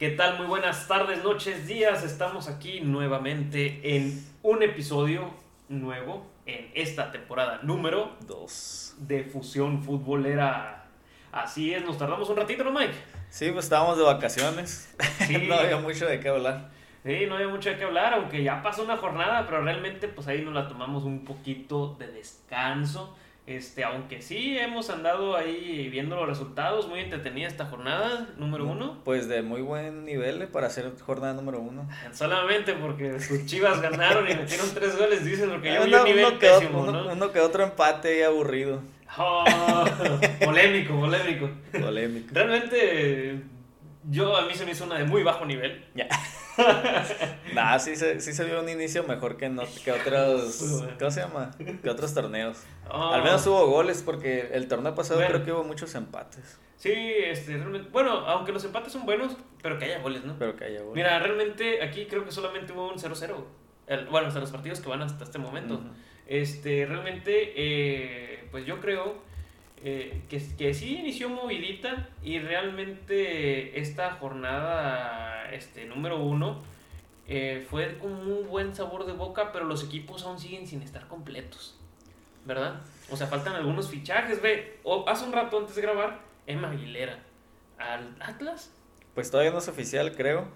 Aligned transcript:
¿Qué 0.00 0.08
tal? 0.12 0.38
Muy 0.38 0.46
buenas 0.46 0.88
tardes, 0.88 1.22
noches, 1.22 1.66
días. 1.66 2.04
Estamos 2.04 2.48
aquí 2.48 2.80
nuevamente 2.80 3.80
en 3.82 4.26
un 4.42 4.62
episodio 4.62 5.28
nuevo 5.68 6.26
en 6.46 6.70
esta 6.72 7.12
temporada 7.12 7.60
número 7.62 8.16
Dos. 8.26 8.94
de 8.96 9.24
Fusión 9.24 9.82
Futbolera. 9.82 10.86
Así 11.30 11.74
es, 11.74 11.84
nos 11.84 11.98
tardamos 11.98 12.30
un 12.30 12.38
ratito, 12.38 12.64
¿no, 12.64 12.70
Mike? 12.70 12.94
Sí, 13.28 13.50
pues 13.50 13.66
estábamos 13.66 13.98
de 13.98 14.04
vacaciones. 14.04 14.96
Sí. 15.26 15.36
no 15.46 15.56
había 15.56 15.76
mucho 15.76 16.06
de 16.06 16.18
qué 16.18 16.30
hablar. 16.30 16.70
Sí, 17.04 17.26
no 17.28 17.34
había 17.34 17.48
mucho 17.48 17.68
de 17.68 17.76
qué 17.76 17.84
hablar, 17.84 18.14
aunque 18.14 18.42
ya 18.42 18.62
pasó 18.62 18.84
una 18.84 18.96
jornada, 18.96 19.44
pero 19.44 19.60
realmente 19.60 20.08
pues 20.08 20.26
ahí 20.28 20.40
nos 20.40 20.54
la 20.54 20.66
tomamos 20.66 21.04
un 21.04 21.26
poquito 21.26 21.96
de 21.98 22.06
descanso. 22.06 23.14
Este, 23.50 23.82
aunque 23.82 24.22
sí 24.22 24.56
hemos 24.56 24.90
andado 24.90 25.36
ahí 25.36 25.88
viendo 25.90 26.14
los 26.14 26.28
resultados, 26.28 26.86
muy 26.88 27.00
entretenida 27.00 27.48
esta 27.48 27.66
jornada, 27.66 28.28
número 28.36 28.64
uno. 28.64 29.00
Pues 29.04 29.28
de 29.28 29.42
muy 29.42 29.60
buen 29.60 30.04
nivel 30.04 30.40
eh, 30.42 30.46
para 30.46 30.68
hacer 30.68 30.92
jornada 31.00 31.32
número 31.32 31.58
uno. 31.58 31.88
Solamente 32.12 32.74
porque 32.74 33.18
sus 33.18 33.46
chivas 33.46 33.80
ganaron 33.82 34.30
y 34.30 34.34
metieron 34.36 34.68
tres 34.72 34.96
goles, 34.96 35.24
dices, 35.24 35.48
porque 35.48 35.74
yo 35.74 35.82
vi 35.84 35.88
Uno- 35.92 35.98
un 35.98 36.04
nivel 36.04 36.26
uno 36.26 36.38
pésimo, 36.38 36.80
uno- 36.82 36.92
¿no? 36.92 37.12
uno 37.12 37.32
que 37.32 37.40
otro 37.40 37.64
empate 37.64 38.20
y 38.20 38.22
aburrido. 38.22 38.82
Oh, 39.18 39.44
polémico, 40.44 40.94
polémico. 41.00 41.50
Polémico. 41.72 42.28
Realmente, 42.32 43.40
yo 44.08 44.36
a 44.36 44.42
mí 44.46 44.54
se 44.54 44.64
me 44.64 44.70
hizo 44.70 44.84
una 44.84 44.96
de 44.98 45.04
muy 45.06 45.24
bajo 45.24 45.44
nivel. 45.44 45.84
Ya. 45.96 46.06
nah, 47.54 47.78
sí 47.78 47.96
se, 47.96 48.20
sí 48.20 48.32
se 48.32 48.44
vio 48.44 48.60
un 48.60 48.68
inicio 48.68 49.04
mejor 49.04 49.36
que, 49.36 49.48
no, 49.48 49.62
que 49.84 49.92
otros. 49.92 50.84
¿Cómo 50.98 51.10
se 51.10 51.20
llama? 51.20 51.50
Que 51.82 51.90
otros 51.90 52.12
torneos. 52.14 52.62
Oh, 52.90 53.10
Al 53.12 53.22
menos 53.22 53.46
hubo 53.46 53.66
goles 53.68 54.02
porque 54.04 54.50
el 54.52 54.68
torneo 54.68 54.94
pasado 54.94 55.20
Bueno. 55.20 55.34
creo 55.34 55.44
que 55.44 55.52
hubo 55.52 55.64
muchos 55.64 55.94
empates. 55.94 56.58
Sí, 56.76 56.92
este, 56.92 57.56
realmente, 57.56 57.88
bueno, 57.92 58.10
aunque 58.26 58.52
los 58.52 58.64
empates 58.64 58.92
son 58.92 59.04
buenos, 59.04 59.36
pero 59.62 59.78
que 59.78 59.84
haya 59.84 59.98
goles, 60.00 60.24
¿no? 60.24 60.36
Pero 60.38 60.56
que 60.56 60.64
haya 60.64 60.80
goles. 60.80 60.94
Mira, 60.94 61.18
realmente 61.18 61.82
aquí 61.82 62.06
creo 62.06 62.24
que 62.24 62.32
solamente 62.32 62.72
hubo 62.72 62.88
un 62.90 62.98
0-0. 62.98 63.34
El- 63.86 64.06
Bueno, 64.06 64.28
hasta 64.28 64.40
los 64.40 64.50
partidos 64.50 64.80
que 64.80 64.88
van 64.88 65.02
hasta 65.02 65.24
este 65.24 65.38
momento. 65.38 65.80
Este, 66.26 66.86
realmente, 66.86 67.52
eh, 67.56 68.48
pues 68.50 68.64
yo 68.64 68.80
creo 68.80 69.22
eh, 69.82 70.22
que, 70.28 70.42
que 70.58 70.74
sí 70.74 70.98
inició 70.98 71.28
movidita 71.28 72.08
y 72.22 72.38
realmente 72.38 73.80
esta 73.80 74.12
jornada 74.12 75.50
este, 75.52 75.86
número 75.86 76.22
uno 76.22 76.62
eh, 77.32 77.64
fue 77.70 77.96
con 77.98 78.12
un 78.12 78.48
buen 78.48 78.74
sabor 78.74 79.06
de 79.06 79.12
boca, 79.12 79.52
pero 79.52 79.64
los 79.64 79.84
equipos 79.84 80.24
aún 80.24 80.38
siguen 80.38 80.66
sin 80.66 80.82
estar 80.82 81.06
completos, 81.06 81.78
¿verdad? 82.44 82.80
O 83.08 83.16
sea, 83.16 83.28
faltan 83.28 83.54
algunos 83.54 83.88
fichajes, 83.88 84.42
ve. 84.42 84.80
O, 84.82 85.08
hace 85.08 85.24
un 85.24 85.32
rato 85.32 85.58
antes 85.58 85.76
de 85.76 85.82
grabar, 85.82 86.20
Emma 86.46 86.70
Aguilera 86.70 87.20
al 87.78 88.16
Atlas, 88.20 88.72
Pues 89.14 89.30
todavía 89.30 89.52
no 89.52 89.58
es 89.58 89.68
oficial, 89.68 90.14
creo. 90.16 90.48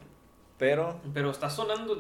Pero. 0.59 1.01
pero 1.15 1.31
está 1.31 1.49
sonando. 1.49 1.95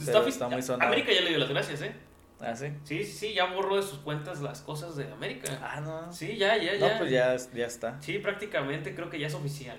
Está, 0.00 0.12
pero 0.20 0.26
está 0.28 0.48
muy 0.48 0.62
sonado. 0.62 0.88
América 0.88 1.12
ya 1.12 1.20
le 1.20 1.30
dio 1.30 1.38
las 1.38 1.48
gracias, 1.48 1.82
¿eh? 1.82 1.94
Ah, 2.40 2.54
sí. 2.54 2.66
Sí, 2.84 3.04
sí, 3.04 3.12
sí, 3.12 3.34
ya 3.34 3.46
borró 3.46 3.76
de 3.76 3.82
sus 3.82 3.98
cuentas 4.00 4.40
las 4.42 4.60
cosas 4.60 4.94
de 4.96 5.10
América. 5.10 5.58
Ah, 5.62 5.80
no. 5.80 6.12
Sí, 6.12 6.36
ya, 6.36 6.56
ya, 6.56 6.74
ya. 6.74 6.92
No, 6.92 6.98
pues 6.98 7.10
ya, 7.10 7.34
ya 7.54 7.66
está. 7.66 8.00
Sí, 8.02 8.18
prácticamente 8.18 8.94
creo 8.94 9.08
que 9.08 9.18
ya 9.18 9.26
es 9.28 9.34
oficial. 9.34 9.78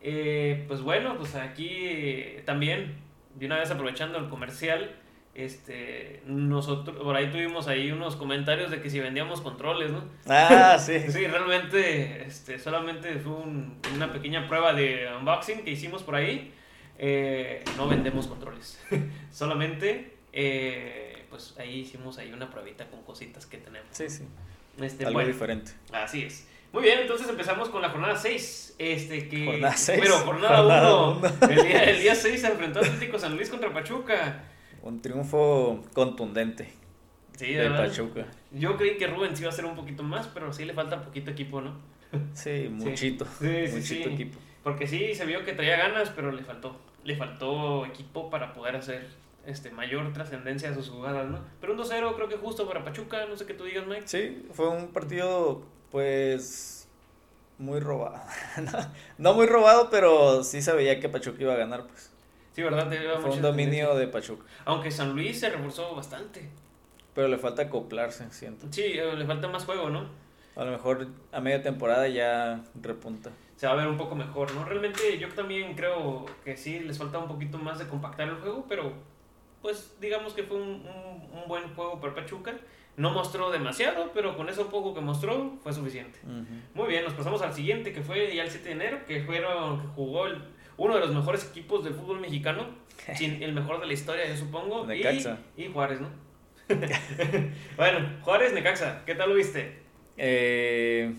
Eh, 0.00 0.64
pues 0.68 0.80
bueno, 0.82 1.16
pues 1.18 1.34
aquí 1.34 1.68
eh, 1.72 2.42
también, 2.46 2.96
de 3.34 3.46
una 3.46 3.58
vez 3.58 3.70
aprovechando 3.70 4.18
el 4.18 4.28
comercial, 4.28 4.94
este, 5.34 6.22
nosotros, 6.26 6.96
por 6.98 7.14
ahí 7.16 7.30
tuvimos 7.30 7.68
ahí 7.68 7.90
unos 7.92 8.16
comentarios 8.16 8.70
de 8.70 8.80
que 8.80 8.90
si 8.90 8.98
vendíamos 9.00 9.40
controles, 9.40 9.90
¿no? 9.90 10.04
Ah, 10.26 10.76
sí. 10.78 10.98
Sí, 11.08 11.26
realmente, 11.26 12.24
este, 12.26 12.58
solamente 12.58 13.14
fue 13.18 13.32
un- 13.32 13.80
una 13.94 14.12
pequeña 14.12 14.46
prueba 14.48 14.72
de 14.72 15.08
unboxing 15.18 15.62
que 15.64 15.70
hicimos 15.72 16.02
por 16.02 16.14
ahí. 16.14 16.52
Eh, 17.00 17.62
no 17.76 17.86
vendemos 17.88 18.26
controles, 18.26 18.80
solamente, 19.32 20.16
eh, 20.32 21.07
pues 21.30 21.54
ahí 21.58 21.80
hicimos 21.80 22.18
ahí 22.18 22.32
una 22.32 22.50
pruebita 22.50 22.86
con 22.86 23.02
cositas 23.02 23.46
que 23.46 23.58
tenemos. 23.58 23.88
Sí, 23.92 24.08
sí. 24.08 24.24
Este, 24.80 25.04
Algo 25.04 25.18
bueno, 25.18 25.28
diferente. 25.32 25.72
Así 25.92 26.22
es. 26.22 26.46
Muy 26.72 26.82
bien, 26.82 27.00
entonces 27.00 27.28
empezamos 27.28 27.70
con 27.70 27.80
la 27.82 27.88
jornada 27.90 28.16
6. 28.16 28.76
Este 28.78 29.28
que. 29.28 29.46
Jornada 29.46 29.76
seis. 29.76 30.00
Pero 30.02 30.18
jornada 30.18 30.56
Jornada 30.58 31.06
1. 31.08 31.22
El 31.50 31.66
día, 31.66 31.84
el 31.84 32.00
día 32.00 32.14
6 32.14 32.40
se 32.40 32.46
enfrentó 32.46 32.80
Atlético 32.80 33.18
San 33.18 33.34
Luis 33.36 33.48
contra 33.48 33.72
Pachuca. 33.72 34.44
Un 34.82 35.00
triunfo 35.00 35.82
contundente 35.94 36.72
Sí, 37.36 37.54
de. 37.54 37.70
Pachuca. 37.70 38.26
Yo 38.52 38.76
creí 38.76 38.96
que 38.96 39.06
Rubén 39.06 39.34
sí 39.34 39.42
iba 39.42 39.50
a 39.50 39.52
hacer 39.52 39.64
un 39.64 39.76
poquito 39.76 40.02
más, 40.02 40.26
pero 40.28 40.52
sí 40.52 40.64
le 40.64 40.74
falta 40.74 41.02
poquito 41.02 41.30
equipo, 41.30 41.60
¿no? 41.60 41.76
Sí, 42.34 42.68
muchito. 42.70 43.24
Sí, 43.38 43.66
sí, 43.66 43.76
muchito 43.76 44.08
sí. 44.08 44.14
equipo. 44.14 44.38
Porque 44.62 44.86
sí, 44.86 45.14
se 45.14 45.24
vio 45.24 45.44
que 45.44 45.52
traía 45.52 45.76
ganas, 45.76 46.10
pero 46.10 46.32
le 46.32 46.42
faltó. 46.42 46.78
Le 47.04 47.16
faltó 47.16 47.86
equipo 47.86 48.28
para 48.28 48.52
poder 48.52 48.76
hacer 48.76 49.08
este 49.48 49.70
mayor 49.70 50.12
trascendencia 50.12 50.70
a 50.70 50.74
sus 50.74 50.90
jugadas, 50.90 51.28
¿no? 51.28 51.40
Pero 51.60 51.72
un 51.72 51.78
2-0 51.78 52.14
creo 52.14 52.28
que 52.28 52.36
justo 52.36 52.68
para 52.68 52.84
Pachuca, 52.84 53.26
no 53.26 53.36
sé 53.36 53.46
qué 53.46 53.54
tú 53.54 53.64
digas, 53.64 53.86
Mike. 53.86 54.06
Sí, 54.06 54.46
fue 54.52 54.68
un 54.68 54.88
partido, 54.88 55.62
pues, 55.90 56.88
muy 57.58 57.80
robado. 57.80 58.20
no, 59.18 59.34
muy 59.34 59.46
robado, 59.46 59.88
pero 59.90 60.44
sí 60.44 60.60
se 60.60 60.72
veía 60.72 61.00
que 61.00 61.08
Pachuca 61.08 61.42
iba 61.42 61.54
a 61.54 61.56
ganar, 61.56 61.86
pues. 61.86 62.12
Sí, 62.52 62.62
¿verdad? 62.62 62.92
Fue 63.20 63.30
un 63.30 63.42
dominio 63.42 63.94
de 63.94 64.08
Pachuca. 64.08 64.44
Aunque 64.64 64.90
San 64.90 65.14
Luis 65.14 65.40
se 65.40 65.48
reforzó 65.48 65.94
bastante. 65.94 66.48
Pero 67.14 67.28
le 67.28 67.38
falta 67.38 67.62
acoplarse, 67.62 68.30
siento. 68.30 68.66
Sí, 68.70 68.82
eh, 68.82 69.14
le 69.16 69.24
falta 69.26 69.48
más 69.48 69.64
juego, 69.64 69.90
¿no? 69.90 70.08
A 70.56 70.64
lo 70.64 70.72
mejor 70.72 71.06
a 71.32 71.40
media 71.40 71.62
temporada 71.62 72.08
ya 72.08 72.62
repunta. 72.80 73.30
Se 73.56 73.66
va 73.66 73.72
a 73.72 73.76
ver 73.76 73.86
un 73.86 73.96
poco 73.96 74.14
mejor, 74.14 74.52
¿no? 74.54 74.64
Realmente 74.64 75.18
yo 75.18 75.28
también 75.30 75.74
creo 75.74 76.26
que 76.44 76.56
sí, 76.56 76.80
les 76.80 76.98
falta 76.98 77.18
un 77.18 77.28
poquito 77.28 77.58
más 77.58 77.78
de 77.78 77.86
compactar 77.86 78.28
el 78.28 78.36
juego, 78.36 78.66
pero 78.68 78.92
pues 79.62 79.96
digamos 80.00 80.32
que 80.34 80.42
fue 80.44 80.56
un, 80.56 80.68
un- 80.68 81.38
un 81.42 81.48
buen 81.48 81.74
juego 81.74 82.00
para 82.00 82.14
Pachuca. 82.14 82.54
No 82.96 83.10
mostró 83.10 83.50
demasiado, 83.52 84.10
pero 84.12 84.36
con 84.36 84.48
eso 84.48 84.68
poco 84.68 84.92
que 84.92 85.00
mostró 85.00 85.52
fue 85.62 85.72
suficiente. 85.72 86.18
Muy 86.74 86.88
bien, 86.88 87.04
nos 87.04 87.14
pasamos 87.14 87.40
al 87.42 87.52
siguiente, 87.54 87.92
que 87.92 88.02
fue 88.02 88.34
ya 88.34 88.42
el 88.42 88.50
7 88.50 88.64
de 88.66 88.72
enero, 88.72 88.98
que, 89.06 89.22
fueron, 89.22 89.80
que 89.82 89.86
jugó 89.88 90.26
el- 90.26 90.42
uno 90.76 90.94
de 90.94 91.00
los 91.00 91.14
mejores 91.14 91.44
equipos 91.48 91.84
del 91.84 91.94
fútbol 91.94 92.18
mexicano, 92.20 92.66
el 93.20 93.52
mejor 93.52 93.80
de 93.80 93.86
la 93.86 93.92
historia, 93.92 94.28
yo 94.28 94.36
supongo, 94.36 94.84
y, 94.84 94.98
Necaxa. 94.98 95.38
y 95.56 95.66
Juárez, 95.68 96.00
¿no? 96.00 96.08
bueno, 97.76 98.16
Juárez, 98.22 98.52
Necaxa, 98.52 99.02
¿qué 99.06 99.14
tal 99.14 99.30
lo 99.30 99.36
viste? 99.36 99.78
Eh, 100.16 101.14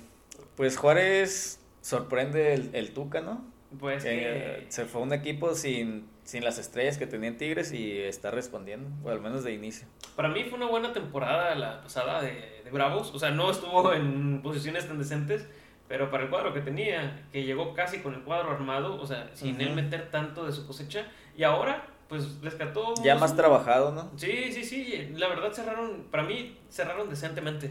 pues 0.55 0.77
Juárez 0.77 1.59
sorprende 1.81 2.53
el, 2.53 2.69
el 2.73 2.93
Tuca, 2.93 3.21
¿no? 3.21 3.45
Pues 3.77 4.03
Que, 4.03 4.09
que... 4.09 4.65
se 4.69 4.85
fue 4.85 5.01
un 5.01 5.13
equipo 5.13 5.53
sin, 5.53 6.07
sin 6.23 6.43
las 6.43 6.57
estrellas 6.57 6.97
que 6.97 7.05
tenían 7.05 7.37
Tigres 7.37 7.71
y 7.71 7.99
está 7.99 8.31
respondiendo, 8.31 8.89
o 9.07 9.11
al 9.11 9.21
menos 9.21 9.43
de 9.43 9.53
inicio. 9.53 9.87
Para 10.15 10.29
mí 10.29 10.43
fue 10.45 10.57
una 10.57 10.67
buena 10.67 10.91
temporada 10.91 11.53
la 11.55 11.81
pasada 11.81 12.21
de, 12.21 12.61
de 12.63 12.71
Bravos. 12.71 13.13
O 13.13 13.19
sea, 13.19 13.29
no 13.31 13.51
estuvo 13.51 13.93
en 13.93 14.41
posiciones 14.41 14.87
tan 14.87 14.97
decentes, 14.97 15.47
pero 15.87 16.09
para 16.09 16.23
el 16.23 16.29
cuadro 16.29 16.53
que 16.53 16.61
tenía, 16.61 17.25
que 17.31 17.43
llegó 17.43 17.73
casi 17.73 17.99
con 17.99 18.13
el 18.15 18.21
cuadro 18.21 18.51
armado, 18.51 18.99
o 18.99 19.05
sea, 19.05 19.29
sin 19.33 19.55
Ujú. 19.55 19.63
él 19.63 19.73
meter 19.75 20.09
tanto 20.09 20.45
de 20.45 20.51
su 20.51 20.65
cosecha. 20.65 21.07
Y 21.37 21.43
ahora, 21.43 21.85
pues 22.07 22.41
rescató. 22.41 22.95
Ya 23.03 23.15
más 23.15 23.35
trabajado, 23.35 23.91
¿no? 23.91 24.11
Sí, 24.17 24.51
sí, 24.51 24.63
sí. 24.63 25.13
La 25.15 25.27
verdad 25.27 25.51
cerraron, 25.53 26.07
para 26.09 26.23
mí 26.23 26.57
cerraron 26.69 27.07
decentemente. 27.09 27.69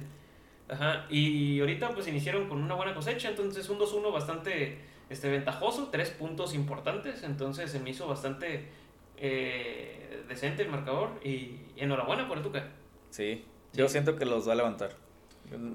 Ajá. 0.69 1.06
Y 1.10 1.59
ahorita 1.60 1.91
pues 1.91 2.06
iniciaron 2.06 2.48
con 2.48 2.62
una 2.62 2.75
buena 2.75 2.94
cosecha, 2.94 3.28
entonces 3.30 3.69
un 3.69 3.78
2-1 3.78 4.12
bastante 4.12 4.78
este, 5.10 5.30
ventajoso, 5.30 5.88
tres 5.91 6.10
puntos 6.10 6.54
importantes, 6.54 7.22
entonces 7.22 7.70
se 7.70 7.80
me 7.80 7.91
hizo 7.91 8.06
bastante 8.06 8.69
eh, 9.16 10.24
decente 10.28 10.62
el 10.62 10.69
marcador 10.69 11.10
y 11.24 11.56
enhorabuena 11.76 12.28
por 12.28 12.38
el 12.38 12.42
Tuca. 12.42 12.69
Sí, 13.10 13.44
yo 13.72 13.88
siento 13.88 14.16
que 14.16 14.24
los 14.24 14.48
va 14.48 14.52
a 14.52 14.56
levantar. 14.56 14.92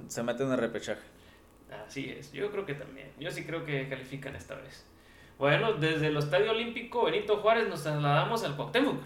Se 0.07 0.23
meten 0.23 0.47
en 0.47 0.53
el 0.53 0.59
repechaje. 0.59 1.01
Así 1.85 2.09
es, 2.09 2.31
yo 2.31 2.51
creo 2.51 2.65
que 2.65 2.75
también, 2.75 3.11
yo 3.19 3.31
sí 3.31 3.43
creo 3.43 3.65
que 3.65 3.89
califican 3.89 4.35
esta 4.35 4.55
vez. 4.55 4.85
Bueno, 5.39 5.73
desde 5.73 6.07
el 6.07 6.17
Estadio 6.17 6.51
Olímpico 6.51 7.05
Benito 7.05 7.37
Juárez 7.37 7.67
nos 7.67 7.81
trasladamos 7.81 8.43
al 8.43 8.55
Cuauhtémoc 8.55 9.01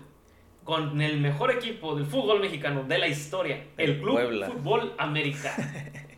con 0.65 0.99
el 0.99 1.21
mejor 1.21 1.49
equipo 1.51 1.95
del 1.95 2.05
fútbol 2.05 2.41
mexicano 2.41 2.83
de 2.83 2.97
la 2.97 3.07
historia, 3.07 3.65
el, 3.77 3.91
El 3.91 4.01
Club 4.01 4.15
Puebla. 4.15 4.47
Fútbol 4.47 4.93
América. 4.97 5.55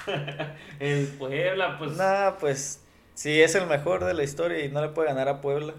el 0.79 1.05
Puebla, 1.19 1.77
pues 1.77 1.95
Nah, 1.95 2.31
pues 2.31 2.83
si 3.19 3.41
es 3.41 3.53
el 3.55 3.67
mejor 3.67 4.05
de 4.05 4.13
la 4.13 4.23
historia 4.23 4.63
y 4.63 4.69
no 4.69 4.81
le 4.81 4.89
puede 4.89 5.09
ganar 5.09 5.27
a 5.27 5.41
Puebla. 5.41 5.73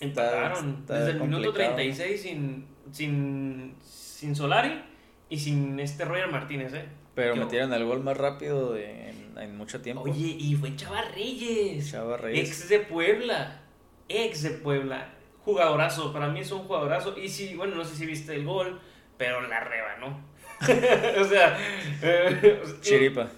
empataron 0.00 0.78
está 0.80 0.98
desde 0.98 1.10
el 1.12 1.20
minuto 1.20 1.44
complicado. 1.46 1.76
36 1.76 2.20
sin, 2.22 2.66
sin, 2.92 3.74
sin 3.82 4.34
Solari 4.34 4.82
y 5.28 5.38
sin 5.38 5.78
este 5.80 6.04
Roger 6.04 6.28
Martínez, 6.28 6.72
¿eh? 6.74 6.86
Pero 7.14 7.34
metieron 7.36 7.72
el 7.72 7.84
gol 7.84 8.02
más 8.02 8.16
rápido 8.16 8.72
de- 8.74 9.10
en, 9.10 9.38
en 9.38 9.56
mucho 9.56 9.80
tiempo. 9.80 10.02
Oye, 10.02 10.36
y 10.38 10.54
fue 10.56 10.74
Chava 10.76 11.02
Reyes. 11.14 11.90
Chava 11.90 12.16
Reyes. 12.18 12.48
Ex 12.48 12.68
de 12.68 12.80
Puebla. 12.80 13.62
Ex 14.08 14.42
de 14.42 14.50
Puebla. 14.50 15.08
Jugadorazo. 15.44 16.12
Para 16.12 16.28
mí 16.28 16.40
es 16.40 16.50
un 16.52 16.64
jugadorazo. 16.64 17.16
Y 17.16 17.28
sí, 17.28 17.54
bueno, 17.54 17.74
no 17.76 17.84
sé 17.84 17.94
si 17.96 18.04
viste 18.04 18.34
el 18.34 18.44
gol, 18.44 18.78
pero 19.16 19.40
la 19.48 19.60
rebanó. 19.60 20.20
o 21.20 21.24
sea, 21.24 21.56
eh, 22.02 22.60
Chiripa. 22.82 23.28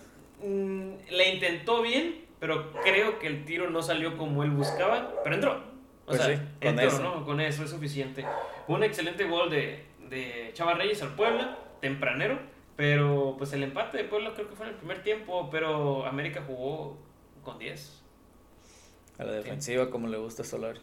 mm, 0.42 0.90
le 1.10 1.34
intentó 1.34 1.80
bien, 1.82 2.16
pero 2.40 2.72
creo 2.82 3.18
que 3.18 3.26
el 3.26 3.44
tiro 3.44 3.70
no 3.70 3.82
salió 3.82 4.16
como 4.16 4.42
él 4.44 4.50
buscaba. 4.50 5.12
Pero 5.22 5.34
entró. 5.36 5.52
O 5.52 6.10
Pues 6.10 6.20
sea, 6.22 6.36
sí, 6.36 6.42
con 6.60 6.68
entero, 6.70 6.88
eso. 6.88 7.02
¿no? 7.02 7.24
Con 7.24 7.40
eso 7.40 7.64
es 7.64 7.70
suficiente. 7.70 8.24
Un 8.66 8.82
excelente 8.82 9.24
gol 9.24 9.50
de, 9.50 9.84
de 10.08 10.50
Chava 10.54 10.74
Reyes 10.74 11.02
al 11.02 11.14
Puebla, 11.14 11.58
tempranero, 11.80 12.38
pero 12.76 13.34
pues 13.36 13.52
el 13.52 13.62
empate 13.62 13.98
de 13.98 14.04
Puebla 14.04 14.32
creo 14.34 14.48
que 14.48 14.54
fue 14.56 14.66
en 14.66 14.72
el 14.72 14.78
primer 14.78 15.02
tiempo, 15.02 15.48
pero 15.50 16.06
América 16.06 16.42
jugó 16.46 16.96
con 17.42 17.58
10. 17.58 18.02
A 19.18 19.24
la 19.24 19.32
defensiva, 19.32 19.90
como 19.90 20.06
le 20.06 20.16
gusta 20.16 20.42
a 20.42 20.44
Solari. 20.46 20.80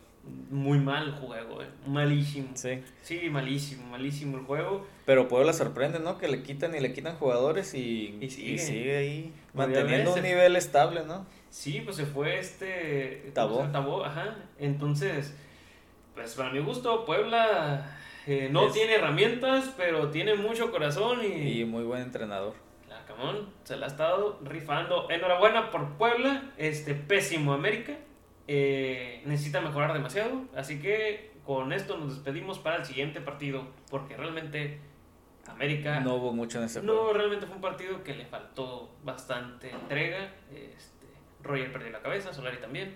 Muy 0.49 0.79
mal 0.79 1.05
el 1.05 1.11
juego, 1.13 1.61
eh. 1.61 1.67
malísimo. 1.85 2.49
Sí. 2.55 2.81
Sí, 3.03 3.29
malísimo, 3.29 3.85
malísimo 3.87 4.37
el 4.39 4.43
juego. 4.43 4.85
Pero 5.05 5.27
Puebla 5.27 5.53
sorprende, 5.53 5.99
¿no? 5.99 6.17
Que 6.17 6.27
le 6.27 6.41
quitan 6.43 6.75
y 6.75 6.79
le 6.79 6.93
quitan 6.93 7.15
jugadores 7.15 7.73
y, 7.75 8.17
Y 8.19 8.29
sigue. 8.31 8.57
sigue 8.57 8.97
ahí 8.97 9.33
manteniendo 9.53 10.13
un 10.15 10.21
nivel 10.23 10.55
estable, 10.55 11.03
¿no? 11.05 11.25
Sí, 11.55 11.79
pues 11.85 11.95
se 11.95 12.05
fue 12.05 12.37
este... 12.37 13.31
Tabó. 13.33 13.55
¿cómo 13.55 13.65
se? 13.67 13.71
Tabó, 13.71 14.03
ajá. 14.03 14.35
Entonces, 14.59 15.33
pues 16.13 16.33
para 16.35 16.51
mi 16.51 16.59
gusto, 16.59 17.05
Puebla 17.05 17.97
eh, 18.27 18.49
no 18.51 18.67
Es- 18.67 18.73
tiene 18.73 18.95
herramientas, 18.95 19.73
pero 19.77 20.09
tiene 20.11 20.35
mucho 20.35 20.69
corazón 20.69 21.19
y... 21.23 21.61
Y 21.61 21.65
muy 21.65 21.83
buen 21.85 22.01
entrenador. 22.01 22.55
La 22.89 23.05
Camón 23.05 23.53
se 23.63 23.77
la 23.77 23.85
ha 23.85 23.89
estado 23.89 24.37
rifando. 24.43 25.09
Enhorabuena 25.09 25.71
por 25.71 25.93
Puebla, 25.97 26.51
este 26.57 26.93
pésimo 26.93 27.53
América. 27.53 27.93
Eh, 28.49 29.21
necesita 29.25 29.61
mejorar 29.61 29.93
demasiado. 29.93 30.41
Así 30.57 30.81
que 30.81 31.31
con 31.45 31.71
esto 31.71 31.95
nos 31.97 32.15
despedimos 32.15 32.59
para 32.59 32.75
el 32.75 32.85
siguiente 32.85 33.21
partido. 33.21 33.65
Porque 33.89 34.17
realmente 34.17 34.81
América 35.47 36.01
No 36.01 36.15
hubo 36.15 36.33
mucho 36.33 36.57
en 36.57 36.65
ese 36.65 36.81
no, 36.83 36.93
juego. 36.93 37.13
realmente 37.13 37.45
fue 37.45 37.55
un 37.55 37.61
partido 37.61 38.03
que 38.03 38.13
le 38.13 38.25
faltó 38.25 38.93
bastante 39.05 39.69
entrega. 39.71 40.33
Este, 40.51 40.94
Roger 41.45 41.71
perdió 41.71 41.91
la 41.91 42.01
cabeza, 42.01 42.33
Solari 42.33 42.57
también. 42.57 42.95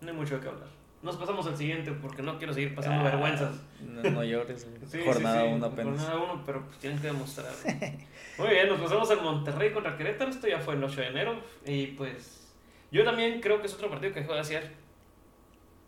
No 0.00 0.10
hay 0.10 0.16
mucho 0.16 0.36
de 0.36 0.42
qué 0.42 0.48
hablar. 0.48 0.68
Nos 1.00 1.16
pasamos 1.16 1.46
al 1.46 1.56
siguiente 1.56 1.92
porque 1.92 2.22
no 2.22 2.38
quiero 2.38 2.52
seguir 2.52 2.74
pasando 2.74 3.00
Ah, 3.00 3.04
vergüenzas. 3.10 3.54
No, 3.80 4.02
no 4.10 4.24
llores. 4.24 4.66
Sí, 4.86 4.98
Jornada 5.04 5.42
sí, 5.42 5.48
sí, 5.48 5.54
1 5.54 5.66
apenas. 5.66 6.00
Jornada 6.02 6.32
1, 6.32 6.42
pero 6.44 6.64
pues 6.66 6.78
tienen 6.78 6.98
que 7.00 7.06
demostrar. 7.06 7.52
Muy 8.38 8.48
bien, 8.48 8.68
nos 8.68 8.80
pasamos 8.80 9.10
al 9.10 9.22
Monterrey 9.22 9.72
contra 9.72 9.96
Querétaro. 9.96 10.30
Esto 10.30 10.48
ya 10.48 10.58
fue 10.58 10.74
el 10.74 10.82
8 10.82 11.00
de 11.00 11.06
enero. 11.06 11.40
Y 11.66 11.86
pues 11.88 12.52
yo 12.90 13.04
también 13.04 13.40
creo 13.40 13.60
que 13.60 13.66
es 13.68 13.74
otro 13.74 13.88
partido 13.90 14.12
que 14.12 14.20
dejó 14.20 14.34
de 14.34 14.40
hacer. 14.40 14.72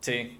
Sí. 0.00 0.38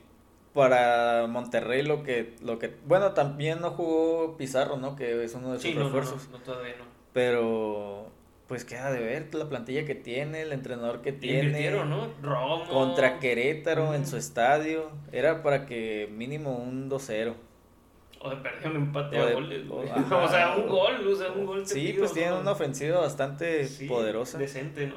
Para 0.55 1.27
Monterrey 1.29 1.83
lo 1.83 2.03
que, 2.03 2.35
lo 2.43 2.59
que... 2.59 2.77
Bueno, 2.87 3.13
también 3.13 3.61
no 3.61 3.71
jugó 3.71 4.37
Pizarro, 4.37 4.77
¿no? 4.77 4.97
Que 4.97 5.23
es 5.25 5.35
uno 5.35 5.49
de 5.53 5.55
sus 5.59 5.63
Sí, 5.63 5.75
no, 5.75 5.85
refuerzos. 5.85 6.29
no, 6.31 6.39
no, 6.39 6.45
todavía 6.45 6.75
no. 6.79 6.85
Pero 7.13 8.11
pues 8.51 8.65
queda 8.65 8.91
de 8.91 8.99
ver 8.99 9.33
la 9.33 9.49
plantilla 9.49 9.85
que 9.87 9.95
tiene, 9.95 10.43
el 10.43 10.53
entrenador 10.53 11.03
que 11.03 11.13
tiene. 11.13 11.71
¿no? 11.71 12.13
Romo. 12.21 12.67
Contra 12.67 13.21
Querétaro 13.21 13.95
en 13.95 14.09
su 14.09 14.17
estadio. 14.17 14.91
Era 15.13 15.45
para 15.45 15.67
que 15.67 16.09
mínimo 16.11 16.57
un 16.57 16.91
2-0. 16.91 17.35
O 18.23 18.29
de 18.31 18.37
perder 18.39 18.71
un 18.73 18.77
empate 18.79 19.21
O 19.21 19.23
a 19.23 19.27
de- 19.27 19.35
goles. 19.35 19.67
o- 19.71 19.75
güey. 19.77 19.89
ajá. 19.89 20.17
O 20.25 20.29
sea, 20.29 20.57
un 20.57 20.67
gol, 20.69 21.07
o 21.07 21.15
sea, 21.15 21.31
un 21.31 21.47
gol. 21.47 21.65
Sí, 21.65 21.95
pues 21.97 22.13
tienen 22.13 22.35
¿no? 22.35 22.41
una 22.41 22.51
ofensiva 22.51 22.99
bastante 22.99 23.67
Sí, 23.69 23.87
poderosa. 23.87 24.37
Decente, 24.37 24.89
¿no? 24.89 24.97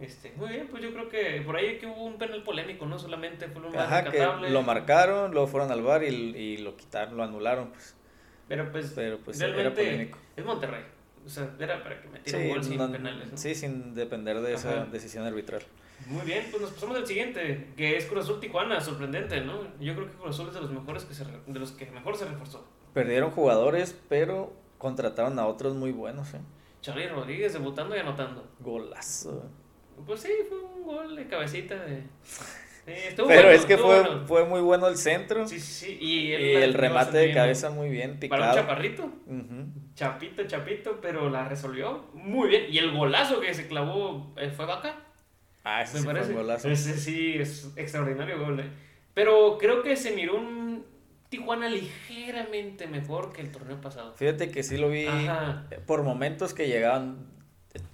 Este, 0.00 0.32
muy 0.34 0.48
bien, 0.48 0.66
pues 0.68 0.82
yo 0.82 0.92
creo 0.92 1.08
que 1.08 1.40
por 1.46 1.54
ahí 1.54 1.78
que 1.78 1.86
hubo 1.86 2.02
un 2.06 2.18
penal 2.18 2.42
polémico, 2.42 2.86
¿no? 2.86 2.98
Solamente 2.98 3.46
fue 3.46 3.62
un 3.64 3.76
Ajá, 3.76 4.02
que 4.02 4.18
lo 4.50 4.62
marcaron, 4.62 5.30
luego 5.30 5.46
fueron 5.46 5.70
al 5.70 5.82
bar 5.82 6.02
y, 6.02 6.08
y 6.08 6.56
lo 6.56 6.76
quitaron, 6.76 7.16
lo 7.16 7.22
anularon. 7.22 7.68
Pues. 7.68 7.94
Pero 8.48 8.72
pues, 8.72 8.92
Pero 8.96 9.18
pues 9.24 9.40
era 9.40 9.72
polémico. 9.72 10.18
es 10.36 10.44
Monterrey. 10.44 10.82
O 11.24 11.28
sea, 11.28 11.54
era 11.58 11.82
para 11.82 12.00
que 12.02 12.08
metiera 12.08 12.38
un 12.38 12.44
Sí, 12.44 12.50
gol 12.50 12.64
sin 12.64 12.76
no- 12.78 12.92
penales. 12.92 13.30
¿no? 13.32 13.36
sí, 13.38 13.54
sin 13.54 13.94
depender 13.94 14.40
de 14.40 14.54
esa 14.54 14.84
decisión 14.86 15.24
arbitral. 15.24 15.62
Muy 16.06 16.22
bien, 16.26 16.46
pues 16.50 16.60
nos 16.60 16.72
pasamos 16.72 16.96
al 16.98 17.06
siguiente, 17.06 17.68
que 17.76 17.96
es 17.96 18.04
Cruz 18.06 18.24
Azul 18.24 18.40
Tijuana, 18.40 18.80
sorprendente, 18.80 19.40
¿no? 19.40 19.62
Yo 19.80 19.94
creo 19.94 20.06
que 20.10 20.12
Cruz 20.16 20.30
Azul 20.30 20.48
es 20.48 20.54
de 20.54 20.60
los 20.60 20.70
mejores 20.70 21.04
que 21.04 21.14
se 21.14 21.24
de 21.24 21.58
los 21.58 21.72
que 21.72 21.90
mejor 21.92 22.16
se 22.16 22.26
reforzó. 22.26 22.66
Perdieron 22.92 23.30
jugadores, 23.30 23.96
pero 24.08 24.52
contrataron 24.78 25.38
a 25.38 25.46
otros 25.46 25.74
muy 25.74 25.92
buenos, 25.92 26.34
¿eh? 26.34 26.40
Charlie 26.82 27.08
Rodríguez 27.08 27.54
debutando 27.54 27.96
y 27.96 28.00
anotando. 28.00 28.46
Golazo. 28.60 29.48
Pues 30.06 30.20
sí, 30.20 30.30
fue 30.48 30.58
un 30.60 30.82
gol 30.82 31.16
de 31.16 31.26
cabecita 31.26 31.74
de. 31.76 32.02
Pero 32.84 33.24
bueno, 33.24 33.48
es 33.50 33.64
que 33.64 33.78
fue, 33.78 34.00
bueno. 34.02 34.26
fue 34.26 34.44
muy 34.44 34.60
bueno 34.60 34.88
el 34.88 34.96
centro 34.96 35.46
Sí, 35.48 35.58
sí, 35.60 35.86
sí. 35.86 35.98
Y, 36.00 36.32
el 36.32 36.74
remate 36.74 37.16
de 37.18 37.32
cabeza 37.32 37.70
muy 37.70 37.88
bien 37.88 38.18
Para 38.28 38.42
un 38.44 38.50
picado. 38.50 38.54
chaparrito. 38.54 39.10
Chapito, 39.94 40.44
chapito, 40.46 40.98
pero 41.00 41.30
la 41.30 41.48
resolvió 41.48 42.04
muy 42.14 42.48
bien. 42.48 42.64
Y 42.68 42.78
el 42.78 42.92
golazo 42.92 43.40
que 43.40 43.54
se 43.54 43.66
clavó 43.68 44.34
eh, 44.36 44.50
fue 44.50 44.66
vaca. 44.66 44.96
Ah, 45.62 45.82
ese 45.82 45.98
sí 45.98 46.04
fue 46.04 46.12
parece. 46.12 46.30
un 46.32 46.36
golazo. 46.38 46.68
Ese 46.68 46.94
sí 46.98 47.36
es 47.38 47.72
extraordinario 47.76 48.38
gol. 48.38 48.60
eh. 48.60 48.70
Pero 49.14 49.56
creo 49.58 49.82
que 49.82 49.96
se 49.96 50.10
miró 50.12 50.36
un 50.36 50.84
Tijuana 51.30 51.68
ligeramente 51.68 52.86
mejor 52.86 53.32
que 53.32 53.40
el 53.40 53.50
torneo 53.50 53.80
pasado. 53.80 54.12
Fíjate 54.14 54.50
que 54.50 54.62
sí 54.62 54.76
lo 54.76 54.88
vi 54.90 55.06
Ajá. 55.06 55.64
por 55.86 56.02
momentos 56.02 56.54
que 56.54 56.66
llegaban. 56.68 57.26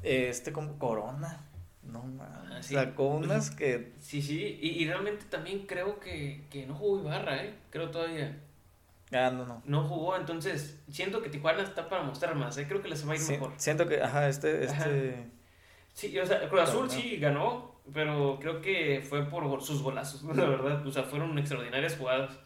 eh, 0.03 0.27
Este 0.31 0.53
como 0.53 0.79
Corona. 0.79 1.47
No 1.93 2.03
mames. 2.03 2.51
Ah, 2.51 2.63
sí. 2.63 2.75
Sacó 2.75 3.09
unas 3.09 3.51
que. 3.51 3.93
Sí, 3.99 4.21
sí. 4.23 4.59
Y, 4.61 4.83
y 4.83 4.87
realmente 4.87 5.25
también 5.29 5.67
creo 5.67 5.99
que, 6.01 6.45
que 6.51 6.67
no 6.67 6.75
jugó 6.75 7.01
Ibarra, 7.01 7.43
¿eh? 7.45 7.55
Creo 7.71 7.91
todavía. 7.91 8.39
Ah, 9.13 9.31
no, 9.33 9.45
no. 9.45 9.61
No 9.65 9.85
jugó, 9.85 10.17
entonces 10.17 10.79
siento 10.91 11.21
que 11.21 11.31
Tijuana 11.31 11.63
está 11.63 11.89
para 11.89 12.03
mostrar 12.03 12.35
más, 12.37 12.57
¿eh? 12.59 12.67
Creo 12.69 12.81
que 12.81 12.89
les 12.89 13.07
va 13.07 13.13
a 13.13 13.17
ir 13.17 13.21
Sí, 13.21 13.33
mejor. 13.33 13.53
siento 13.57 13.89
que, 13.89 14.01
ajá, 14.01 14.29
este, 14.29 14.69
Ajá. 14.69 14.85
este. 14.87 15.27
Sí, 15.93 16.17
o 16.19 16.25
sea, 16.25 16.49
Cruz 16.49 16.61
Azul 16.63 16.89
sí 16.89 17.17
ganó, 17.17 17.75
pero 17.93 18.39
creo 18.41 18.61
que 18.61 19.05
fue 19.07 19.29
por 19.29 19.61
sus 19.63 19.83
golazos, 19.83 20.23
la 20.37 20.45
verdad. 20.49 20.87
O 20.87 20.93
sea, 20.93 21.03
fueron 21.03 21.37
extraordinarias 21.39 21.97
jugadas. 21.97 22.39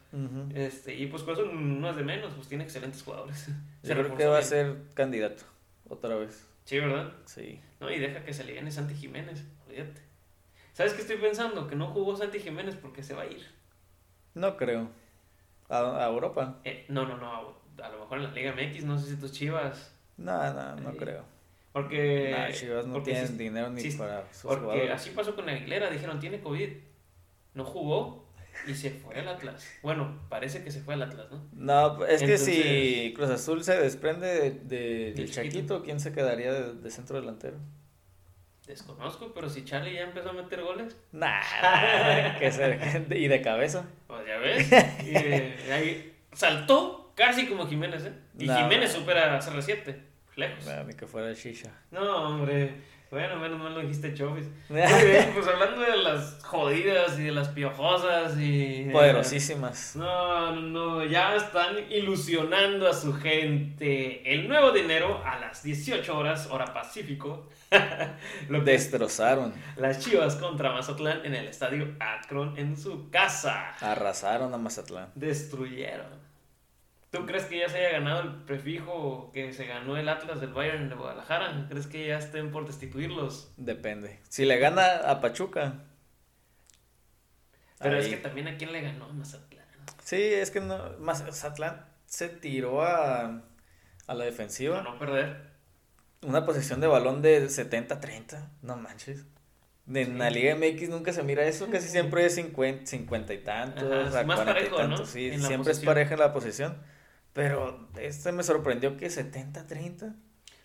Este, 0.55 0.95
y 0.95 1.07
pues 1.09 1.25
Cruz 1.25 1.39
Azul 1.41 1.81
no 1.81 1.91
es 1.91 1.97
de 1.97 2.05
menos, 2.05 2.33
pues 2.35 2.49
tiene 2.49 2.65
excelentes 2.65 3.03
jugadores. 3.03 3.37
Se 3.83 3.89
Yo 3.89 3.95
creo 4.03 4.17
que 4.17 4.27
va 4.27 4.39
a 4.39 4.43
ser 4.43 4.77
candidato. 4.95 5.43
Otra 5.89 6.15
vez. 6.17 6.47
Sí, 6.65 6.79
¿verdad? 6.79 7.13
Sí. 7.27 7.61
No, 7.81 7.91
y 7.91 7.99
deja 7.99 8.25
que 8.25 8.33
se 8.33 8.43
aliviane 8.43 8.71
Santi 8.71 8.95
Jiménez, 8.95 9.45
olvídate. 9.67 10.01
¿Sabes 10.73 10.95
qué 10.95 11.03
estoy 11.03 11.17
pensando? 11.19 11.67
Que 11.69 11.77
no 11.77 11.89
jugó 11.89 12.17
Santi 12.17 12.41
Jiménez 12.41 12.77
porque 12.77 13.03
se 13.03 13.15
va 13.15 13.23
a 13.23 13.27
ir. 13.27 13.47
No 14.35 14.57
creo. 14.57 14.89
A, 15.69 16.05
a 16.05 16.07
Europa. 16.09 16.61
Eh, 16.65 16.85
no, 16.89 17.07
no, 17.07 17.17
no, 17.17 17.27
a, 17.31 17.87
a 17.87 17.89
lo 17.91 18.01
mejor 18.01 18.19
en 18.19 18.25
la 18.25 18.31
Liga 18.33 18.53
MX, 18.53 18.85
no 18.85 18.99
sé 18.99 19.11
si 19.15 19.21
tus 19.21 19.33
chivas. 19.33 19.95
No, 20.17 20.53
no, 20.53 20.77
no 20.77 20.91
Ahí. 20.91 20.97
creo. 20.97 21.25
Porque. 21.73 22.31
Nah, 22.37 22.51
Chivas 22.53 22.87
no 22.87 22.95
porque 22.95 23.13
tienen 23.13 23.37
dinero 23.37 23.69
ni 23.71 23.83
para 23.93 24.33
sus 24.33 24.43
Porque 24.43 24.61
jugadores. 24.63 24.91
así 24.93 25.11
pasó 25.11 25.35
con 25.35 25.49
Aguilera, 25.49 25.91
dijeron, 25.91 26.21
tiene 26.21 26.41
COVID. 26.41 26.71
No 27.55 27.65
jugó 27.65 28.24
y 28.67 28.75
se 28.75 28.91
fue 28.91 29.15
al 29.17 29.29
Atlas. 29.29 29.67
Bueno, 29.83 30.21
parece 30.29 30.63
que 30.65 30.71
se 30.71 30.81
fue 30.81 30.95
al 30.95 31.03
Atlas, 31.03 31.27
¿no? 31.31 31.47
No, 31.53 32.05
es 32.07 32.23
que 32.23 32.39
si 32.39 33.13
Cruz 33.15 33.31
Azul 33.31 33.63
se 33.65 33.77
desprende 33.79 34.27
de, 34.27 34.51
de- 34.51 35.13
Del 35.15 35.31
Chaquito. 35.31 35.83
¿quién 35.83 36.01
se 36.01 36.13
quedaría 36.13 36.53
de, 36.53 36.75
de 36.75 36.91
centro 36.91 37.21
delantero? 37.21 37.59
Desconozco, 38.67 39.33
pero 39.35 39.51
si 39.51 39.65
Charlie 39.65 39.93
ya 39.95 40.03
empezó 40.05 40.31
a 40.31 40.33
meter 40.33 40.63
goles, 40.63 40.97
Nah, 41.13 42.39
que 42.39 42.51
se, 42.51 43.05
y 43.15 43.29
de 43.29 43.43
cabeza. 43.43 43.85
pues 44.07 44.27
ya 44.27 44.39
ves. 44.39 44.71
Y, 45.05 45.71
ahí 45.71 46.15
saltó 46.33 47.13
casi 47.15 47.47
como 47.47 47.67
Jiménez, 47.67 48.05
¿eh? 48.05 48.13
Y. 48.39 48.49
Jiménez 48.49 48.91
supera 48.93 49.37
a 49.37 49.41
CR7. 49.41 49.95
Lejos. 50.37 50.67
Nah, 50.67 50.83
ni 50.83 50.95
que 50.95 51.07
fuera 51.07 51.33
Shisha. 51.35 51.71
No, 51.93 52.29
hombre. 52.29 52.75
Bueno, 53.15 53.37
menos 53.37 53.61
mal 53.61 53.73
lo 53.73 53.81
dijiste 53.81 54.13
Chovis. 54.13 54.47
Muy 54.69 54.81
bien, 54.81 55.31
pues 55.33 55.47
hablando 55.47 55.83
de 55.83 55.99
las 55.99 56.43
jodidas 56.43 57.17
y 57.17 57.23
de 57.23 57.31
las 57.31 57.47
piojosas 57.47 58.37
y... 58.41 58.89
Poderosísimas. 58.91 59.95
No, 59.95 60.51
no, 60.51 60.61
no, 60.61 61.05
ya 61.05 61.37
están 61.37 61.77
ilusionando 61.93 62.89
a 62.89 62.93
su 62.93 63.15
gente. 63.15 64.35
El 64.35 64.49
nuevo 64.49 64.73
dinero 64.73 65.23
a 65.25 65.39
las 65.39 65.63
18 65.63 66.19
horas, 66.19 66.49
hora 66.51 66.75
Pacífico. 66.75 67.49
Lo 68.49 68.63
Destrozaron. 68.63 69.55
las 69.77 70.01
Chivas 70.01 70.35
contra 70.35 70.73
Mazatlán 70.73 71.25
en 71.25 71.37
el 71.37 71.47
estadio 71.47 71.95
Akron 72.01 72.59
en 72.59 72.77
su 72.77 73.11
casa. 73.11 73.77
Arrasaron 73.81 74.53
a 74.53 74.59
Mazatlán. 74.59 75.13
Destruyeron. 75.15 76.24
¿Tú 77.15 77.27
crees 77.27 77.45
que 77.45 77.61
ya 77.61 77.69
se 77.69 77.79
haya 77.79 77.91
ganado 77.91 78.23
el 78.23 78.35
prefijo 78.43 79.31
que 79.33 79.53
se 79.53 79.67
ganó 79.67 79.97
el 79.97 80.09
Atlas 80.09 80.41
del 80.41 80.53
Bayern 80.53 80.89
de 80.89 80.97
Guadalajara? 80.97 81.67
¿Crees 81.71 81.87
que 81.87 82.09
ya 82.09 82.19
estén 82.19 82.51
por 82.51 82.67
destituirlos? 82.67 83.53
Depende. 83.57 84.19
Si 84.29 84.45
le 84.45 84.59
gana 84.59 84.97
a 85.09 85.21
Pachuca. 85.21 85.75
Pero 87.79 87.99
es 87.99 88.09
que 88.09 88.17
también 88.17 88.49
a 88.49 88.57
quién 88.57 88.73
le 88.73 88.81
ganó 88.81 89.09
Mazatlán. 89.11 89.65
Sí, 90.03 90.17
es 90.21 90.51
que 90.51 90.61
no. 90.61 90.77
Mazatlán 90.99 91.87
se 92.07 92.29
tiró 92.29 92.83
a, 92.83 93.43
a 94.09 94.15
la 94.15 94.25
defensiva. 94.25 94.79
Para 94.79 94.91
no 94.91 94.99
perder. 94.99 95.37
Una 96.23 96.45
posesión 96.45 96.81
de 96.81 96.89
balón 96.89 97.23
de 97.23 97.45
70-30. 97.47 98.49
No 98.63 98.77
manches. 98.77 99.25
En 99.87 100.07
Sí. 100.07 100.13
la 100.15 100.31
Liga 100.31 100.57
MX 100.57 100.89
nunca 100.89 101.13
se 101.13 101.23
mira 101.23 101.45
eso, 101.45 101.71
casi 101.71 101.87
siempre 101.91 102.27
es 102.27 102.35
50, 102.35 102.87
50 102.87 103.35
y 103.35 103.39
tantos, 103.39 104.09
Ajá, 104.09 104.21
a 104.21 104.25
más 104.25 104.41
40 104.41 104.51
y 104.67 104.71
parejo, 104.71 104.89
¿no? 104.89 105.07
Sí, 105.07 105.39
siempre 105.39 105.71
es 105.71 105.79
pareja 105.79 106.15
en 106.15 106.21
la 106.21 106.33
posición. 106.33 106.77
Pero 107.35 107.89
este 108.01 108.33
me 108.33 108.43
sorprendió 108.43 108.97
que 108.97 109.09
70-30. 109.09 110.15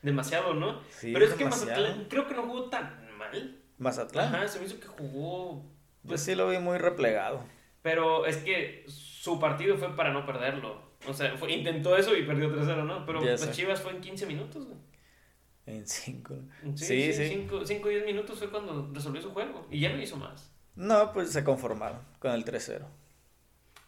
Demasiado, 0.01 0.53
¿no? 0.53 0.79
Sí, 0.91 1.11
Pero 1.11 1.25
es 1.25 1.31
que 1.33 1.43
demasiado. 1.43 1.81
Mazatlán 1.81 2.07
creo 2.09 2.27
que 2.27 2.35
no 2.35 2.43
jugó 2.43 2.69
tan 2.69 3.17
mal. 3.17 3.59
Mazatlán. 3.77 4.33
Ajá, 4.33 4.47
se 4.47 4.59
me 4.59 4.65
hizo 4.65 4.79
que 4.79 4.87
jugó. 4.87 5.65
Yo 6.03 6.17
sí 6.17 6.35
lo 6.35 6.47
vi 6.49 6.59
muy 6.59 6.77
replegado. 6.77 7.43
Pero 7.81 8.25
es 8.25 8.37
que 8.37 8.85
su 8.87 9.39
partido 9.39 9.77
fue 9.77 9.93
para 9.95 10.13
no 10.13 10.25
perderlo. 10.25 10.89
O 11.07 11.13
sea, 11.13 11.37
fue- 11.37 11.51
intentó 11.51 11.97
eso 11.97 12.15
y 12.15 12.23
perdió 12.23 12.49
3-0, 12.49 12.85
¿no? 12.85 13.05
Pero 13.05 13.19
las. 13.21 13.51
Chivas 13.51 13.81
fue 13.81 13.91
en 13.91 14.01
15 14.01 14.25
minutos, 14.25 14.65
güey. 14.65 14.77
En 15.65 15.85
cinco. 15.87 16.35
Sí, 16.75 16.85
Sí, 16.85 17.13
sí, 17.13 17.29
sí. 17.29 17.47
5 17.65 17.87
o 17.87 17.89
10 17.89 18.05
minutos 18.05 18.39
fue 18.39 18.49
cuando 18.49 18.89
resolvió 18.93 19.21
su 19.21 19.31
juego. 19.31 19.67
Y 19.69 19.79
ya 19.81 19.91
no 19.93 20.01
hizo 20.01 20.17
más. 20.17 20.51
No, 20.75 21.11
pues 21.13 21.31
se 21.31 21.43
conformaron 21.43 21.99
con 22.19 22.31
el 22.31 22.43
3-0. 22.45 22.85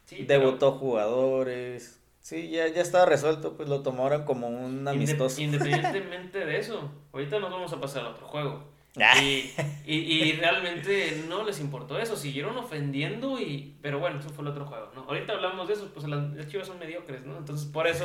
Sí, 0.04 0.24
pero 0.26 0.40
Debutó 0.44 0.72
jugadores. 0.72 1.98
Sí, 2.22 2.50
ya, 2.50 2.68
ya 2.68 2.82
estaba 2.82 3.04
resuelto, 3.04 3.56
pues 3.56 3.68
lo 3.68 3.82
tomaron 3.82 4.24
como 4.24 4.46
un 4.46 4.86
amistoso. 4.86 5.42
Independientemente 5.42 6.46
de 6.46 6.58
eso, 6.58 6.90
ahorita 7.12 7.40
nos 7.40 7.50
vamos 7.50 7.72
a 7.72 7.80
pasar 7.80 8.04
a 8.04 8.10
otro 8.10 8.28
juego. 8.28 8.72
Ah. 9.00 9.20
Y, 9.20 9.52
y, 9.84 9.96
y 9.96 10.32
realmente 10.32 11.24
no 11.28 11.44
les 11.44 11.58
importó 11.60 11.98
eso, 11.98 12.14
siguieron 12.14 12.56
ofendiendo 12.58 13.40
y... 13.40 13.76
Pero 13.82 13.98
bueno, 13.98 14.20
eso 14.20 14.28
fue 14.28 14.44
el 14.44 14.50
otro 14.50 14.66
juego, 14.66 14.92
¿no? 14.94 15.02
Ahorita 15.02 15.32
hablamos 15.32 15.66
de 15.66 15.74
eso, 15.74 15.90
pues 15.92 16.06
las, 16.06 16.46
chivas 16.46 16.68
son 16.68 16.78
mediocres, 16.78 17.24
¿no? 17.24 17.38
Entonces 17.38 17.66
por 17.66 17.88
eso 17.88 18.04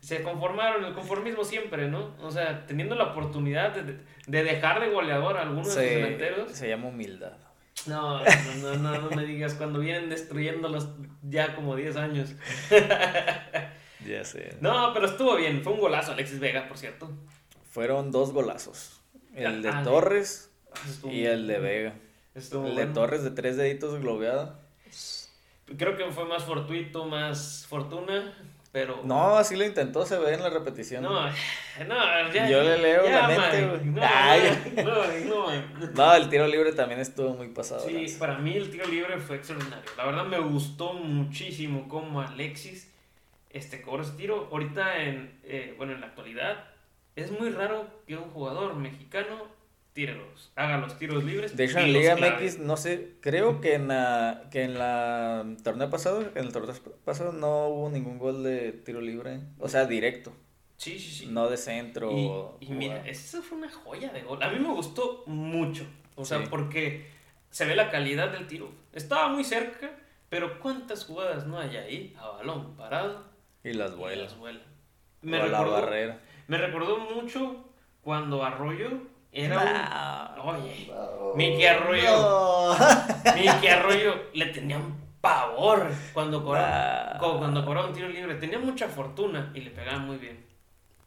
se 0.00 0.22
conformaron, 0.22 0.84
el 0.84 0.94
conformismo 0.94 1.44
siempre, 1.44 1.88
¿no? 1.88 2.14
O 2.22 2.30
sea, 2.30 2.66
teniendo 2.66 2.94
la 2.94 3.04
oportunidad 3.04 3.74
de, 3.74 3.98
de 4.26 4.44
dejar 4.44 4.80
de 4.80 4.90
goleador 4.90 5.36
a 5.36 5.42
alguno 5.42 5.66
de 5.66 5.70
sus 5.74 5.82
delanteros. 5.82 6.52
se 6.52 6.68
llama 6.68 6.88
humildad. 6.88 7.36
No, 7.86 8.20
no, 8.24 8.74
no, 8.76 8.98
no, 9.00 9.10
me 9.16 9.24
digas, 9.24 9.54
cuando 9.54 9.78
vienen 9.78 10.10
destruyéndolos 10.10 10.88
ya 11.22 11.54
como 11.54 11.76
10 11.76 11.96
años. 11.96 12.30
Ya 14.06 14.24
sé. 14.24 14.56
No, 14.60 14.94
pero 14.94 15.06
estuvo 15.06 15.36
bien, 15.36 15.62
fue 15.62 15.72
un 15.72 15.80
golazo 15.80 16.12
Alexis 16.12 16.38
Vega, 16.38 16.68
por 16.68 16.78
cierto. 16.78 17.10
Fueron 17.70 18.10
dos 18.12 18.32
golazos. 18.32 19.00
El 19.34 19.60
de 19.60 19.68
Ah, 19.68 19.82
Torres 19.82 20.50
Estuvo 20.88 21.12
y 21.12 21.26
el 21.26 21.46
de 21.48 21.58
Vega. 21.58 21.94
Estuvo 22.34 22.68
El 22.68 22.76
de. 22.76 22.86
Torres 22.86 23.24
de 23.24 23.32
tres 23.32 23.56
deditos 23.56 24.00
globeado. 24.00 24.56
Creo 25.76 25.96
que 25.96 26.04
fue 26.12 26.24
más 26.26 26.44
fortuito, 26.44 27.04
más 27.06 27.66
fortuna, 27.68 28.32
pero... 28.78 29.00
No, 29.02 29.36
así 29.36 29.56
lo 29.56 29.64
intentó, 29.64 30.06
se 30.06 30.16
ve 30.18 30.34
en 30.34 30.42
la 30.42 30.50
repetición. 30.50 31.02
No, 31.02 31.26
no, 31.26 32.32
ya. 32.32 32.48
Yo 32.48 32.62
le 32.62 32.78
leo 32.78 33.04
ya, 33.04 33.26
la 33.26 33.28
mente, 33.28 33.66
güey. 33.66 35.24
No, 35.94 36.14
el 36.14 36.28
tiro 36.28 36.46
libre 36.46 36.72
también 36.72 37.00
estuvo 37.00 37.34
muy 37.34 37.48
pasado. 37.48 37.80
Sí, 37.88 38.06
para 38.20 38.38
mí 38.38 38.56
el 38.56 38.70
tiro 38.70 38.86
libre 38.86 39.18
fue 39.18 39.36
extraordinario. 39.36 39.90
La 39.96 40.06
verdad 40.06 40.24
me 40.26 40.38
gustó 40.38 40.92
muchísimo 40.92 41.88
cómo 41.88 42.20
Alexis 42.20 42.88
este, 43.50 43.82
cobró 43.82 44.04
ese 44.04 44.12
tiro. 44.12 44.48
Ahorita, 44.52 45.02
en, 45.02 45.36
eh, 45.42 45.74
bueno, 45.76 45.94
en 45.94 46.00
la 46.00 46.06
actualidad, 46.06 46.64
es 47.16 47.32
muy 47.32 47.50
raro 47.50 47.88
que 48.06 48.16
un 48.16 48.30
jugador 48.30 48.76
mexicano 48.76 49.57
tire 49.98 50.14
los, 50.14 50.52
haga 50.54 50.76
los 50.78 50.96
tiros 50.96 51.24
libres. 51.24 51.56
De 51.56 51.64
hecho, 51.64 51.80
y 51.80 51.82
en 51.82 51.92
Liga. 51.92 52.14
MX, 52.16 52.60
no 52.60 52.76
sé, 52.76 53.16
creo 53.20 53.60
que 53.60 53.74
en 53.74 53.88
la, 53.88 54.44
que 54.52 54.62
en 54.62 54.78
la 54.78 55.44
torneo 55.64 55.90
pasado, 55.90 56.22
en 56.36 56.44
el 56.44 56.52
torneo 56.52 56.72
pasado 57.04 57.32
no 57.32 57.66
hubo 57.66 57.90
ningún 57.90 58.16
gol 58.20 58.44
de 58.44 58.70
tiro 58.70 59.00
libre. 59.00 59.40
O 59.58 59.68
sea, 59.68 59.86
directo, 59.86 60.32
Sí, 60.76 61.00
sí, 61.00 61.10
sí. 61.10 61.26
no 61.26 61.48
de 61.50 61.56
centro. 61.56 62.12
Y, 62.16 62.26
o 62.26 62.56
y 62.60 62.68
mira, 62.70 62.92
jugada. 62.98 63.10
esa 63.10 63.42
fue 63.42 63.58
una 63.58 63.68
joya 63.72 64.10
de 64.12 64.22
gol. 64.22 64.40
A 64.40 64.50
mí 64.50 64.60
me 64.60 64.72
gustó 64.72 65.24
mucho. 65.26 65.84
O 66.14 66.24
sea, 66.24 66.38
Sí. 66.38 66.44
porque 66.48 67.08
se 67.50 67.64
ve 67.64 67.74
la 67.74 67.90
calidad 67.90 68.30
del 68.30 68.46
tiro. 68.46 68.70
Estaba 68.92 69.26
muy 69.30 69.42
cerca, 69.42 69.90
pero 70.28 70.60
¿cuántas 70.60 71.04
jugadas 71.06 71.44
no 71.48 71.58
hay 71.58 71.76
ahí? 71.76 72.16
A 72.20 72.28
balón 72.28 72.76
parado. 72.76 73.24
Y 73.64 73.72
las 73.72 73.90
y 73.90 73.96
vuelas. 73.96 74.30
las 74.30 74.38
vuela. 74.38 74.60
O 74.60 75.26
Me 75.26 75.38
a 75.40 75.46
la 75.46 75.60
barrera. 75.62 76.20
me 76.46 76.56
recordó 76.58 76.98
mucho 76.98 77.64
cuando 78.00 78.44
Arroyo 78.44 78.90
era 79.32 80.34
un... 80.36 80.48
Oye, 80.48 80.90
Miki 81.34 81.66
Arroyo. 81.66 82.74
Miki 83.34 83.68
Arroyo 83.68 84.14
le 84.32 84.46
tenían 84.46 84.96
pavor 85.20 85.90
cuando 86.12 86.42
cobraba, 86.44 87.18
cuando 87.18 87.64
cobraba 87.64 87.88
un 87.88 87.92
tiro 87.92 88.08
libre. 88.08 88.34
Tenía 88.36 88.58
mucha 88.58 88.88
fortuna 88.88 89.50
y 89.54 89.60
le 89.60 89.70
pegaba 89.70 89.98
muy 89.98 90.16
bien. 90.16 90.44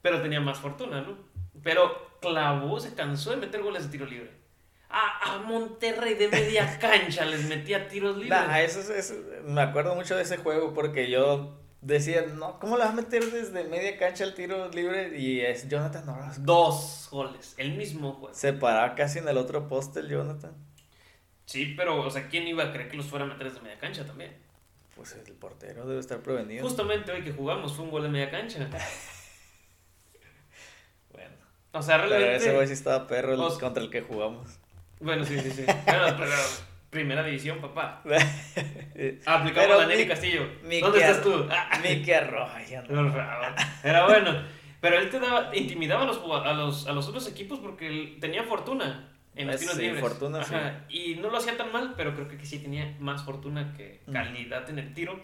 Pero 0.01 0.21
tenía 0.21 0.39
más 0.41 0.59
fortuna, 0.59 1.01
¿no? 1.01 1.17
Pero 1.63 2.17
clavó, 2.21 2.79
se 2.79 2.93
cansó 2.93 3.31
de 3.31 3.37
meter 3.37 3.61
goles 3.61 3.83
de 3.85 3.89
tiro 3.97 4.05
libre. 4.05 4.31
A, 4.89 5.35
a 5.35 5.37
Monterrey 5.39 6.15
de 6.15 6.27
media 6.27 6.77
cancha 6.79 7.23
les 7.25 7.45
metía 7.47 7.87
tiros 7.87 8.17
libres. 8.17 8.29
Nah, 8.47 8.59
eso, 8.59 8.81
es- 8.81 8.89
eso- 8.89 9.15
me 9.45 9.61
acuerdo 9.61 9.95
mucho 9.95 10.15
de 10.17 10.23
ese 10.23 10.37
juego 10.37 10.73
porque 10.73 11.09
yo 11.09 11.60
decía, 11.81 12.23
no, 12.35 12.59
¿cómo 12.59 12.77
le 12.77 12.83
vas 12.83 12.93
a 12.93 12.95
meter 12.95 13.23
desde 13.31 13.63
media 13.65 13.97
cancha 13.97 14.23
el 14.23 14.33
tiro 14.33 14.69
libre? 14.69 15.17
Y 15.19 15.41
es 15.41 15.67
Jonathan 15.67 16.07
Orozco. 16.07 16.41
Dos 16.43 17.07
goles, 17.11 17.55
el 17.57 17.73
mismo 17.75 18.13
juego. 18.13 18.33
Se 18.33 18.53
paraba 18.53 18.95
casi 18.95 19.19
en 19.19 19.27
el 19.27 19.37
otro 19.37 19.67
poste 19.67 19.99
el 19.99 20.09
Jonathan. 20.09 20.53
Sí, 21.45 21.73
pero, 21.75 22.01
o 22.01 22.09
sea, 22.09 22.27
¿quién 22.29 22.47
iba 22.47 22.63
a 22.63 22.71
creer 22.71 22.89
que 22.89 22.97
los 22.97 23.07
fuera 23.07 23.25
a 23.25 23.27
meter 23.27 23.49
desde 23.49 23.61
media 23.61 23.77
cancha 23.79 24.05
también? 24.05 24.31
Pues 24.95 25.13
el 25.13 25.33
portero 25.33 25.85
debe 25.87 25.99
estar 25.99 26.19
prevenido. 26.19 26.63
Justamente 26.63 27.11
hoy 27.11 27.23
que 27.23 27.31
jugamos 27.31 27.73
fue 27.73 27.85
un 27.85 27.91
gol 27.91 28.03
de 28.03 28.09
media 28.09 28.29
cancha. 28.29 28.69
Bueno. 31.11 31.35
O 31.73 31.81
sea, 31.81 31.97
Pero 32.01 32.15
ese 32.15 32.21
güey 32.23 32.39
realmente... 32.39 32.67
sí 32.67 32.73
estaba 32.73 33.07
perro 33.07 33.33
el- 33.33 33.39
O 33.39 33.59
contra 33.59 33.83
el 33.83 33.89
que 33.89 34.01
jugamos. 34.01 34.47
Bueno, 34.99 35.25
sí, 35.25 35.39
sí, 35.39 35.51
sí. 35.51 35.65
Pero, 35.85 36.05
pero 36.17 36.31
primera 36.91 37.23
división, 37.23 37.59
papá. 37.59 38.03
Aplicamos 39.25 39.53
Pero 39.67 39.79
a 39.81 39.85
Nelly 39.87 40.03
mi- 40.03 40.07
Castillo. 40.09 40.41
mi 40.63 40.79
¿Dónde 40.79 40.99
estás 40.99 41.23
tú? 41.23 41.47
Ah, 41.49 41.79
Miki 41.81 42.11
Arroyo. 42.13 42.81
no. 42.89 43.03
por 43.03 43.11
favor. 43.13 43.55
Era 43.83 44.05
bueno. 44.05 44.43
Pero 44.79 44.97
él 44.99 45.09
te 45.09 45.19
daba, 45.19 45.55
intimidaba 45.55 46.03
a 46.03 46.05
los, 46.05 46.17
a 46.17 46.53
los, 46.53 46.87
a 46.87 46.91
los 46.91 47.07
otros 47.07 47.27
equipos 47.27 47.59
porque 47.59 47.87
él 47.87 48.17
tenía 48.19 48.43
fortuna 48.43 49.09
en 49.35 49.47
los 49.47 49.55
Eh, 49.55 49.59
tiros 49.59 49.75
sí, 49.75 49.81
libres. 49.83 50.01
fortuna, 50.01 50.43
sí. 50.43 50.55
Y 50.89 51.15
no 51.15 51.29
lo 51.29 51.37
hacía 51.37 51.55
tan 51.57 51.71
mal, 51.71 51.93
pero 51.95 52.13
creo 52.15 52.27
que 52.27 52.45
sí 52.45 52.59
tenía 52.59 52.95
más 52.99 53.23
fortuna 53.23 53.73
que 53.77 54.01
Mm. 54.07 54.11
calidad 54.13 54.69
en 54.69 54.79
el 54.79 54.93
tiro. 54.93 55.19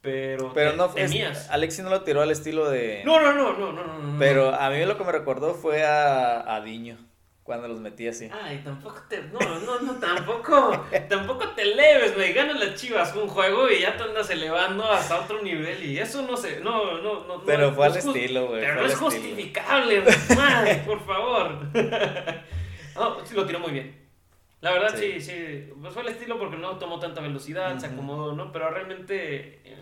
Pero, 0.00 0.52
Pero 0.52 0.72
te- 0.72 0.76
no 0.78 0.88
fue. 0.88 1.02
temías. 1.02 1.48
Alexi 1.50 1.82
no 1.82 1.90
lo 1.90 2.02
tiró 2.02 2.22
al 2.22 2.30
estilo 2.32 2.68
de. 2.68 3.02
No, 3.04 3.20
no, 3.20 3.32
no, 3.34 3.52
no, 3.56 3.72
no, 3.72 3.84
no, 3.86 3.98
no. 4.00 4.18
Pero 4.18 4.52
a 4.52 4.68
mí 4.70 4.84
lo 4.84 4.98
que 4.98 5.04
me 5.04 5.12
recordó 5.12 5.54
fue 5.54 5.84
a, 5.84 6.54
a 6.56 6.60
Diño. 6.60 6.96
Cuando 7.42 7.66
los 7.66 7.80
metí 7.80 8.06
así. 8.06 8.28
Ay, 8.32 8.60
tampoco 8.64 9.00
te. 9.08 9.20
No, 9.24 9.40
no, 9.40 9.80
no, 9.80 9.92
tampoco. 9.94 10.86
tampoco 11.08 11.48
te 11.48 11.64
leves, 11.64 12.14
güey. 12.14 12.32
Ganan 12.32 12.60
las 12.60 12.76
chivas 12.80 13.14
un 13.16 13.26
juego 13.26 13.68
y 13.68 13.80
ya 13.80 13.96
te 13.96 14.04
andas 14.04 14.30
elevando 14.30 14.84
hasta 14.88 15.20
otro 15.20 15.42
nivel. 15.42 15.84
Y 15.84 15.98
eso 15.98 16.22
no 16.22 16.36
sé. 16.36 16.60
No, 16.60 16.98
no, 17.02 17.26
no. 17.26 17.42
Pero 17.44 17.70
no, 17.70 17.74
fue 17.74 17.86
no 17.88 17.92
al 17.92 17.98
es 17.98 18.04
estilo, 18.06 18.46
güey. 18.46 18.60
Pero 18.60 18.74
no 18.74 18.80
al 18.80 18.86
es 18.86 18.92
estilo. 18.92 19.10
justificable, 19.10 20.02
man, 20.36 20.82
por 20.86 21.04
favor. 21.04 21.58
no, 22.94 23.26
sí 23.26 23.34
lo 23.34 23.44
tiró 23.46 23.58
muy 23.58 23.72
bien. 23.72 24.00
La 24.60 24.70
verdad, 24.72 24.94
sí, 24.96 25.20
Sí. 25.20 25.32
sí. 25.32 25.72
Pues 25.80 25.92
fue 25.92 26.02
el 26.02 26.08
estilo 26.10 26.38
porque 26.38 26.56
no 26.56 26.78
tomó 26.78 27.00
tanta 27.00 27.20
velocidad, 27.20 27.76
se 27.78 27.86
acomodó, 27.86 28.34
¿no? 28.34 28.52
Pero 28.52 28.70
realmente, 28.70 29.60
eh, 29.64 29.76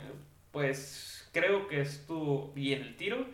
pues 0.50 1.28
creo 1.32 1.68
que 1.68 1.82
estuvo 1.82 2.52
bien 2.54 2.80
el 2.80 2.96
tiro. 2.96 3.26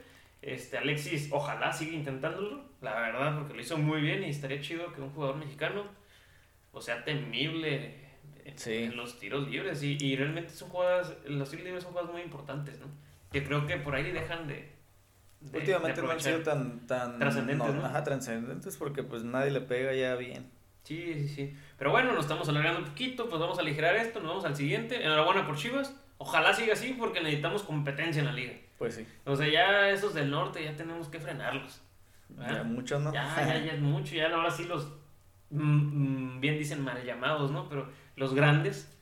Este, 0.42 0.78
Alexis, 0.78 1.28
ojalá 1.32 1.72
siga 1.72 1.92
intentándolo, 1.92 2.64
la 2.94 3.00
verdad, 3.00 3.36
porque 3.38 3.54
lo 3.54 3.60
hizo 3.60 3.76
muy 3.78 4.00
bien 4.00 4.22
y 4.24 4.30
estaría 4.30 4.60
chido 4.60 4.92
que 4.92 5.00
un 5.00 5.10
jugador 5.10 5.36
mexicano, 5.36 5.84
o 6.72 6.80
sea, 6.80 7.04
temible 7.04 8.06
en, 8.44 8.58
Sí. 8.58 8.74
en 8.84 8.96
los 8.96 9.18
tiros 9.18 9.48
libres. 9.48 9.82
Y, 9.82 9.96
y 10.00 10.16
realmente 10.16 10.50
son 10.50 10.68
jugadas, 10.70 11.14
los 11.26 11.50
tiros 11.50 11.64
libres 11.64 11.82
son 11.82 11.92
jugadas 11.92 12.12
muy 12.12 12.22
importantes, 12.22 12.78
¿no? 12.78 12.86
Que 13.32 13.44
creo 13.44 13.66
que 13.66 13.76
por 13.76 13.94
ahí 13.94 14.10
dejan 14.12 14.46
de. 14.46 14.72
de- 15.40 15.58
Últimamente 15.58 16.00
de 16.00 16.06
no 16.06 16.12
han 16.12 16.20
sido 16.20 16.40
tan, 16.42 16.86
tan 16.86 17.18
Trascendentes, 17.18 17.74
¿no? 17.74 17.84
Ajá, 17.84 18.02
trascendentes 18.04 18.76
porque 18.76 19.02
pues 19.02 19.24
nadie 19.24 19.50
le 19.50 19.60
pega 19.60 19.92
ya 19.94 20.14
bien. 20.14 20.50
Sí, 20.84 21.12
sí, 21.14 21.28
sí. 21.28 21.56
Pero 21.78 21.90
bueno, 21.90 22.12
nos 22.12 22.24
estamos 22.24 22.48
alargando 22.48 22.78
un 22.78 22.86
poquito, 22.86 23.28
pues 23.28 23.40
vamos 23.40 23.58
a 23.58 23.62
aligerar 23.62 23.96
esto, 23.96 24.20
nos 24.20 24.28
vamos 24.28 24.44
al 24.44 24.54
siguiente. 24.54 25.02
Enhorabuena 25.04 25.44
por 25.44 25.56
Chivas. 25.56 25.92
Ojalá 26.18 26.54
siga 26.54 26.72
así 26.74 26.94
porque 26.98 27.20
necesitamos 27.20 27.62
competencia 27.64 28.20
en 28.20 28.26
la 28.26 28.32
liga. 28.32 28.52
Pues 28.78 28.94
sí. 28.94 29.06
O 29.24 29.34
sea, 29.34 29.48
ya 29.48 29.90
esos 29.90 30.14
del 30.14 30.30
norte 30.30 30.62
ya 30.62 30.76
tenemos 30.76 31.08
que 31.08 31.18
frenarlos. 31.18 31.82
¿Verdad? 32.28 32.56
Ya 32.56 32.62
mucho 32.64 32.98
no. 32.98 33.12
Ya, 33.12 33.34
ya, 33.36 33.58
ya 33.64 33.72
es 33.72 33.80
mucho. 33.80 34.14
Ya 34.14 34.28
ahora 34.34 34.50
sí 34.50 34.64
los, 34.64 34.86
mm, 35.50 35.60
mm, 36.36 36.40
bien 36.40 36.58
dicen 36.58 36.82
mal 36.82 37.02
llamados, 37.04 37.50
¿no? 37.50 37.68
Pero 37.68 37.88
los 38.16 38.34
grandes 38.34 38.92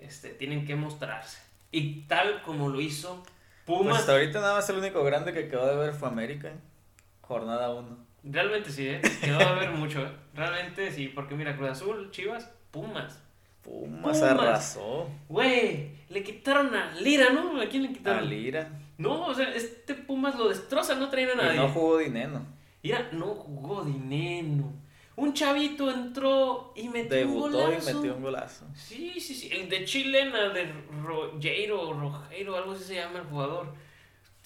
este, 0.00 0.30
tienen 0.30 0.64
que 0.66 0.76
mostrarse. 0.76 1.40
Y 1.72 2.02
tal 2.02 2.42
como 2.42 2.68
lo 2.68 2.80
hizo 2.80 3.22
Pues 3.64 3.78
Pumas, 3.80 3.98
hasta 4.00 4.12
ahorita 4.12 4.40
nada 4.40 4.54
más 4.54 4.68
el 4.70 4.76
único 4.78 5.02
grande 5.04 5.32
que 5.32 5.48
quedó 5.48 5.66
de 5.66 5.76
ver 5.76 5.94
fue 5.94 6.08
América. 6.08 6.48
¿eh? 6.48 6.56
Jornada 7.22 7.70
1. 7.74 7.98
realmente 8.24 8.70
sí, 8.70 8.88
¿eh? 8.88 9.00
Quedó 9.22 9.40
a 9.40 9.54
ver 9.54 9.70
mucho, 9.70 10.04
¿eh? 10.04 10.10
Realmente 10.34 10.90
sí, 10.92 11.08
porque 11.08 11.34
mira, 11.34 11.56
Cruz 11.56 11.70
Azul, 11.70 12.10
Chivas, 12.12 12.50
Pumas. 12.70 13.20
Pumas 13.62 14.18
Pumas. 14.18 14.22
arrasó. 14.22 15.10
Güey, 15.28 15.90
le 16.08 16.22
quitaron 16.22 16.72
a 16.74 16.92
Lira, 17.00 17.30
¿no? 17.30 17.60
¿A 17.60 17.66
quién 17.66 17.82
le 17.82 17.88
A 17.88 17.92
quitaron? 17.92 18.30
Lira. 18.30 18.68
No, 18.96 19.26
o 19.26 19.34
sea, 19.34 19.48
este 19.52 19.94
Pumas 19.94 20.36
lo 20.36 20.48
destroza, 20.48 20.94
no 20.94 21.08
traen 21.10 21.30
a 21.30 21.32
Y 21.32 21.36
nadie. 21.36 21.56
no 21.58 21.68
jugó 21.68 21.98
Dineno. 21.98 22.46
Mira, 22.86 23.08
no 23.12 23.26
jugó 23.34 23.82
Dineno. 23.82 24.72
Un 25.16 25.32
chavito 25.32 25.90
entró 25.90 26.72
y 26.76 26.88
metió 26.88 27.16
un 27.26 27.26
Debutó 27.28 27.48
y 27.48 27.64
golazo. 27.64 27.94
metió 27.94 28.14
un 28.16 28.22
golazo. 28.22 28.66
Sí, 28.74 29.18
sí, 29.18 29.34
sí. 29.34 29.48
El 29.50 29.68
de 29.68 29.84
chilena, 29.84 30.50
de 30.50 30.70
Rogeiro, 31.02 31.92
Rogeiro, 31.94 32.56
algo 32.56 32.72
así 32.72 32.84
se 32.84 32.94
llama 32.96 33.18
el 33.20 33.24
jugador. 33.24 33.72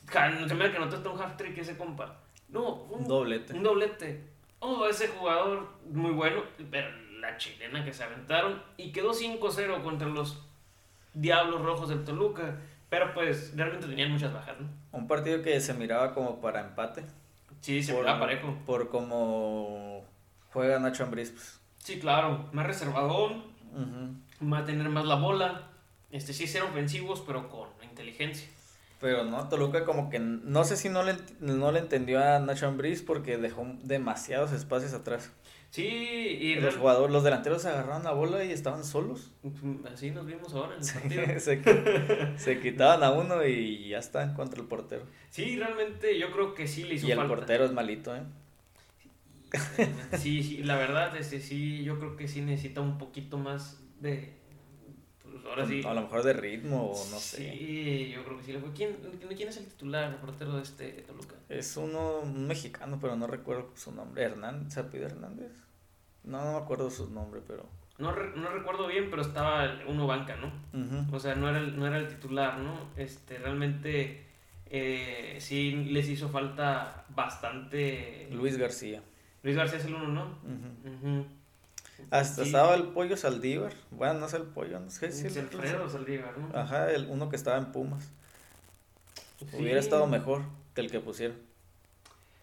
Ca- 0.06 0.48
Se 0.48 0.54
me 0.54 0.70
que 0.70 0.78
hasta 0.78 1.08
un 1.10 1.20
half-trick 1.20 1.58
ese 1.58 1.76
compa. 1.76 2.16
No, 2.48 2.74
un, 2.84 3.00
Un 3.02 3.08
doblete. 3.08 3.52
un 3.52 3.62
doblete. 3.62 4.24
Oh, 4.60 4.86
ese 4.86 5.08
jugador 5.08 5.68
muy 5.90 6.12
bueno, 6.12 6.42
pero 6.70 6.88
la 7.20 7.36
chilena 7.36 7.84
que 7.84 7.92
se 7.92 8.04
aventaron 8.04 8.62
y 8.76 8.92
quedó 8.92 9.12
5-0 9.12 9.82
contra 9.82 10.08
los 10.08 10.38
Diablos 11.14 11.62
Rojos 11.62 11.88
del 11.88 12.04
Toluca. 12.04 12.58
Pero 12.88 13.12
pues 13.14 13.56
realmente 13.56 13.86
tenían 13.86 14.10
muchas 14.10 14.32
bajas, 14.32 14.56
¿no? 14.60 14.68
Un 14.92 15.06
partido 15.06 15.42
que 15.42 15.60
se 15.60 15.74
miraba 15.74 16.12
como 16.14 16.40
para 16.40 16.60
empate. 16.60 17.04
Sí, 17.60 17.82
se 17.82 17.92
por, 17.92 18.02
miraba 18.02 18.20
parejo. 18.20 18.56
Por 18.66 18.88
cómo 18.88 20.04
juega 20.52 20.78
Nacho 20.78 21.04
Ambriz. 21.04 21.30
Pues. 21.30 21.60
Sí, 21.78 21.98
claro. 21.98 22.48
Más 22.52 22.66
reservadón. 22.66 23.44
Ujú. 23.72 24.52
Va 24.52 24.58
a 24.58 24.64
tener 24.64 24.88
más 24.88 25.04
la 25.04 25.16
bola. 25.16 25.68
Este 26.10 26.32
sí 26.32 26.46
ser 26.46 26.62
ofensivos, 26.62 27.22
pero 27.26 27.48
con 27.48 27.68
inteligencia. 27.82 28.48
Pero 29.00 29.24
no, 29.24 29.48
Toluca 29.48 29.84
como 29.84 30.10
que 30.10 30.18
no 30.18 30.64
sé 30.64 30.76
si 30.76 30.90
no 30.90 31.02
le, 31.02 31.16
no 31.40 31.72
le 31.72 31.78
entendió 31.78 32.22
a 32.22 32.38
Nacho 32.38 32.66
Ambriz 32.66 33.02
porque 33.02 33.38
dejó 33.38 33.66
demasiados 33.82 34.52
espacios 34.52 34.92
atrás. 34.92 35.30
Sí, 35.70 35.84
y 35.86 36.54
Los 36.56 36.64
real- 36.64 36.76
jugadores, 36.78 37.12
los 37.12 37.22
delanteros 37.22 37.64
agarraron 37.64 38.02
la 38.02 38.10
bola 38.10 38.44
y 38.44 38.50
estaban 38.50 38.82
solos. 38.84 39.30
así 39.92 40.10
nos 40.10 40.26
vimos 40.26 40.52
ahora 40.52 40.74
en 40.76 40.82
el 40.82 40.92
partido. 40.92 41.22
se, 41.40 41.62
qui- 41.62 42.36
se 42.36 42.58
quitaban 42.60 43.04
a 43.04 43.12
uno 43.12 43.46
y 43.46 43.88
ya 43.88 43.98
están 43.98 44.34
contra 44.34 44.60
el 44.60 44.66
portero. 44.66 45.04
Sí, 45.30 45.56
realmente 45.56 46.18
yo 46.18 46.32
creo 46.32 46.54
que 46.54 46.66
sí 46.66 46.82
le 46.82 46.94
hizo 46.96 47.06
Y 47.06 47.12
el 47.12 47.18
falta. 47.18 47.36
portero 47.36 47.64
es 47.64 47.72
malito, 47.72 48.14
¿eh? 48.16 48.22
Sí, 50.18 50.42
sí, 50.42 50.62
la 50.62 50.76
verdad, 50.76 51.16
este 51.16 51.40
sí, 51.40 51.82
yo 51.82 51.98
creo 51.98 52.16
que 52.16 52.28
sí 52.28 52.40
necesita 52.40 52.80
un 52.80 52.98
poquito 52.98 53.38
más 53.38 53.80
de. 54.00 54.32
Pues 55.42 55.46
ahora 55.50 55.66
sí. 55.66 55.82
A 55.86 55.94
lo 55.94 56.02
mejor 56.02 56.22
de 56.22 56.32
ritmo 56.32 56.90
o 56.92 57.10
no 57.10 57.18
sé. 57.18 57.36
Sí, 57.52 58.10
yo 58.14 58.24
creo 58.24 58.36
que 58.38 58.44
sí 58.44 58.52
le 58.52 58.58
fue. 58.60 58.72
¿Quién, 58.72 58.96
quién 59.36 59.48
es 59.48 59.56
el 59.56 59.66
titular, 59.66 60.10
el 60.10 60.16
portero 60.16 60.56
de 60.56 60.62
este 60.62 60.90
Toluca? 61.06 61.34
Es 61.48 61.76
uno, 61.76 62.20
un 62.20 62.46
mexicano, 62.46 62.98
pero 63.00 63.16
no 63.16 63.26
recuerdo 63.26 63.70
su 63.74 63.92
nombre. 63.92 64.22
Hernández, 64.22 64.72
¿se 64.74 64.80
apellida 64.80 65.06
Hernández? 65.08 65.52
No, 66.24 66.44
no 66.44 66.52
me 66.52 66.58
acuerdo 66.58 66.90
su 66.90 67.10
nombre, 67.10 67.40
pero... 67.46 67.66
No, 67.98 68.12
no 68.14 68.48
recuerdo 68.50 68.86
bien, 68.86 69.08
pero 69.10 69.20
estaba 69.22 69.64
el- 69.64 69.86
uno 69.86 70.06
banca, 70.06 70.36
¿no? 70.36 70.50
O 71.14 71.20
sea, 71.20 71.34
no 71.34 71.48
era 71.50 71.58
el, 71.58 71.78
no 71.78 71.86
era 71.86 71.98
el 71.98 72.08
titular, 72.08 72.58
¿no? 72.58 72.88
Este, 72.96 73.36
realmente 73.38 74.24
eh, 74.66 75.36
sí 75.40 75.72
les 75.72 76.08
hizo 76.08 76.28
falta 76.30 77.04
bastante. 77.10 78.28
Luis 78.32 78.56
García. 78.56 79.02
Luis 79.42 79.56
García 79.56 79.78
es 79.78 79.84
el 79.86 79.94
uno, 79.94 80.08
¿no? 80.08 80.24
Ujú. 80.44 81.08
Ujú. 81.08 81.26
Hasta 82.10 82.42
Sí. 82.42 82.48
estaba 82.48 82.74
el 82.74 82.84
pollo 82.84 83.16
Saldívar. 83.16 83.72
Bueno, 83.90 84.14
no 84.14 84.26
es 84.26 84.34
el 84.34 84.42
pollo, 84.42 84.80
no 84.80 84.90
sé 84.90 85.12
si 85.12 85.26
Es 85.26 85.36
Alfredo 85.36 85.88
Saldívar, 85.88 86.36
¿no? 86.38 86.56
Ajá, 86.58 86.90
el 86.90 87.06
uno 87.08 87.28
que 87.28 87.36
estaba 87.36 87.58
en 87.58 87.72
Pumas. 87.72 88.10
Sí. 89.38 89.46
Hubiera 89.56 89.80
estado 89.80 90.06
mejor 90.06 90.42
que 90.74 90.80
el 90.82 90.90
que 90.90 91.00
pusieron. 91.00 91.36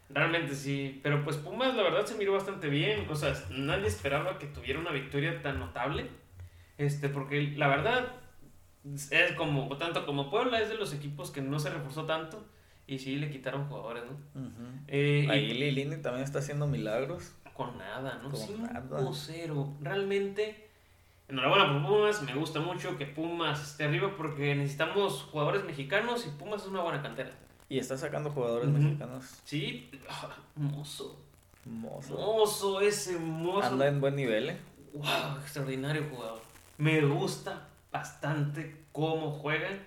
Realmente 0.09 0.55
sí, 0.55 0.99
pero 1.03 1.23
pues 1.23 1.35
Pumas 1.35 1.75
la 1.75 1.83
verdad 1.83 2.05
se 2.05 2.15
miró 2.15 2.33
bastante 2.33 2.69
bien, 2.69 3.05
o 3.09 3.15
sea, 3.15 3.33
nadie 3.51 3.87
esperaba 3.87 4.39
que 4.39 4.47
tuviera 4.47 4.79
una 4.79 4.91
victoria 4.91 5.41
tan 5.41 5.59
notable, 5.59 6.07
este, 6.77 7.09
porque 7.09 7.41
la 7.57 7.67
verdad 7.67 8.07
es 9.11 9.33
como, 9.33 9.75
tanto 9.77 10.05
como 10.05 10.29
Puebla 10.31 10.61
es 10.61 10.69
de 10.69 10.75
los 10.75 10.93
equipos 10.93 11.29
que 11.31 11.41
no 11.41 11.59
se 11.59 11.69
reforzó 11.71 12.05
tanto 12.05 12.45
y 12.87 12.99
sí 12.99 13.17
le 13.17 13.29
quitaron 13.29 13.67
jugadores, 13.67 14.03
¿no? 14.05 14.49
Eh, 14.87 15.23
y 15.27 15.29
Ahí 15.29 15.53
Lilini 15.53 15.97
también 15.97 16.23
está 16.23 16.39
haciendo 16.39 16.67
milagros. 16.67 17.33
Con 17.57 17.77
nada, 17.77 18.21
¿no? 18.21 18.29
Con 18.29 18.63
nada. 18.63 19.01
5-0, 19.01 19.77
realmente, 19.81 20.69
enhorabuena 21.27 21.73
por 21.73 21.89
Pumas, 21.89 22.21
me 22.21 22.35
gusta 22.35 22.59
mucho 22.59 22.97
que 22.97 23.07
Pumas 23.07 23.61
esté 23.61 23.85
arriba 23.85 24.13
porque 24.15 24.55
necesitamos 24.55 25.23
jugadores 25.31 25.65
mexicanos 25.65 26.25
y 26.27 26.29
Pumas 26.29 26.61
es 26.61 26.67
una 26.67 26.81
buena 26.81 27.01
cantera. 27.01 27.31
Y 27.67 27.79
está 27.79 27.97
sacando 27.97 28.29
jugadores 28.29 28.69
mexicanos. 28.69 29.41
Sí, 29.43 29.91
ah, 30.07 30.29
mozo. 30.55 31.19
Mozo. 31.65 32.13
Mozo, 32.13 32.79
ese 32.79 33.17
mozo. 33.17 33.67
Anda 33.67 33.87
en 33.87 33.99
buen 33.99 34.15
nivel, 34.15 34.51
¿eh? 34.51 34.57
Wow, 34.93 35.39
extraordinario 35.41 36.07
jugador. 36.09 36.41
Me 36.77 37.01
gusta 37.01 37.67
bastante 37.91 38.85
cómo 38.91 39.31
juegan. 39.31 39.85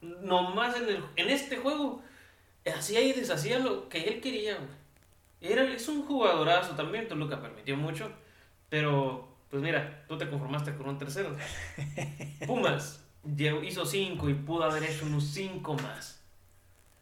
Nomás 0.00 0.76
en, 0.76 0.88
el, 0.88 1.04
en 1.16 1.30
este 1.30 1.58
juego, 1.58 2.02
hacía 2.66 3.00
y 3.00 3.12
deshacía 3.12 3.58
lo 3.58 3.88
que 3.88 4.04
él 4.04 4.20
quería, 4.20 4.56
güey. 4.56 4.85
Era, 5.40 5.64
es 5.64 5.88
un 5.88 6.04
jugadorazo 6.04 6.74
también, 6.74 7.08
Toluca 7.08 7.40
permitió 7.40 7.76
mucho. 7.76 8.10
Pero, 8.68 9.36
pues 9.50 9.62
mira, 9.62 10.04
tú 10.08 10.18
te 10.18 10.28
conformaste 10.28 10.74
con 10.76 10.88
un 10.88 10.98
tercero. 10.98 11.36
Pumas 12.46 13.06
hizo 13.62 13.84
cinco 13.84 14.28
y 14.28 14.34
pudo 14.34 14.64
haber 14.64 14.84
hecho 14.84 15.06
unos 15.06 15.24
cinco 15.24 15.74
más. 15.74 16.22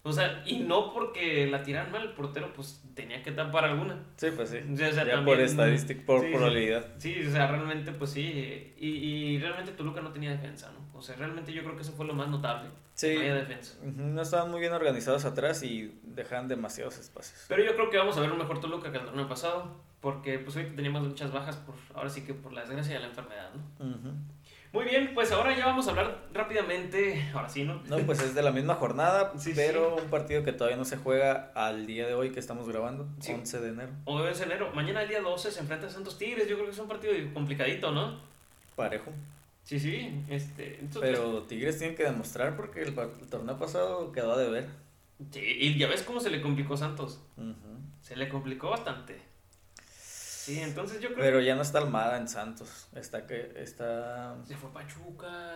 O 0.06 0.12
sea, 0.12 0.42
y 0.46 0.58
no 0.60 0.92
porque 0.92 1.46
la 1.46 1.62
tiraran 1.62 1.90
mal, 1.90 2.02
el 2.02 2.10
portero 2.12 2.52
pues 2.54 2.82
tenía 2.94 3.22
que 3.22 3.32
tapar 3.32 3.64
alguna. 3.64 4.04
Sí, 4.16 4.28
pues 4.36 4.50
sí. 4.50 4.58
O 4.70 4.76
sea, 4.76 4.90
ya 4.90 4.96
también- 5.06 5.24
por 5.24 5.40
estadística, 5.40 6.02
por 6.04 6.20
Sí, 6.20 6.30
probabilidad. 6.30 6.86
Sí, 6.98 7.26
o 7.26 7.30
sea, 7.30 7.46
realmente, 7.46 7.90
pues 7.92 8.10
sí. 8.10 8.74
Y, 8.78 8.86
y 8.88 9.38
realmente 9.38 9.72
Toluca 9.72 10.02
no 10.02 10.12
tenía 10.12 10.30
defensa, 10.30 10.70
¿no? 10.72 10.98
O 10.98 11.00
sea, 11.02 11.16
realmente 11.16 11.52
yo 11.54 11.62
creo 11.64 11.74
que 11.74 11.82
eso 11.82 11.92
fue 11.92 12.04
lo 12.06 12.12
más 12.14 12.28
notable. 12.28 12.68
Sí. 12.92 13.14
No 13.14 13.20
había 13.20 13.34
defensa. 13.34 13.78
No 13.82 14.20
estaban 14.22 14.50
muy 14.50 14.60
bien 14.60 14.72
organizados 14.74 15.24
atrás 15.24 15.62
y 15.62 15.98
dejaban 16.02 16.48
demasiados 16.48 16.98
espacios. 16.98 17.46
Pero 17.48 17.64
yo 17.64 17.74
creo 17.74 17.88
que 17.90 17.96
vamos 17.98 18.16
a 18.16 18.20
ver 18.20 18.30
un 18.30 18.38
mejor 18.38 18.60
Toluca 18.60 18.92
que 18.92 18.98
el 18.98 19.04
torneo 19.06 19.26
pasado. 19.26 19.82
Porque 20.00 20.38
pues 20.38 20.54
ahorita 20.54 20.76
teníamos 20.76 21.02
muchas 21.08 21.32
bajas, 21.32 21.56
por, 21.56 21.74
ahora 21.94 22.10
sí 22.10 22.26
que 22.26 22.34
por 22.34 22.52
la 22.52 22.60
desgracia 22.60 22.92
de 22.96 23.00
la 23.00 23.06
enfermedad, 23.06 23.50
¿no? 23.54 23.86
Ujú. 23.90 24.10
Muy 24.74 24.86
bien, 24.86 25.12
pues 25.14 25.30
ahora 25.30 25.56
ya 25.56 25.66
vamos 25.66 25.86
a 25.86 25.90
hablar 25.90 26.18
rápidamente, 26.32 27.24
ahora 27.32 27.48
sí, 27.48 27.62
¿no? 27.62 27.80
No, 27.88 27.96
pues 27.98 28.20
es 28.20 28.34
de 28.34 28.42
la 28.42 28.50
misma 28.50 28.74
jornada, 28.74 29.32
Sí, 29.38 29.52
pero 29.54 29.94
un 29.94 30.10
partido 30.10 30.42
que 30.42 30.52
todavía 30.52 30.76
no 30.76 30.84
se 30.84 30.96
juega 30.96 31.52
al 31.54 31.86
día 31.86 32.08
de 32.08 32.14
hoy 32.14 32.32
que 32.32 32.40
estamos 32.40 32.68
grabando, 32.68 33.06
Sí. 33.20 33.30
11 33.32 33.60
de 33.60 33.68
enero. 33.68 33.90
Hoy 34.04 34.26
es 34.32 34.40
enero, 34.40 34.72
mañana 34.74 35.02
el 35.02 35.08
día 35.08 35.20
12 35.20 35.52
se 35.52 35.60
enfrenta 35.60 35.86
a 35.86 35.90
Santos 35.90 36.18
Tigres, 36.18 36.48
yo 36.48 36.56
creo 36.56 36.66
que 36.66 36.72
es 36.72 36.78
un 36.80 36.88
partido 36.88 37.12
complicadito, 37.32 37.92
¿no? 37.92 38.18
Parejo. 38.74 39.12
Sí, 39.62 39.78
sí, 39.78 40.10
este... 40.28 40.80
entonces- 40.80 41.00
Pero 41.18 41.42
Tigres 41.44 41.78
tiene 41.78 41.94
que 41.94 42.02
demostrar 42.02 42.56
porque 42.56 42.82
el, 42.82 42.94
torneo 43.30 43.56
pasado 43.56 44.10
quedó 44.10 44.32
a 44.32 44.38
deber. 44.38 44.66
Sí, 45.30 45.38
y 45.40 45.78
ya 45.78 45.86
ves 45.86 46.02
cómo 46.02 46.18
se 46.18 46.30
le 46.30 46.42
complicó 46.42 46.76
Santos. 46.76 47.20
Ujú. 47.36 47.54
Se 48.02 48.16
le 48.16 48.28
complicó 48.28 48.70
bastante. 48.70 49.22
Sí, 50.44 50.60
entonces 50.60 51.00
yo 51.00 51.08
creo 51.08 51.20
Pero 51.20 51.40
ya 51.40 51.54
no 51.54 51.62
está 51.62 51.78
Almada 51.78 52.18
en 52.18 52.28
Santos. 52.28 52.88
Está 52.94 53.26
que 53.26 53.52
está 53.56 54.36
se 54.46 54.54
fue 54.56 54.70
Pachuca. 54.72 55.54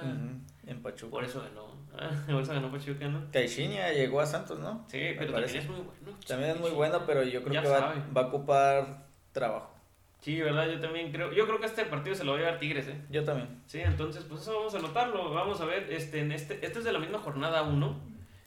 en 0.67 0.83
Pachuca. 0.83 1.11
Por 1.11 1.25
eso 1.25 1.43
ganó. 1.43 1.77
Por 2.27 2.43
eso 2.43 2.53
ganó 2.55 2.71
Pachuca, 2.73 3.07
¿no? 3.09 3.31
Caixinha 3.31 3.93
llegó 3.93 4.21
a 4.21 4.27
Santos, 4.27 4.59
¿no? 4.61 4.87
Sí, 4.89 4.97
Me 4.99 5.15
pero 5.19 5.33
parece. 5.35 5.59
también 5.59 5.65
es 5.65 5.69
muy 5.71 5.87
bueno. 6.03 6.19
También 6.27 6.51
es 6.53 6.61
muy 6.61 6.71
bueno, 6.71 7.03
pero 7.07 7.23
yo 7.23 7.43
creo 7.43 7.53
Ya 7.53 7.63
que 7.63 7.69
va, 7.69 7.95
va 8.17 8.21
a 8.23 8.27
ocupar 8.29 9.07
trabajo. 9.33 9.75
Sí, 10.21 10.41
¿verdad? 10.41 10.67
Yo 10.69 10.81
también 10.81 11.13
creo. 11.13 11.33
Yo 11.33 11.47
creo 11.47 11.61
que 11.61 11.67
este 11.67 11.85
partido 11.85 12.17
se 12.17 12.25
lo 12.25 12.33
va 12.33 12.39
a 12.39 12.41
llevar 12.41 12.59
Tigres, 12.59 12.89
¿eh? 12.89 13.01
Yo 13.11 13.25
también. 13.25 13.63
Sí, 13.67 13.81
entonces, 13.81 14.25
pues 14.25 14.41
eso 14.41 14.57
vamos 14.57 14.75
a 14.75 14.79
anotarlo. 14.79 15.33
Vamos 15.33 15.61
a 15.61 15.65
ver, 15.67 15.93
este, 15.93 16.21
en 16.21 16.33
este, 16.33 16.65
este 16.65 16.79
es 16.79 16.85
de 16.85 16.93
la 16.93 16.99
misma 16.99 17.19
jornada 17.19 17.63
1. 17.63 18.01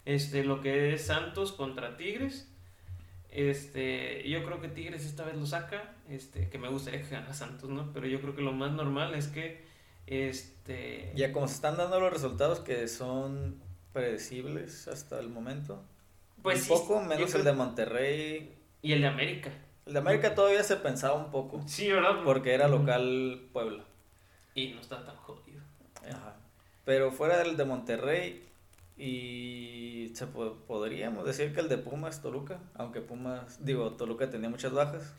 Este, 0.04 0.44
lo 0.44 0.60
que 0.60 0.92
es 0.94 1.06
Santos 1.06 1.52
contra 1.52 1.96
Tigres. 1.96 2.51
Este, 3.32 4.28
yo 4.28 4.44
creo 4.44 4.60
que 4.60 4.68
Tigres 4.68 5.04
esta 5.06 5.24
vez 5.24 5.36
lo 5.36 5.46
saca. 5.46 5.94
Este, 6.08 6.48
que 6.50 6.58
me 6.58 6.68
gustaría 6.68 7.00
que 7.02 7.08
ganara 7.08 7.32
Santos, 7.34 7.70
¿no? 7.70 7.92
Pero 7.92 8.06
yo 8.06 8.20
creo 8.20 8.36
que 8.36 8.42
lo 8.42 8.52
más 8.52 8.72
normal 8.72 9.14
es 9.14 9.28
que. 9.28 9.64
Este. 10.06 11.12
Ya 11.14 11.32
como 11.32 11.48
se 11.48 11.54
están 11.54 11.76
dando 11.76 11.98
los 12.00 12.12
resultados 12.12 12.60
que 12.60 12.86
son 12.88 13.60
predecibles 13.92 14.86
hasta 14.88 15.18
el 15.18 15.28
momento. 15.28 15.82
Pues 16.42 16.68
un 16.68 16.78
poco, 16.78 17.00
menos 17.00 17.30
creo- 17.30 17.38
el 17.38 17.44
de 17.44 17.52
Monterrey. 17.52 18.54
Y 18.82 18.92
el 18.92 19.00
de 19.00 19.06
América. 19.06 19.50
El 19.86 19.94
de 19.94 19.98
América 20.00 20.34
todavía 20.34 20.62
se 20.62 20.76
pensaba 20.76 21.14
un 21.14 21.30
poco, 21.30 21.62
Sí, 21.66 21.90
¿verdad? 21.90 22.22
porque 22.24 22.52
era 22.54 22.68
local 22.68 23.48
Puebla. 23.52 23.84
Y 24.54 24.68
no 24.74 24.80
está 24.80 25.04
tan 25.04 25.16
jodido. 25.16 25.60
Ajá. 26.08 26.36
Pero 26.84 27.10
fuera 27.12 27.38
del 27.38 27.56
de 27.56 27.64
Monterrey 27.64 28.44
y 29.04 30.12
se 30.14 30.26
po- 30.26 30.56
podríamos 30.66 31.24
decir 31.26 31.52
que 31.54 31.60
el 31.60 31.68
de 31.68 31.78
Pumas 31.78 32.22
Toluca, 32.22 32.58
aunque 32.74 33.00
Pumas, 33.00 33.64
digo, 33.64 33.92
Toluca 33.92 34.30
tenía 34.30 34.48
muchas 34.48 34.72
bajas. 34.72 35.14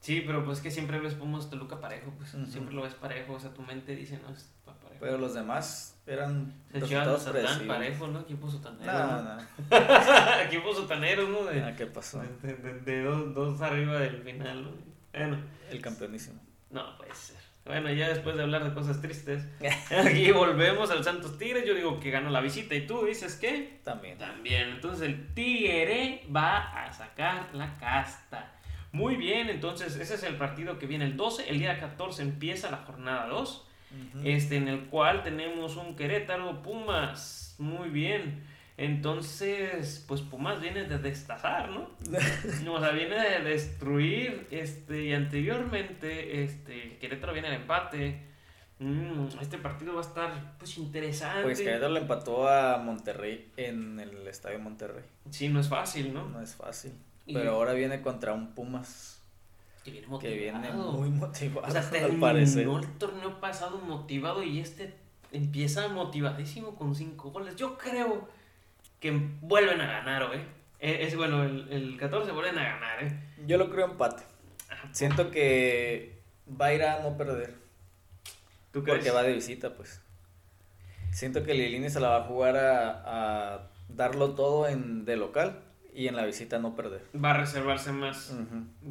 Sí, 0.00 0.22
pero 0.26 0.44
pues 0.44 0.60
que 0.60 0.70
siempre 0.70 1.00
ves 1.00 1.14
Pumas 1.14 1.48
Toluca 1.50 1.80
parejo, 1.80 2.12
pues 2.18 2.30
siempre 2.50 2.74
lo 2.74 2.82
ves 2.82 2.94
parejo, 2.94 3.32
o 3.34 3.40
sea, 3.40 3.50
tu 3.54 3.62
mente 3.62 3.96
dice, 3.96 4.20
no, 4.22 4.32
es 4.34 4.50
pa- 4.64 4.74
parejo. 4.74 5.00
Pero 5.00 5.18
los 5.18 5.32
demás 5.34 5.96
eran 6.06 6.52
Se 6.72 6.80
resultados 6.80 7.22
predecibles. 7.24 7.66
parejo, 7.68 8.06
¿no? 8.08 8.20
Equipo 8.20 8.50
sotanero. 8.50 8.92
No, 8.92 9.22
¿no? 9.22 9.36
no. 9.36 9.42
Equipo 10.46 10.74
sotanero, 10.74 11.28
¿no? 11.28 11.44
De, 11.44 11.62
Ah, 11.62 11.74
¿Qué 11.74 11.86
pasó? 11.86 12.22
de, 12.42 12.54
de- 12.54 12.80
de 12.80 13.02
dos, 13.02 13.34
dos 13.34 13.60
arriba 13.62 13.98
del 13.98 14.22
final, 14.22 14.62
¿no? 14.64 14.70
Bueno, 15.12 15.38
El 15.70 15.80
campeonísimo. 15.80 16.38
No 16.74 16.96
puede 16.98 17.14
ser. 17.14 17.36
Bueno, 17.64 17.90
ya 17.90 18.08
después 18.10 18.36
de 18.36 18.42
hablar 18.42 18.62
de 18.62 18.74
cosas 18.74 19.00
tristes, 19.00 19.42
aquí 20.04 20.30
volvemos 20.32 20.90
al 20.90 21.02
Santos 21.02 21.38
Tigres. 21.38 21.64
Yo 21.66 21.74
digo 21.74 21.98
que 21.98 22.10
ganó 22.10 22.28
la 22.28 22.42
visita 22.42 22.74
y 22.74 22.86
tú 22.86 23.06
dices 23.06 23.36
que 23.36 23.80
También. 23.82 24.18
también. 24.18 24.68
Entonces 24.68 25.08
el 25.08 25.32
Tigre 25.32 26.26
va 26.34 26.58
a 26.84 26.92
sacar 26.92 27.48
la 27.54 27.78
casta. 27.78 28.52
Muy 28.92 29.16
bien, 29.16 29.48
entonces 29.48 29.96
ese 29.96 30.14
es 30.14 30.22
el 30.24 30.36
partido 30.36 30.78
que 30.78 30.86
viene 30.86 31.06
el 31.06 31.16
12. 31.16 31.48
El 31.48 31.58
día 31.58 31.80
14 31.80 32.20
empieza 32.22 32.70
la 32.70 32.78
jornada 32.78 33.26
2. 33.28 33.68
Ujú. 33.94 34.20
este, 34.24 34.56
en 34.56 34.66
el 34.66 34.86
cual 34.86 35.22
tenemos 35.22 35.76
un 35.76 35.94
Querétaro 35.96 36.62
Pumas. 36.62 37.54
Muy 37.58 37.88
bien. 37.88 38.44
Entonces, 38.76 40.04
pues 40.08 40.20
Pumas 40.20 40.60
viene 40.60 40.84
de 40.84 40.98
destazar, 40.98 41.70
¿no? 41.70 41.88
O 42.72 42.80
sea, 42.80 42.90
viene 42.90 43.14
de 43.20 43.40
destruir. 43.40 44.46
Este, 44.50 45.04
y 45.04 45.12
anteriormente, 45.14 46.42
este, 46.42 46.98
Querétaro 46.98 47.32
viene 47.32 47.48
al 47.48 47.54
empate. 47.54 48.20
Mm, 48.80 49.26
este 49.40 49.58
partido 49.58 49.94
va 49.94 50.00
a 50.00 50.04
estar 50.04 50.58
pues 50.58 50.76
interesante. 50.78 51.42
Pues 51.44 51.60
Querétaro 51.60 51.92
le 51.92 52.00
empató 52.00 52.48
a 52.48 52.78
Monterrey 52.78 53.52
en 53.56 54.00
el 54.00 54.26
Estadio 54.26 54.58
Monterrey. 54.58 55.04
Sí, 55.30 55.48
no 55.48 55.60
es 55.60 55.68
fácil, 55.68 56.12
¿no? 56.12 56.28
No 56.28 56.40
es 56.40 56.54
fácil. 56.56 56.92
Y- 57.26 57.34
Pero 57.34 57.52
ahora 57.52 57.72
viene 57.74 58.02
contra 58.02 58.32
un 58.32 58.54
Pumas 58.54 59.22
Que 59.84 59.92
viene 59.92 60.06
que 60.06 60.10
motivado. 60.10 60.36
viene 60.60 60.72
muy 60.72 61.10
motivado, 61.10 61.68
O 61.68 61.70
sea, 61.70 61.88
al 62.04 62.16
parecer. 62.18 62.66
el 62.68 62.98
torneo 62.98 63.40
pasado 63.40 63.78
motivado 63.78 64.42
y 64.42 64.58
este 64.58 64.94
empieza 65.30 65.86
motivadísimo 65.88 66.74
con 66.74 66.94
cinco 66.94 67.30
goles. 67.30 67.54
Yo 67.56 67.78
creo 67.78 68.28
que 69.04 69.20
vuelven 69.42 69.82
a 69.82 69.86
ganar, 69.86 70.22
¿eh? 70.34 70.40
Eh, 70.80 70.98
Es 71.06 71.14
bueno, 71.14 71.44
el, 71.44 71.68
el 71.70 71.96
14 71.98 72.32
vuelven 72.32 72.58
a 72.58 72.64
ganar, 72.64 73.04
¿eh? 73.04 73.20
Yo 73.46 73.58
lo 73.58 73.68
creo 73.70 73.84
empate. 73.84 74.22
Siento 74.92 75.30
que 75.30 76.18
va 76.58 76.66
a 76.66 76.74
ir 76.74 76.82
a 76.82 77.00
no 77.00 77.16
perder. 77.18 77.54
¿Tú 78.72 78.82
crees? 78.82 78.98
Porque 79.00 79.10
va 79.10 79.22
de 79.22 79.34
visita, 79.34 79.74
pues. 79.74 80.00
Siento 81.12 81.44
que 81.44 81.52
Lilini 81.52 81.90
se 81.90 82.00
la 82.00 82.08
va 82.08 82.16
a 82.16 82.22
jugar 82.22 82.56
a, 82.56 83.54
a 83.56 83.70
darlo 83.90 84.30
todo 84.34 84.66
en 84.68 85.04
de 85.04 85.16
local 85.16 85.60
y 85.94 86.08
en 86.08 86.16
la 86.16 86.24
visita 86.24 86.58
no 86.58 86.74
perder. 86.74 87.02
Va 87.14 87.32
a 87.32 87.36
reservarse 87.38 87.92
más. 87.92 88.34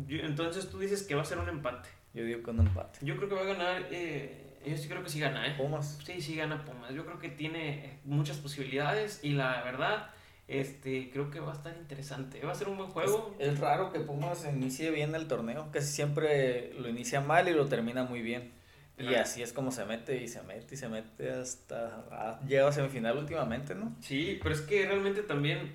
Yo- 0.07 0.19
entonces 0.21 0.69
tú 0.69 0.77
dices 0.79 1.01
que 1.03 1.15
va 1.15 1.23
a 1.23 1.25
ser 1.25 1.39
un 1.39 1.49
empate. 1.49 1.89
Yo 2.13 2.23
digo 2.23 2.43
con 2.43 2.59
empate. 2.59 2.99
Yo 3.01 3.17
creo 3.17 3.29
que 3.29 3.35
va 3.35 3.41
a 3.41 3.45
ganar. 3.45 3.87
Eh, 3.91 4.42
yo 4.65 4.77
sí 4.77 4.87
creo 4.87 5.03
que 5.03 5.09
sí 5.09 5.19
gana, 5.19 5.47
¿eh? 5.47 5.55
Pumas. 5.57 5.99
Sí, 6.05 6.21
sí 6.21 6.35
gana 6.35 6.63
Pumas. 6.65 6.93
Yo 6.93 7.05
creo 7.05 7.19
que 7.19 7.29
tiene 7.29 7.99
muchas 8.05 8.37
posibilidades 8.37 9.19
y 9.23 9.31
la 9.31 9.63
verdad, 9.63 10.09
este, 10.47 11.09
creo 11.11 11.29
que 11.29 11.39
va 11.39 11.51
a 11.51 11.55
estar 11.55 11.75
interesante. 11.77 12.41
Va 12.45 12.51
a 12.51 12.55
ser 12.55 12.69
un 12.69 12.77
buen 12.77 12.89
juego. 12.89 13.35
Es, 13.39 13.53
es 13.53 13.59
raro 13.59 13.91
que 13.91 13.99
Pumas 13.99 14.45
inicie 14.45 14.91
bien 14.91 15.15
el 15.15 15.27
torneo. 15.27 15.69
Casi 15.71 15.87
siempre 15.87 16.73
lo 16.79 16.89
inicia 16.89 17.21
mal 17.21 17.47
y 17.47 17.53
lo 17.53 17.67
termina 17.67 18.03
muy 18.03 18.21
bien. 18.21 18.51
Y 18.97 19.15
así 19.15 19.41
es 19.41 19.53
como 19.53 19.71
se 19.71 19.85
mete 19.85 20.21
y 20.21 20.27
se 20.27 20.41
mete 20.43 20.75
y 20.75 20.77
se 20.77 20.87
mete 20.87 21.31
hasta... 21.31 22.05
ah, 22.11 22.39
llega 22.47 22.67
a 22.67 22.71
semifinal 22.71 23.17
últimamente, 23.17 23.73
¿no? 23.73 23.95
Sí, 24.01 24.39
pero 24.41 24.53
es 24.53 24.61
que 24.61 24.85
realmente 24.85 25.23
también, 25.23 25.73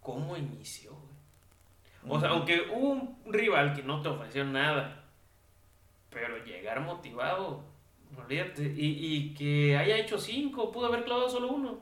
¿cómo 0.00 0.36
inició? 0.36 0.92
güey? 2.02 2.18
O 2.18 2.20
sea, 2.20 2.30
aunque 2.30 2.68
hubo 2.70 2.90
un 2.90 3.18
rival 3.26 3.74
que 3.74 3.82
no 3.82 4.02
te 4.02 4.08
ofreció 4.08 4.44
nada, 4.44 5.04
pero 6.10 6.44
llegar 6.44 6.80
motivado, 6.80 7.64
olvídate, 8.16 8.62
y, 8.76 8.96
y 9.00 9.34
que 9.34 9.76
haya 9.76 9.96
hecho 9.96 10.18
cinco, 10.18 10.70
pudo 10.72 10.86
haber 10.86 11.04
clavado 11.04 11.28
solo 11.28 11.48
uno. 11.48 11.78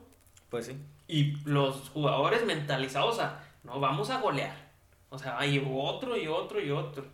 Pues 0.49 0.67
sí. 0.67 0.77
Y 1.07 1.37
los 1.45 1.89
jugadores 1.89 2.45
mentalizados 2.45 3.19
a, 3.19 3.43
no, 3.63 3.79
vamos 3.79 4.09
a 4.09 4.19
golear. 4.19 4.67
O 5.09 5.17
sea, 5.17 5.39
hay 5.39 5.65
otro 5.65 6.17
y 6.17 6.27
otro 6.27 6.61
y 6.61 6.71
otro. 6.71 7.05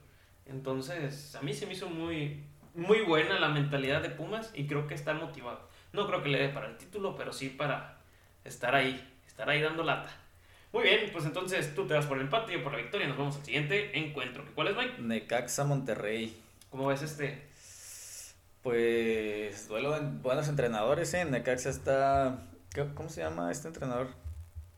Entonces, 0.46 1.36
a 1.36 1.42
mí 1.42 1.54
se 1.54 1.66
me 1.66 1.74
hizo 1.74 1.90
muy, 1.90 2.44
muy 2.74 3.02
buena 3.02 3.40
la 3.40 3.50
mentalidad 3.50 4.02
de 4.02 4.10
Pumas 4.10 4.52
y 4.54 4.66
creo 4.66 4.88
que 4.88 4.96
está 4.96 5.14
motivado. 5.14 5.70
No 5.94 6.08
creo 6.08 6.24
que 6.24 6.30
le 6.30 6.40
dé 6.40 6.50
para 6.50 6.68
el 6.68 6.78
título, 6.78 7.16
pero 7.16 7.32
sí 7.32 7.50
para 7.50 8.00
estar 8.44 8.76
ahí, 8.76 9.08
estar 9.28 9.50
ahí 9.50 9.62
dando 9.62 9.84
lata. 9.84 10.10
Muy 10.72 10.84
bien, 10.84 11.10
pues 11.12 11.26
entonces 11.26 11.76
tú 11.76 11.86
te 11.86 11.94
vas 11.94 12.08
por 12.08 12.18
el 12.18 12.24
empate 12.24 12.52
y 12.52 12.58
yo 12.58 12.64
por 12.64 12.72
la 12.72 12.80
victoria. 12.80 13.08
Nos 13.08 13.18
vamos 13.18 13.36
al 13.36 13.46
siguiente 13.46 13.96
encuentro. 13.98 14.44
¿Cuál 14.56 14.70
es, 14.70 14.76
Mike? 14.76 14.96
Necaxa 15.00 15.66
Monterrey. 15.66 16.36
¿Cómo 16.72 16.88
ves 16.88 17.04
este? 17.04 17.48
Pues 18.64 19.68
duelo 19.68 19.92
de 19.92 20.00
buenos 20.22 20.48
entrenadores, 20.48 21.14
¿eh? 21.14 21.26
Necaxa 21.26 21.70
está... 21.70 22.40
¿qué- 22.74 22.88
¿Cómo 22.96 23.10
se 23.10 23.22
llama 23.22 23.52
este 23.52 23.68
entrenador? 23.68 24.08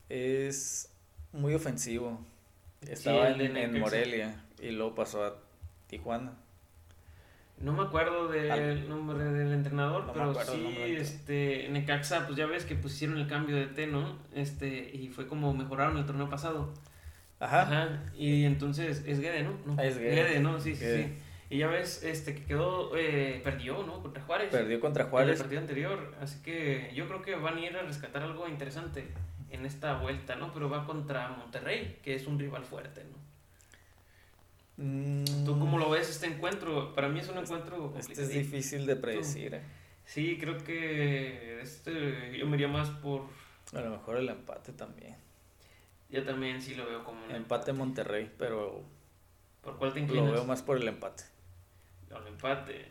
Es 0.08 0.92
muy 1.32 1.54
ofensivo. 1.54 2.20
Estaba 2.88 3.30
en, 3.30 3.56
en. 3.56 3.78
Morelia 3.80 4.42
y 4.60 4.70
luego 4.70 4.94
pasó 4.96 5.24
a 5.24 5.36
Tijuana. 5.86 6.32
No 7.58 7.72
me 7.72 7.82
acuerdo 7.84 8.28
del 8.28 8.50
Al- 8.50 8.88
nombre 8.88 9.24
del 9.24 9.52
entrenador, 9.52 10.04
No 10.06 10.12
pero 10.12 10.34
sí, 10.44 10.74
este, 10.96 11.68
Necaxa, 11.70 12.26
pues 12.26 12.36
ya 12.36 12.46
ves 12.46 12.64
que 12.66 12.74
pusieron 12.74 13.16
el 13.18 13.28
cambio 13.28 13.56
de 13.56 13.66
T, 13.66 13.86
¿no? 13.86 14.18
Este, 14.34 14.90
y 14.94 15.08
fue 15.08 15.26
como 15.26 15.54
mejoraron 15.54 15.96
el 15.96 16.04
torneo 16.06 16.28
pasado. 16.28 16.74
Ajá. 17.38 17.62
Ajá, 17.62 18.02
y 18.16 18.44
entonces 18.44 19.04
es 19.06 19.20
Guede, 19.20 19.42
¿no? 19.44 19.52
no 19.64 19.80
es 19.80 19.96
Guede. 19.98 20.40
¿no? 20.40 20.60
Sí, 20.60 20.74
sí, 20.76 20.84
sí. 20.84 21.14
Y 21.48 21.58
ya 21.58 21.68
ves, 21.68 22.02
este, 22.02 22.34
que 22.34 22.44
quedó, 22.44 22.96
eh, 22.96 23.40
perdió, 23.44 23.82
¿no? 23.84 24.02
Contra 24.02 24.22
Juárez. 24.22 24.50
Perdió 24.50 24.80
contra 24.80 25.02
En 25.02 25.06
el 25.06 25.10
Juárez. 25.10 25.38
partido 25.38 25.60
anterior, 25.60 26.14
así 26.20 26.42
que 26.42 26.90
yo 26.94 27.06
creo 27.06 27.22
que 27.22 27.36
van 27.36 27.56
a 27.58 27.60
ir 27.60 27.76
a 27.76 27.82
rescatar 27.82 28.22
algo 28.22 28.48
interesante 28.48 29.06
en 29.50 29.64
esta 29.64 29.98
vuelta, 29.98 30.34
¿no? 30.36 30.52
Pero 30.52 30.68
va 30.68 30.84
contra 30.86 31.28
Monterrey, 31.28 32.00
que 32.02 32.14
es 32.16 32.26
un 32.26 32.38
rival 32.38 32.64
fuerte, 32.64 33.04
¿no? 33.04 33.26
Mm, 34.78 35.44
¿Tú 35.44 35.58
cómo 35.58 35.78
lo 35.78 35.88
ves 35.88 36.10
este 36.10 36.26
encuentro? 36.26 36.94
Para 36.94 37.08
mí 37.08 37.20
es 37.20 37.28
un 37.28 37.38
encuentro 37.38 37.94
Este 37.96 38.22
es 38.22 38.28
difícil 38.28 38.84
de 38.84 38.96
predecir. 38.96 39.54
¿eh? 39.54 39.62
Sí, 40.04 40.36
creo 40.38 40.58
que 40.58 41.60
este 41.62 42.36
yo 42.36 42.46
me 42.46 42.56
iría 42.56 42.68
más 42.68 42.90
por. 42.90 43.22
A 43.72 43.80
lo 43.80 43.90
mejor 43.90 44.16
el 44.18 44.28
empate 44.28 44.72
también. 44.72 45.16
Yo 46.08 46.22
también 46.24 46.60
sí 46.62 46.74
lo 46.74 46.86
veo 46.86 47.02
como 47.04 47.24
un 47.24 47.32
Empate 47.34 47.72
Monterrey, 47.72 48.30
pero 48.38 48.84
¿Por 49.62 49.76
cuál 49.76 49.92
te 49.92 49.98
lo 50.00 50.04
inclinas? 50.06 50.32
veo 50.32 50.44
más 50.44 50.62
por 50.62 50.76
el 50.76 50.86
empate. 50.86 51.24
Al 52.14 52.26
empate. 52.26 52.86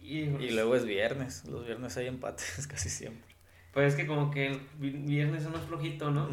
Y 0.00 0.50
luego 0.50 0.76
es 0.76 0.84
viernes. 0.84 1.44
Los 1.46 1.66
viernes 1.66 1.96
hay 1.96 2.06
empates 2.06 2.66
casi 2.70 2.88
siempre. 2.88 3.34
Pues 3.72 3.92
es 3.92 4.00
que 4.00 4.06
como 4.06 4.30
que 4.30 4.46
el 4.46 4.60
vi- 4.78 4.90
viernes 4.90 5.42
es 5.42 5.48
más 5.50 5.64
flojito, 5.64 6.10
¿no? 6.10 6.28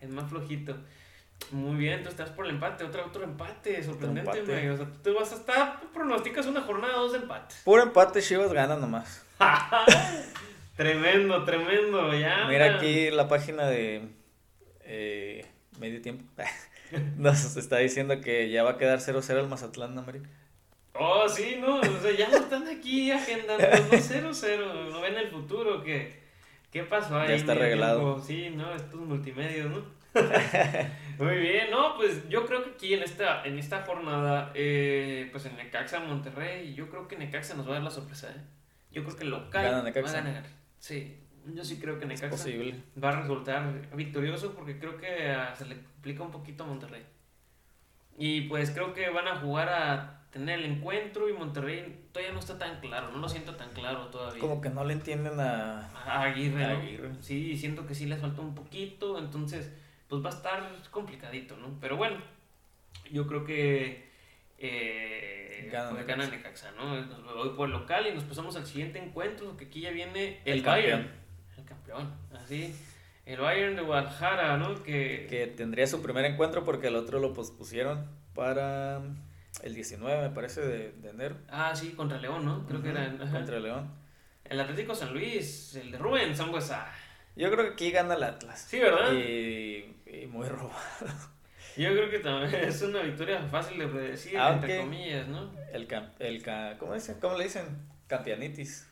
Es 0.00 0.10
más 0.10 0.28
flojito. 0.30 0.76
Muy 1.50 1.76
bien, 1.76 2.02
tú 2.02 2.08
estás 2.10 2.30
por 2.30 2.44
el 2.46 2.52
empate, 2.52 2.84
otro, 2.84 3.04
otro 3.04 3.24
empate, 3.24 3.82
sorprendente, 3.82 4.42
güey. 4.42 4.68
O 4.68 4.76
sea, 4.76 4.86
tú 4.86 4.98
te 5.02 5.10
vas 5.10 5.32
a 5.32 5.34
estar, 5.36 5.80
pronosticas 5.92 6.46
una 6.46 6.60
jornada, 6.60 6.94
dos 6.94 7.14
empates. 7.14 7.60
Puro 7.64 7.82
empate, 7.82 8.22
Chivas 8.22 8.52
gana 8.52 8.76
nomás. 8.76 9.24
tremendo, 10.76 11.44
tremendo, 11.44 12.14
ya. 12.14 12.46
Mira 12.48 12.76
aquí 12.76 13.10
la 13.10 13.28
página 13.28 13.66
de 13.66 14.08
eh, 14.82 15.46
medio 15.78 16.00
tiempo. 16.00 16.24
Nos 17.16 17.56
está 17.56 17.78
diciendo 17.78 18.20
que 18.20 18.50
ya 18.50 18.62
va 18.62 18.72
a 18.72 18.78
quedar 18.78 19.00
0-0 19.00 19.30
el 19.40 19.48
Mazatlán 19.48 19.98
América. 19.98 20.28
Oh, 20.96 21.28
sí, 21.28 21.56
no, 21.60 21.80
o 21.80 22.00
sea, 22.00 22.12
ya 22.16 22.28
lo 22.28 22.36
están 22.36 22.68
aquí 22.68 23.10
agendando, 23.10 23.66
no 23.66 23.72
0-0, 23.90 24.90
no 24.90 25.00
ven 25.00 25.16
el 25.16 25.28
futuro, 25.28 25.82
que 25.82 26.22
¿qué 26.70 26.84
pasó 26.84 27.18
ahí? 27.18 27.28
Ya 27.28 27.34
está 27.34 27.52
arreglado. 27.52 28.20
Sí, 28.20 28.50
no, 28.50 28.72
estos 28.74 29.00
multimedios, 29.00 29.70
¿no? 29.70 29.84
Muy 31.18 31.38
bien, 31.38 31.70
no, 31.72 31.96
pues 31.96 32.28
yo 32.28 32.46
creo 32.46 32.62
que 32.62 32.70
aquí 32.70 32.94
en 32.94 33.02
esta, 33.02 33.44
en 33.44 33.58
esta 33.58 33.84
jornada, 33.84 34.52
eh, 34.54 35.28
pues 35.32 35.46
en 35.46 35.56
Necaxa, 35.56 35.98
Monterrey, 35.98 36.74
yo 36.74 36.88
creo 36.88 37.08
que 37.08 37.16
Necaxa 37.16 37.54
nos 37.54 37.66
va 37.66 37.72
a 37.72 37.74
dar 37.74 37.82
la 37.82 37.90
sorpresa, 37.90 38.30
¿eh? 38.30 38.40
Yo 38.92 39.02
creo 39.02 39.16
que 39.16 39.24
el 39.24 39.30
local 39.30 39.64
Gana 39.64 39.82
va 39.82 40.08
a 40.08 40.12
ganar. 40.12 40.46
Sí, 40.78 41.18
yo 41.52 41.64
sí 41.64 41.80
creo 41.80 41.98
que 41.98 42.06
Necaxa 42.06 42.48
va 43.02 43.08
a 43.08 43.20
resultar 43.20 43.90
victorioso 43.96 44.54
porque 44.54 44.78
creo 44.78 44.96
que 44.96 45.30
ah, 45.30 45.52
se 45.56 45.66
le 45.66 45.74
complica 45.74 46.22
un 46.22 46.30
poquito 46.30 46.62
a 46.62 46.66
Monterrey. 46.68 47.02
Y 48.16 48.42
pues 48.42 48.70
creo 48.70 48.94
que 48.94 49.10
van 49.10 49.28
a 49.28 49.36
jugar 49.36 49.68
a 49.68 50.20
tener 50.30 50.58
el 50.60 50.64
encuentro 50.64 51.28
y 51.28 51.32
Monterrey 51.32 52.06
todavía 52.12 52.32
no 52.32 52.40
está 52.40 52.58
tan 52.58 52.80
claro, 52.80 53.10
no 53.12 53.18
lo 53.18 53.28
siento 53.28 53.54
tan 53.54 53.70
claro 53.70 54.06
todavía. 54.08 54.40
Como 54.40 54.60
que 54.60 54.68
no 54.68 54.84
le 54.84 54.94
entienden 54.94 55.38
a... 55.38 55.88
A 55.94 56.22
Aguirre, 56.22 56.66
¿no? 56.66 56.78
Aguirre. 56.80 57.10
Sí, 57.20 57.56
siento 57.56 57.86
que 57.86 57.94
sí 57.94 58.06
les 58.06 58.20
falta 58.20 58.40
un 58.40 58.54
poquito, 58.54 59.18
entonces 59.18 59.70
pues 60.08 60.24
va 60.24 60.30
a 60.30 60.32
estar 60.32 60.72
complicadito, 60.90 61.56
¿no? 61.56 61.78
Pero 61.80 61.96
bueno, 61.96 62.18
yo 63.10 63.26
creo 63.26 63.44
que 63.44 64.08
eh, 64.58 65.68
Gana 65.72 65.90
pues, 65.90 66.06
Necaxa. 66.06 66.22
gana 66.24 66.36
Necaxa, 66.36 66.70
¿no? 66.72 67.34
Voy 67.34 67.50
por 67.50 67.68
el 67.68 67.72
local 67.74 68.06
y 68.06 68.14
nos 68.14 68.24
pasamos 68.24 68.56
al 68.56 68.66
siguiente 68.66 68.98
encuentro, 68.98 69.56
que 69.56 69.66
aquí 69.66 69.80
ya 69.80 69.90
viene 69.90 70.40
el, 70.44 70.58
El 70.58 70.62
Bayern. 70.62 71.02
campeón. 71.02 71.24
El 71.58 71.64
campeón, 71.64 72.14
así. 72.42 72.74
El 73.26 73.40
Bayern 73.40 73.76
de 73.76 73.82
Guadalajara, 73.82 74.56
¿no? 74.58 74.82
Que, 74.82 75.26
Que 75.30 75.46
tendría 75.46 75.86
su 75.86 76.02
primer 76.02 76.24
encuentro 76.26 76.64
porque 76.64 76.88
el 76.88 76.96
otro 76.96 77.20
lo 77.20 77.32
pospusieron 77.32 78.06
para 78.34 79.00
el 79.62 79.74
19, 79.74 80.28
me 80.28 80.34
parece, 80.34 80.60
de, 80.60 80.92
de 80.92 81.10
enero. 81.10 81.36
Ah, 81.48 81.74
sí, 81.74 81.92
contra 81.92 82.18
León, 82.18 82.44
¿no? 82.44 82.66
Creo 82.66 82.82
que 82.82 82.90
era. 82.90 83.04
ajá. 83.04 83.30
Contra 83.32 83.58
León. 83.60 83.90
El 84.44 84.60
Atlético 84.60 84.94
San 84.94 85.12
Luis, 85.14 85.74
el 85.76 85.90
de 85.92 85.98
Rubén 85.98 86.36
Sambuesa. 86.36 86.86
Yo 87.36 87.50
creo 87.50 87.64
que 87.66 87.72
aquí 87.72 87.90
gana 87.90 88.14
el 88.14 88.22
Atlas. 88.24 88.66
Sí, 88.68 88.78
¿verdad? 88.78 89.12
Y, 89.12 89.96
y 90.06 90.26
muy 90.26 90.46
robado. 90.48 90.74
Yo 91.76 91.90
creo 91.90 92.10
que 92.10 92.18
también 92.18 92.54
es 92.68 92.82
una 92.82 93.00
victoria 93.00 93.40
fácil 93.48 93.78
de 93.78 93.86
predecir, 93.88 94.36
Aunque- 94.38 94.66
entre 94.66 94.78
comillas, 94.80 95.28
¿no? 95.28 95.50
El, 95.72 95.88
el 96.18 96.44
¿cómo, 96.78 96.92
dicen? 96.94 97.16
¿Cómo 97.20 97.36
le 97.38 97.44
dicen? 97.44 97.64
Campeonitis. 98.06 98.88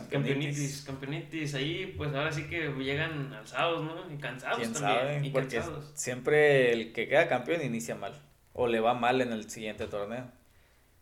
Campeonitis, 0.00 0.82
campeonitis, 0.86 1.54
ahí 1.54 1.94
pues 1.96 2.14
ahora 2.14 2.32
sí 2.32 2.44
que 2.44 2.68
llegan 2.78 3.32
alzados, 3.34 3.82
¿no? 3.84 4.10
Y 4.12 4.16
cansados 4.18 4.58
¿Quién 4.58 4.72
también. 4.72 4.98
sabe? 4.98 5.26
y 5.26 5.30
Porque 5.30 5.56
cansados. 5.56 5.90
siempre 5.94 6.72
el 6.72 6.92
que 6.92 7.08
queda 7.08 7.28
campeón 7.28 7.62
inicia 7.62 7.94
mal. 7.94 8.14
O 8.54 8.66
le 8.66 8.80
va 8.80 8.94
mal 8.94 9.20
en 9.20 9.32
el 9.32 9.48
siguiente 9.50 9.86
torneo. 9.86 10.24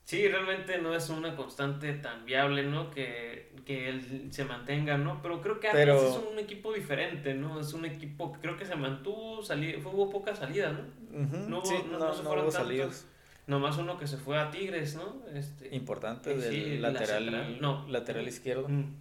Sí, 0.05 0.26
realmente 0.26 0.79
no 0.79 0.94
es 0.94 1.09
una 1.09 1.37
constante 1.37 1.92
tan 1.94 2.24
viable, 2.24 2.64
¿no? 2.64 2.90
Que, 2.90 3.53
que 3.64 3.88
él 3.88 4.29
se 4.33 4.44
mantenga, 4.44 4.96
¿no? 4.98 5.22
Pero 5.22 5.40
creo 5.40 5.61
que 5.61 5.68
Atlas 5.68 5.85
Pero- 5.85 6.09
es 6.09 6.20
un 6.33 6.38
equipo 6.40 6.72
diferente, 6.72 7.35
¿no? 7.35 7.61
Es 7.61 7.72
un 7.74 7.85
equipo 7.85 8.33
que 8.33 8.40
creo 8.40 8.57
que 8.57 8.66
se 8.66 8.74
mantuvo, 8.74 9.40
sali- 9.42 9.76
hubo 9.85 10.11
pocas 10.11 10.38
salidas, 10.38 10.72
¿no? 10.72 11.29
No 11.48 11.59
hubo- 11.59 11.66
sí, 11.66 11.74
no- 11.90 11.98
no, 11.98 12.07
no 12.09 12.12
se 12.14 12.22
no 12.22 12.29
fueron 12.29 12.44
hubo 12.46 12.53
tantos. 12.53 12.55
salidos. 12.55 13.07
Nomás 13.51 13.79
uno 13.79 13.99
que 13.99 14.07
se 14.07 14.17
fue 14.17 14.39
a 14.39 14.53
Tigres, 14.53 14.95
¿no? 14.95 15.25
Este, 15.35 15.75
Importante 15.75 16.31
eh, 16.31 16.37
del 16.37 16.53
sí, 16.55 16.79
lateral, 16.79 17.59
no. 17.61 17.85
lateral 17.89 18.29
izquierdo. 18.29 18.69
Mm, 18.69 18.95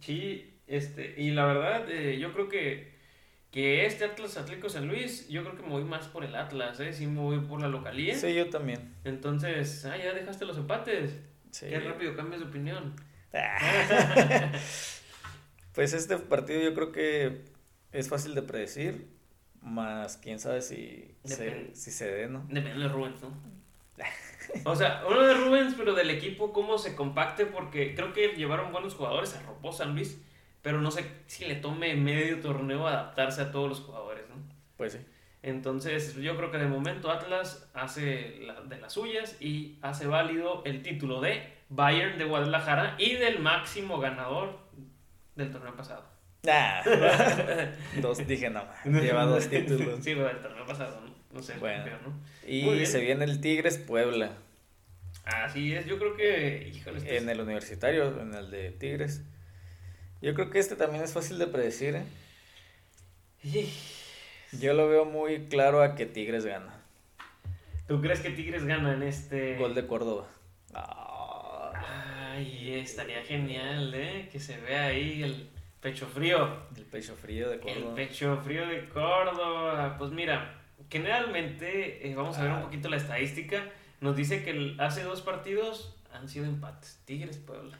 Sí, 0.00 0.58
este, 0.66 1.14
y 1.16 1.30
la 1.30 1.46
verdad, 1.46 1.90
eh, 1.90 2.18
yo 2.18 2.34
creo 2.34 2.50
que, 2.50 2.92
que 3.50 3.86
este 3.86 4.04
Atlas 4.04 4.36
Atlético 4.36 4.68
San 4.68 4.88
Luis, 4.88 5.26
yo 5.28 5.42
creo 5.42 5.56
que 5.56 5.62
me 5.62 5.70
voy 5.70 5.84
más 5.84 6.08
por 6.08 6.22
el 6.24 6.34
Atlas, 6.34 6.80
¿eh? 6.80 6.92
Sí, 6.92 7.06
me 7.06 7.20
voy 7.20 7.38
por 7.40 7.62
la 7.62 7.68
localía. 7.68 8.14
Sí, 8.14 8.34
yo 8.34 8.50
también. 8.50 8.94
Entonces, 9.04 9.86
ah, 9.86 9.96
ya 9.96 10.12
dejaste 10.12 10.44
los 10.44 10.58
empates. 10.58 11.18
Sí. 11.50 11.66
Qué 11.70 11.80
rápido 11.80 12.14
cambias 12.14 12.40
de 12.42 12.46
opinión. 12.48 12.94
Pues 15.74 15.92
este 15.92 16.16
partido 16.18 16.60
yo 16.60 16.72
creo 16.72 16.92
que 16.92 17.46
es 17.90 18.08
fácil 18.08 18.36
de 18.36 18.42
predecir, 18.42 19.08
más 19.60 20.18
quién 20.18 20.38
sabe 20.38 20.62
si 20.62 21.16
se, 21.24 21.74
si 21.74 21.90
se 21.90 22.06
dé, 22.06 22.28
¿no? 22.28 22.46
Depende 22.48 22.84
de 22.84 22.88
Rubens, 22.88 23.20
¿no? 23.22 23.32
O 24.64 24.76
sea, 24.76 25.02
uno 25.08 25.20
de 25.22 25.34
Rubens, 25.34 25.74
pero 25.76 25.94
del 25.94 26.10
equipo, 26.10 26.52
cómo 26.52 26.78
se 26.78 26.94
compacte, 26.94 27.46
porque 27.46 27.94
creo 27.94 28.12
que 28.12 28.28
llevaron 28.28 28.72
buenos 28.72 28.94
jugadores, 28.94 29.34
arropó 29.34 29.72
San 29.72 29.94
Luis, 29.94 30.20
pero 30.62 30.80
no 30.80 30.90
sé 30.90 31.10
si 31.26 31.46
le 31.46 31.56
tome 31.56 31.94
medio 31.96 32.40
torneo 32.40 32.86
adaptarse 32.86 33.40
a 33.42 33.50
todos 33.50 33.68
los 33.68 33.80
jugadores, 33.80 34.24
¿no? 34.28 34.36
Pues 34.76 34.92
sí. 34.92 34.98
Entonces, 35.42 36.14
yo 36.16 36.36
creo 36.36 36.50
que 36.50 36.58
de 36.58 36.66
momento 36.66 37.10
Atlas 37.10 37.68
hace 37.74 38.38
la- 38.46 38.60
de 38.62 38.78
las 38.78 38.92
suyas 38.92 39.36
y 39.40 39.78
hace 39.82 40.06
válido 40.06 40.62
el 40.64 40.82
título 40.82 41.20
de 41.20 41.42
Bayern 41.68 42.16
de 42.18 42.24
Guadalajara 42.24 42.94
y 42.98 43.14
del 43.14 43.40
máximo 43.40 43.98
ganador 43.98 44.58
del 45.36 45.50
torneo 45.50 45.74
pasado. 45.74 46.04
Ah, 46.48 46.82
dos, 48.00 48.26
dije 48.26 48.50
no, 48.50 48.62
lleva 48.84 49.24
dos 49.24 49.48
títulos. 49.48 50.02
Sí, 50.02 50.14
del 50.14 50.40
torneo 50.40 50.64
pasado, 50.66 51.00
¿no? 51.00 51.13
No 51.34 51.42
sé, 51.42 51.54
Bueno. 51.58 51.84
campeón, 51.84 52.00
¿no? 52.04 52.48
Y 52.48 52.86
se 52.86 53.00
viene 53.00 53.24
el 53.24 53.40
Tigres 53.40 53.76
Puebla 53.78 54.32
Así 55.24 55.74
es, 55.74 55.86
yo 55.86 55.98
creo 55.98 56.16
que, 56.16 56.70
híjole, 56.74 56.98
este 56.98 57.16
en 57.16 57.28
el 57.30 57.40
universitario, 57.40 58.20
en 58.20 58.34
el 58.34 58.50
de 58.50 58.70
Tigres. 58.72 59.22
Yo 60.20 60.34
creo 60.34 60.50
que 60.50 60.58
este 60.58 60.76
también 60.76 61.02
es 61.02 61.12
fácil 61.14 61.38
de 61.38 61.46
predecir. 61.46 61.96
¿eh? 61.96 63.66
Yo 64.52 64.74
lo 64.74 64.88
veo 64.88 65.04
muy 65.04 65.46
claro 65.48 65.82
a 65.82 65.94
que 65.94 66.06
Tigres 66.06 66.44
gana. 66.44 66.74
¿Tú 67.88 68.00
crees 68.00 68.20
que 68.20 68.30
Tigres 68.30 68.64
gana 68.64 68.94
en 68.94 69.02
este...? 69.02 69.56
Gol 69.56 69.74
de 69.74 69.86
Córdoba. 69.86 70.26
Ah, 70.74 71.72
Ay, 72.36 72.74
estaría 72.74 73.22
genial, 73.22 73.92
¿eh? 73.94 74.28
Que 74.30 74.40
se 74.40 74.58
vea 74.60 74.86
ahí 74.86 75.22
el 75.22 75.48
pecho 75.80 76.06
frío. 76.06 76.64
el 76.76 76.84
pecho 76.84 77.14
frío 77.16 77.48
de 77.48 77.54
El 77.56 77.60
Córdoba. 77.60 77.94
pecho 77.94 78.36
frío 78.42 78.66
de 78.66 78.88
Córdoba. 78.88 79.96
Pues 79.98 80.10
mira, 80.10 80.60
generalmente, 80.90 82.08
eh, 82.08 82.14
vamos 82.14 82.36
a 82.38 82.42
ver 82.42 82.50
un 82.52 82.58
Ah. 82.58 82.62
poquito 82.62 82.88
la 82.88 82.96
estadística. 82.96 83.70
Nos 84.00 84.16
dice 84.16 84.42
que 84.44 84.50
el- 84.50 84.80
hace 84.80 85.02
dos 85.02 85.22
partidos 85.22 85.96
han 86.12 86.28
sido 86.28 86.44
empates. 86.46 87.00
Tigres 87.04 87.38
Puebla. 87.38 87.78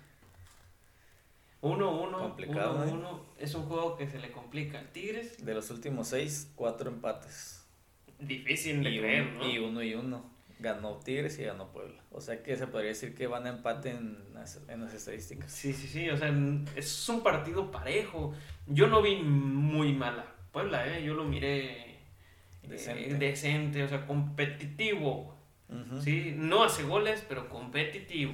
1-1. 1.60 2.18
Complicado, 2.18 2.84
1-1. 2.84 3.24
Es 3.38 3.54
un 3.54 3.64
juego 3.66 3.96
que 3.96 4.06
se 4.06 4.18
le 4.18 4.30
complica. 4.30 4.82
Tigres, 4.92 5.44
De 5.44 5.54
los 5.54 5.70
últimos 5.70 6.08
seis, 6.08 6.50
cuatro 6.54 6.90
empates. 6.90 7.60
difícil 8.18 8.82
de 8.82 8.90
Y, 8.90 8.98
creer, 9.00 9.22
un- 9.28 9.38
¿no? 9.38 9.48
y 9.48 9.58
uno 9.58 9.82
y 9.82 9.94
uno. 9.94 10.34
Ganó 10.60 10.98
Tigres 11.00 11.38
y 11.40 11.44
ganó 11.44 11.72
Puebla. 11.72 12.00
O 12.10 12.20
sea 12.20 12.42
que 12.42 12.56
se 12.56 12.66
podría 12.68 12.90
decir 12.90 13.14
que 13.14 13.26
van 13.26 13.44
a 13.46 13.50
empate 13.50 13.90
en 13.90 14.32
las, 14.32 14.62
en 14.68 14.82
las 14.82 14.94
estadísticas. 14.94 15.50
Sí, 15.50 15.72
sí, 15.72 15.88
sí, 15.88 16.08
o 16.10 16.16
sea, 16.16 16.32
es 16.76 17.08
un 17.08 17.22
partido 17.22 17.70
parejo. 17.70 18.32
Yo 18.66 18.86
no 18.86 19.02
vi 19.02 19.16
muy 19.16 19.92
mala 19.92 20.26
Puebla, 20.52 20.86
¿eh? 20.86 21.02
Yo 21.04 21.14
lo 21.14 21.24
miré 21.24 21.92
eh, 21.92 21.93
Decente. 22.68 23.14
decente, 23.14 23.82
o 23.82 23.88
sea, 23.88 24.06
competitivo. 24.06 25.34
Sí, 26.00 26.34
no 26.36 26.62
hace 26.62 26.84
goles, 26.84 27.24
pero 27.28 27.48
competitivo. 27.48 28.32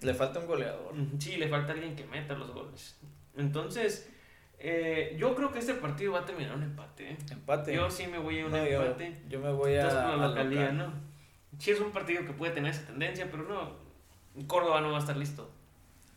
Le 0.00 0.14
falta 0.14 0.38
un 0.40 0.46
goleador. 0.46 0.94
Sí, 1.18 1.36
le 1.36 1.48
falta 1.48 1.72
alguien 1.72 1.94
que 1.96 2.04
meta 2.06 2.34
los 2.34 2.50
goles. 2.52 2.98
Entonces, 3.36 4.08
eh, 4.58 5.14
yo 5.18 5.34
creo 5.34 5.52
que 5.52 5.58
este 5.58 5.74
partido 5.74 6.12
va 6.12 6.20
a 6.20 6.24
terminar 6.24 6.54
un 6.56 6.62
empate. 6.62 7.10
¿eh? 7.12 7.16
Empate. 7.30 7.74
Yo 7.74 7.90
sí 7.90 8.06
me 8.06 8.18
voy 8.18 8.40
a 8.40 8.46
un 8.46 8.52
No, 8.52 8.58
empate. 8.58 9.20
yo 9.28 9.40
me 9.40 9.52
voy 9.52 9.74
a. 9.74 9.80
Estás 9.88 9.94
la 9.94 10.12
al 10.14 10.20
localía, 10.30 10.60
local. 10.72 10.78
¿no? 10.78 10.92
Sí 11.58 11.72
es 11.72 11.80
un 11.80 11.90
partido 11.90 12.24
que 12.24 12.32
puede 12.32 12.52
tener 12.52 12.70
esa 12.70 12.86
tendencia, 12.86 13.28
pero 13.30 13.42
no, 13.42 13.76
Córdoba 14.46 14.80
no 14.80 14.90
va 14.92 14.96
a 14.98 15.00
estar 15.00 15.16
listo. 15.16 15.50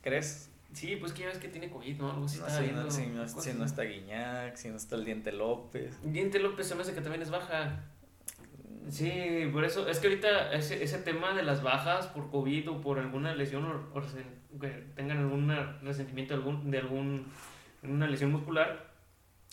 ¿Crees? 0.02 0.51
Sí, 0.74 0.96
pues 0.96 1.12
que 1.12 1.22
ya 1.24 1.28
ves 1.28 1.38
que 1.38 1.50
tiene 1.50 1.70
COVID, 1.70 1.98
¿no? 1.98 2.12
Algo 2.12 2.26
así 2.26 2.40
No, 2.40 2.46
si, 2.50 2.54
no, 2.56 2.62
viendo 2.62 2.92
si 2.92 3.06
no- 3.08 3.28
si 3.28 3.54
no 3.54 3.66
está 3.66 3.84
Guiñac, 3.84 4.56
si 4.56 4.70
no 4.70 4.78
está 4.78 4.96
el 4.96 5.04
Diente 5.06 5.32
López. 5.34 6.00
Diente 6.04 6.40
López 6.40 6.68
se 6.68 6.76
me 6.76 6.82
hace 6.82 6.94
que 6.94 7.02
también 7.02 7.22
es 7.22 7.30
baja. 7.30 7.84
Sí, 8.90 9.12
por 9.54 9.64
eso, 9.64 9.88
es 9.88 10.00
que 10.00 10.08
ahorita 10.08 10.54
ese, 10.54 10.84
ese 10.84 10.98
tema 11.00 11.34
de 11.34 11.44
las 11.44 11.62
bajas 11.62 12.08
por 12.08 12.30
COVID 12.32 12.70
o 12.72 12.82
por 12.82 13.00
alguna 13.00 13.34
lesión 13.36 13.64
o, 13.66 13.90
o 13.94 14.02
resen- 14.02 14.40
que 14.60 14.68
tengan 14.96 15.18
algún 15.20 15.50
resentimiento 15.82 16.34
de, 16.34 16.40
algún, 16.40 16.72
de 16.72 16.78
algún, 16.80 17.28
una 17.84 18.08
lesión 18.08 18.32
muscular, 18.32 18.92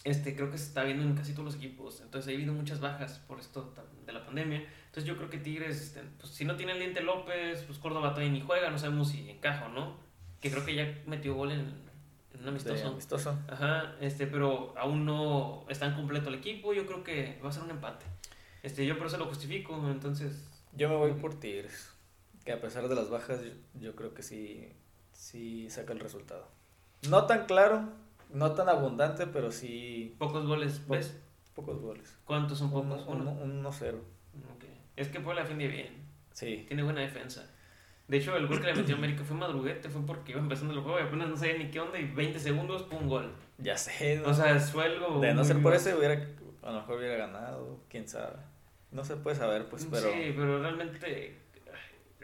este, 0.05 0.35
creo 0.35 0.51
que 0.51 0.59
se 0.59 0.65
está 0.65 0.83
viendo 0.85 1.05
en 1.05 1.15
casi 1.15 1.33
todos 1.33 1.45
los 1.45 1.55
equipos. 1.57 2.01
Entonces 2.01 2.33
ha 2.33 2.35
habido 2.35 2.53
muchas 2.53 2.81
bajas 2.81 3.19
por 3.29 3.39
esto 3.39 3.75
de 4.07 4.13
la 4.13 4.25
pandemia. 4.25 4.65
Entonces 4.87 5.05
yo 5.05 5.17
creo 5.17 5.29
que 5.29 5.39
Tigres, 5.39 5.81
este, 5.83 6.03
pues, 6.19 6.33
si 6.33 6.45
no 6.45 6.57
tiene 6.57 6.73
el 6.73 6.79
Diente 6.79 7.03
López, 7.03 7.63
pues 7.65 7.79
Córdoba 7.79 8.11
todavía 8.11 8.33
ni 8.33 8.41
juega, 8.41 8.71
no 8.71 8.79
sabemos 8.79 9.11
si 9.11 9.29
encaja 9.31 9.67
o 9.67 9.69
no. 9.69 10.08
Que 10.41 10.51
creo 10.51 10.65
que 10.65 10.75
ya 10.75 11.03
metió 11.07 11.35
gol 11.35 11.51
en, 11.53 11.59
en 11.61 12.39
un 12.39 12.43
De 12.45 12.49
amistoso. 12.51 12.89
amistoso. 12.89 13.39
Ajá, 13.49 13.95
este, 14.01 14.27
pero 14.27 14.75
aún 14.79 15.05
no 15.05 15.65
está 15.69 15.87
en 15.87 15.95
completo 15.95 16.29
el 16.29 16.37
equipo. 16.37 16.73
Yo 16.73 16.87
creo 16.87 17.03
que 17.03 17.41
va 17.45 17.49
a 17.49 17.53
ser 17.53 17.63
un 17.65 17.71
empate. 17.71 18.07
Este, 18.63 18.87
yo 18.87 18.97
por 18.99 19.07
eso 19.09 19.17
lo 19.19 19.27
justifico, 19.27 19.75
entonces. 19.91 20.49
Yo 20.73 20.89
me 20.89 20.97
voy 20.97 21.13
por 21.15 21.35
Tigres. 21.39 21.91
Que 22.45 22.53
a 22.53 22.61
pesar 22.61 22.89
de 22.89 22.95
las 22.95 23.11
bajas, 23.11 23.41
yo, 23.43 23.51
yo 23.81 23.97
creo 23.97 24.15
que 24.15 24.23
sí, 24.23 24.73
sí 25.13 25.69
saca 25.71 25.93
el 25.93 26.01
resultado. 26.01 26.47
No 27.09 27.27
tan 27.27 27.47
claro, 27.47 27.89
no 28.31 28.53
tan 28.53 28.69
abundante, 28.69 29.27
pero 29.27 29.53
sí 29.53 30.15
Pocos 30.19 30.47
goles, 30.47 30.87
¿ves? 30.89 31.17
pocos 31.55 31.81
goles. 31.81 32.17
¿Cuántos 32.25 32.59
son 32.59 32.71
pocos? 32.71 33.05
uno, 33.09 33.33
Uno. 33.33 33.33
un 33.33 33.65
1-0. 33.65 33.95
Ok. 34.55 34.65
Es 34.97 35.09
que 35.09 35.19
Puebla 35.21 35.43
defiende 35.43 35.67
bien. 35.69 36.07
Sí. 36.33 36.65
Tiene 36.69 36.83
buena 36.85 37.01
defensa. 37.01 37.51
De 38.09 38.17
hecho, 38.17 38.35
el 38.37 38.47
gol 38.47 38.59
que 38.61 38.67
le 38.67 38.75
metió 38.75 38.95
a 38.95 38.99
América 38.99 39.23
fue 39.23 39.37
madruguete, 39.37 39.89
fue 39.91 40.01
porque 40.07 40.33
iba 40.33 40.41
empezando 40.41 40.73
el 40.75 40.81
juego 40.81 40.99
y 40.99 41.03
apenas 41.03 41.29
no 41.29 41.37
sabía 41.37 41.59
ni 41.59 41.71
qué 41.71 41.79
onda 41.81 41.99
y 41.99 42.07
20 42.07 42.39
segundos, 42.39 42.83
pum, 42.85 43.07
gol. 43.07 43.31
Ya 43.59 43.77
sé. 43.77 44.17
¿no? 44.25 44.31
O 44.31 44.35
sea, 44.35 44.59
fue 44.61 44.85
algo. 44.87 45.21
de 45.21 45.35
no 45.35 45.45
ser 45.45 45.61
por 45.63 45.75
eso, 45.75 45.97
hubiera, 45.99 46.15
a 46.63 46.73
lo 46.73 46.81
mejor 46.81 46.99
hubiera 46.99 47.17
ganado. 47.17 47.81
Quién 47.91 48.09
sabe. 48.09 48.37
No 48.91 49.05
se 49.05 49.17
puede 49.17 49.37
saber, 49.37 49.67
pues, 49.69 49.87
pero. 49.91 50.11
Sí, 50.11 50.33
pero 50.35 50.61
realmente. 50.63 51.37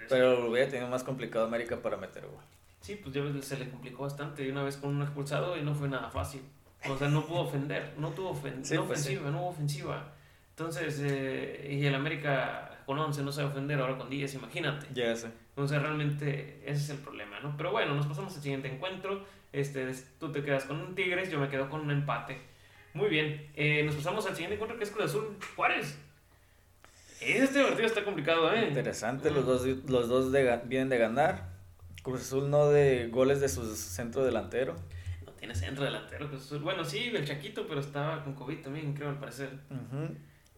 Pero 0.09 0.51
hubiera 0.51 0.68
tenido 0.70 0.88
más 0.88 1.05
complicado 1.05 1.44
América 1.47 1.77
para 1.81 1.97
meter 1.97 2.27
gol. 2.27 2.42
Sí, 2.81 2.97
pues 3.03 3.14
ya 3.14 3.23
se 3.42 3.59
le 3.59 3.70
complicó 3.70 4.03
bastante 4.03 4.51
una 4.51 4.62
vez 4.62 4.77
con 4.77 4.94
un 4.94 5.03
expulsado 5.03 5.57
y 5.57 5.62
no 5.62 5.75
fue 5.75 5.88
nada 5.88 6.11
fácil. 6.11 6.42
O 6.88 6.97
sea, 6.99 7.09
no 7.09 7.25
pudo 7.25 7.40
ofender, 7.40 7.94
no 7.97 8.11
tuvo 8.11 8.35
ofen- 8.35 8.62
Sí, 8.62 8.75
no 8.75 8.85
pues 8.87 9.01
sí. 9.01 9.09
ofensiva, 9.12 9.31
no 9.31 9.40
hubo 9.42 9.49
ofensiva. 9.49 10.12
Entonces, 10.51 11.01
eh, 11.03 11.68
y 11.81 11.87
el 11.87 11.94
América 11.94 12.79
con 12.85 12.99
11 12.99 13.23
no 13.23 13.33
sabe 13.33 13.49
ofender, 13.49 13.81
ahora 13.81 13.97
con 13.97 14.11
10, 14.11 14.35
imagínate. 14.35 14.87
Ya 14.92 15.16
sé. 15.16 15.29
Entonces, 15.55 15.81
realmente 15.81 16.61
ese 16.64 16.83
es 16.83 16.90
el 16.90 16.99
problema, 16.99 17.38
¿no? 17.38 17.57
Pero 17.57 17.71
bueno, 17.71 17.95
nos 17.95 18.07
pasamos 18.07 18.35
al 18.35 18.43
siguiente 18.43 18.69
encuentro. 18.69 19.25
Este, 19.53 19.88
tú 20.19 20.33
te 20.33 20.43
quedas 20.43 20.64
con 20.64 20.81
un 20.81 20.97
Tigres, 20.97 21.31
yo 21.31 21.38
me 21.38 21.49
quedo 21.49 21.71
con 21.71 21.83
un 21.83 21.93
empate. 21.93 22.38
Muy 22.93 23.09
bien, 23.09 23.51
eh, 23.55 23.85
nos 23.85 23.95
pasamos 23.95 24.27
al 24.27 24.35
siguiente 24.35 24.55
encuentro 24.55 24.77
que 24.77 24.85
es 24.85 24.90
Cruz 24.90 25.07
Azul 25.07 25.37
Juárez. 25.55 25.97
Este 27.21 27.62
partido 27.62 27.87
está 27.87 28.05
complicado, 28.05 28.53
¿eh? 28.53 28.67
Interesante, 28.67 29.31
los 29.31 29.47
dos, 29.47 29.64
los 29.88 30.09
dos 30.09 30.33
de 30.33 30.61
vienen 30.64 30.88
de 30.88 30.99
ganar. 30.99 31.55
Cruz 32.03 32.23
Azul 32.23 32.51
no 32.51 32.69
de 32.69 33.09
goles 33.09 33.40
de 33.40 33.49
su 33.49 33.64
centro 33.77 34.25
delantero. 34.25 34.75
No 35.25 35.33
tiene 35.33 35.55
centro 35.55 35.85
delantero 35.85 36.29
Cruz 36.29 36.43
Azul. 36.43 36.62
Bueno, 36.62 36.85
sí, 36.85 37.12
el 37.14 37.25
Chaquito, 37.25 37.67
pero 37.69 37.81
estaba 37.81 38.25
con 38.25 38.35
COVID 38.35 38.61
también, 38.61 38.93
creo, 38.93 39.09
al 39.09 39.21
parecer. 39.21 39.51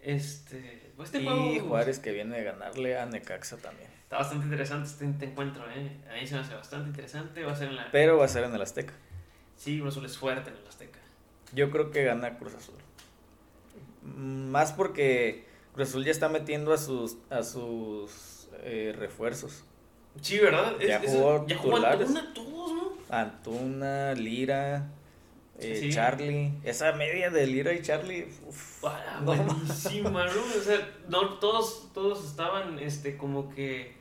Este, 0.00 0.85
pues 0.96 1.08
este 1.12 1.22
y 1.22 1.26
juego 1.26 1.68
Juárez 1.68 1.98
que 1.98 2.12
viene 2.12 2.36
de 2.38 2.44
ganarle 2.44 2.98
a 2.98 3.06
Necaxa 3.06 3.56
también. 3.58 3.88
está 4.02 4.18
bastante 4.18 4.44
interesante 4.46 4.88
este, 4.88 5.08
este 5.08 5.24
encuentro, 5.26 5.64
¿eh? 5.70 5.96
A 6.10 6.14
mí 6.20 6.26
se 6.26 6.34
me 6.34 6.40
hace 6.40 6.54
bastante 6.54 6.88
interesante. 6.88 7.44
Va 7.44 7.52
a 7.52 7.56
ser 7.56 7.68
en 7.68 7.76
la. 7.76 7.90
Pero 7.90 8.16
va 8.18 8.24
a 8.24 8.28
ser 8.28 8.44
en 8.44 8.54
el 8.54 8.62
Azteca. 8.62 8.94
Sí, 9.56 9.78
Cruz 9.80 9.92
Azul 9.94 10.06
es 10.06 10.16
fuerte 10.18 10.50
en 10.50 10.56
el 10.56 10.66
Azteca. 10.66 10.98
Yo 11.52 11.70
creo 11.70 11.90
que 11.90 12.04
gana 12.04 12.38
Cruz 12.38 12.54
Azul. 12.54 12.74
Mm, 14.02 14.48
Más 14.50 14.72
porque 14.72 15.44
Cruz 15.74 15.88
Azul 15.90 16.04
ya 16.04 16.10
está 16.12 16.28
metiendo 16.28 16.72
a 16.72 16.78
sus 16.78 17.16
a 17.30 17.42
sus 17.42 18.48
eh, 18.62 18.94
refuerzos. 18.96 19.64
Sí, 20.20 20.38
¿verdad? 20.38 20.74
Ya 20.80 20.96
Es- 20.98 21.10
jugó 21.12 21.46
ya 21.46 21.56
jugó 21.58 21.74
titulares. 21.74 22.08
Antuna 22.08 22.34
todos, 22.34 22.72
¿no? 22.72 22.92
Antuna, 23.10 24.14
Lira, 24.14 24.86
eh, 25.58 25.76
Sí. 25.80 25.90
Charlie. 25.92 26.52
Esa 26.64 26.92
media 26.92 27.30
de 27.30 27.46
Lira 27.46 27.72
y 27.72 27.82
Charlie. 27.82 28.28
uf, 28.46 28.84
Ah, 28.84 29.20
no 29.22 29.34
buenísima, 29.34 30.24
¿no? 30.26 30.30
O 30.42 30.62
sea, 30.62 30.88
no, 31.08 31.34
todos, 31.38 31.90
todos 31.92 32.24
estaban 32.26 32.78
este, 32.78 33.16
como 33.16 33.48
que 33.54 33.96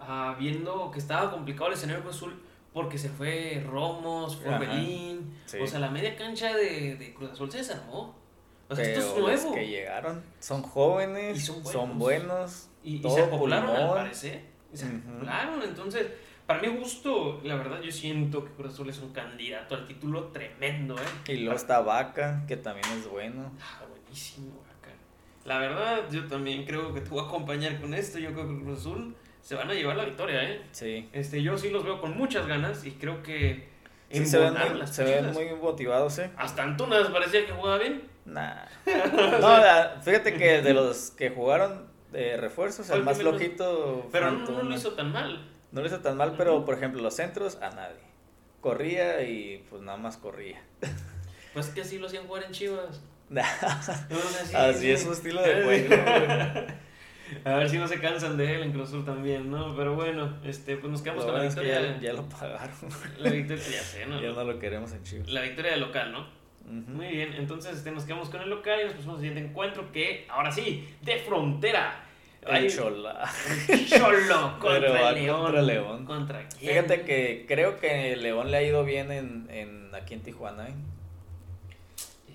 ah, 0.00 0.36
viendo 0.38 0.90
que 0.90 0.98
estaba 0.98 1.30
complicado 1.30 1.68
el 1.68 1.74
escenario 1.74 2.08
Azul 2.08 2.42
porque 2.72 2.98
se 2.98 3.08
fue 3.08 3.64
Romos, 3.66 4.36
fue 4.36 4.48
Ajá. 4.50 4.58
Belín. 4.58 5.34
Sí. 5.46 5.58
O 5.58 5.66
sea, 5.66 5.80
la 5.80 5.90
media 5.90 6.14
cancha 6.16 6.54
de, 6.54 6.96
de 6.96 7.14
Cruz 7.14 7.30
Azul 7.32 7.50
se 7.50 7.58
desarmó. 7.58 8.16
O 8.68 8.76
sea, 8.76 8.84
Pero 8.84 8.98
esto 9.00 9.12
es 9.14 9.18
los 9.22 9.42
nuevo. 9.44 9.54
que 9.54 9.66
llegaron 9.66 10.22
son 10.40 10.62
jóvenes, 10.62 11.38
Y 11.38 11.40
son 11.40 11.64
son 11.64 11.98
buenos. 11.98 11.98
buenos. 11.98 12.68
Y 12.84 12.96
Y, 13.06 13.10
se 13.10 13.22
acoplaron 13.22 13.70
al 13.70 13.88
parecer. 13.88 14.44
Y 14.72 14.76
se 14.76 14.84
acoplaron. 14.86 15.62
Entonces, 15.62 16.06
para 16.48 16.60
mi 16.62 16.68
gusto, 16.68 17.40
la 17.44 17.54
verdad, 17.56 17.80
yo 17.82 17.92
siento 17.92 18.44
que 18.44 18.50
Cruz 18.52 18.72
Azul 18.72 18.88
es 18.88 18.98
un 19.00 19.12
candidato 19.12 19.74
al 19.76 19.86
título 19.86 20.24
tremendo, 20.28 20.96
¿eh? 20.96 21.32
Y 21.32 21.36
luego 21.36 21.56
está 21.56 21.80
Vaca, 21.80 22.42
que 22.48 22.56
también 22.56 22.86
es 22.98 23.06
bueno. 23.08 23.52
Ah, 23.60 23.82
buenísimo, 23.88 24.60
acá. 24.78 24.90
La 25.44 25.58
verdad, 25.58 26.00
yo 26.10 26.26
también 26.26 26.64
creo 26.64 26.92
que 26.94 27.02
te 27.02 27.10
voy 27.10 27.22
a 27.22 27.28
acompañar 27.28 27.78
con 27.80 27.92
esto. 27.94 28.18
Yo 28.18 28.32
creo 28.32 28.48
que 28.48 28.64
Cruz 28.64 28.80
Azul 28.80 29.14
se 29.42 29.54
van 29.54 29.70
a 29.70 29.74
llevar 29.74 29.96
la 29.96 30.06
victoria, 30.06 30.42
¿eh? 30.42 30.62
Sí. 30.72 31.08
Este, 31.12 31.42
yo 31.42 31.56
sí 31.58 31.68
los 31.70 31.84
veo 31.84 32.00
con 32.00 32.16
muchas 32.16 32.46
ganas 32.46 32.84
y 32.84 32.92
creo 32.92 33.22
que 33.22 33.68
Sí, 34.10 34.24
se 34.24 34.38
ven, 34.38 34.54
muy, 34.54 34.78
las 34.78 34.94
se 34.96 35.04
ven 35.04 35.18
pilas. 35.18 35.34
muy 35.34 35.54
motivados, 35.54 36.18
¿eh? 36.18 36.30
Hasta 36.38 36.62
Antunas 36.62 37.08
parecía 37.08 37.44
que 37.44 37.52
jugaba 37.52 37.76
bien. 37.78 38.02
Nah. 38.24 38.64
No, 39.40 39.58
la- 39.58 40.00
fíjate 40.02 40.32
que 40.34 40.62
de 40.62 40.72
los 40.72 41.10
que 41.10 41.28
jugaron 41.28 41.86
de 42.10 42.38
refuerzos, 42.38 42.86
Fue 42.86 42.96
el 42.96 43.02
más 43.04 43.18
flojito 43.18 44.08
Pero 44.10 44.30
no, 44.30 44.50
no 44.50 44.62
lo 44.62 44.74
hizo 44.74 44.92
tan 44.94 45.12
mal. 45.12 45.46
No 45.72 45.80
lo 45.80 45.86
hizo 45.86 46.00
tan 46.00 46.16
mal, 46.16 46.34
pero 46.36 46.64
por 46.64 46.74
ejemplo, 46.74 47.02
los 47.02 47.14
centros, 47.14 47.56
a 47.62 47.70
nadie. 47.70 48.00
Corría 48.60 49.22
y 49.22 49.64
pues 49.70 49.82
nada 49.82 49.98
más 49.98 50.16
corría. 50.16 50.62
Pues 51.54 51.68
que 51.70 51.80
así 51.80 51.98
lo 51.98 52.06
hacían 52.06 52.26
jugar 52.26 52.44
en 52.44 52.52
Chivas. 52.52 53.00
Así 54.54 54.78
sí. 54.80 54.90
es 54.90 55.02
su 55.02 55.12
estilo 55.12 55.42
de 55.42 55.62
juego. 55.64 55.94
A 57.44 57.54
ver 57.56 57.68
si 57.68 57.78
no 57.78 57.88
se 57.88 58.00
cansan 58.00 58.36
de 58.36 58.54
él 58.54 58.62
en 58.62 58.72
Cruz 58.72 58.88
Azul 58.90 59.04
también, 59.04 59.50
¿no? 59.50 59.74
Pero 59.76 59.94
bueno, 59.94 60.38
este, 60.44 60.76
pues 60.76 60.92
nos 60.92 61.02
quedamos 61.02 61.24
Lo 61.24 61.32
con 61.32 61.34
la 61.34 61.48
bueno 61.48 61.48
es 61.48 61.54
que 61.56 61.62
victoria. 61.62 61.96
ya, 61.96 62.00
ya 62.00 62.12
lo 62.12 62.28
pagaron. 62.28 62.76
La 63.18 63.30
victoria, 63.30 63.64
ya 63.64 63.82
sé, 63.82 64.06
¿no? 64.06 64.20
Ya 64.20 64.30
no 64.30 64.44
lo 64.44 64.58
queremos 64.58 64.92
en 64.92 65.02
Chivas. 65.02 65.28
La 65.28 65.40
victoria 65.40 65.72
del 65.72 65.80
local, 65.80 66.12
¿no? 66.12 66.26
Muy 66.64 67.08
bien, 67.08 67.32
entonces 67.32 67.76
este, 67.78 67.90
nos 67.90 68.04
quedamos 68.04 68.28
con 68.28 68.42
el 68.42 68.50
local 68.50 68.80
y 68.80 68.84
nos 68.84 68.94
pasamos 68.94 69.16
al 69.16 69.20
siguiente 69.22 69.50
encuentro 69.50 69.90
que, 69.90 70.26
ahora 70.28 70.52
sí, 70.52 70.88
de 71.02 71.18
frontera. 71.18 72.07
El 72.46 72.54
Hay- 72.54 72.68
Chola. 72.70 73.30
Cholo 73.88 74.58
contra 74.58 75.10
el 75.10 75.14
León. 75.24 75.42
contra 75.42 75.62
León. 75.62 76.04
¿Contra 76.06 76.48
quién? 76.48 76.70
Fíjate 76.72 77.02
que 77.02 77.44
creo 77.48 77.78
que 77.78 78.16
León 78.16 78.50
le 78.50 78.56
ha 78.58 78.62
ido 78.62 78.84
bien 78.84 79.10
en, 79.12 79.48
en 79.50 79.94
aquí 79.94 80.14
en 80.14 80.20
Tijuana, 80.22 80.68
¿eh? 80.68 80.74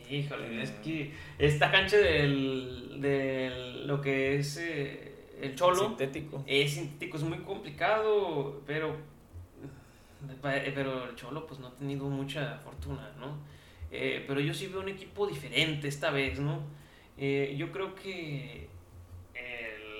Híjole, 0.09 0.61
es 0.61 0.71
Mm. 0.71 0.81
que 0.83 1.11
esta 1.39 1.71
cancha 1.71 1.97
del, 1.97 2.97
del 3.01 3.87
lo 3.87 4.01
que 4.01 4.35
es 4.37 4.57
eh, 4.57 5.13
el 5.41 5.55
Cholo 5.55 5.87
Sintético. 5.87 6.43
es 6.45 6.73
sintético, 6.73 7.17
es 7.17 7.23
muy 7.23 7.39
complicado, 7.39 8.61
pero 8.67 8.95
pero 10.41 11.09
el 11.09 11.15
Cholo 11.15 11.45
pues 11.47 11.59
no 11.59 11.67
ha 11.67 11.75
tenido 11.75 12.05
mucha 12.05 12.57
fortuna, 12.63 13.09
¿no? 13.19 13.37
Eh, 13.91 14.23
pero 14.27 14.39
yo 14.39 14.53
sí 14.53 14.67
veo 14.67 14.81
un 14.81 14.89
equipo 14.89 15.27
diferente 15.27 15.87
esta 15.87 16.11
vez, 16.11 16.39
¿no? 16.39 16.61
Eh, 17.17 17.55
yo 17.57 17.71
creo 17.71 17.93
que 17.95 18.11
eh, 18.63 18.67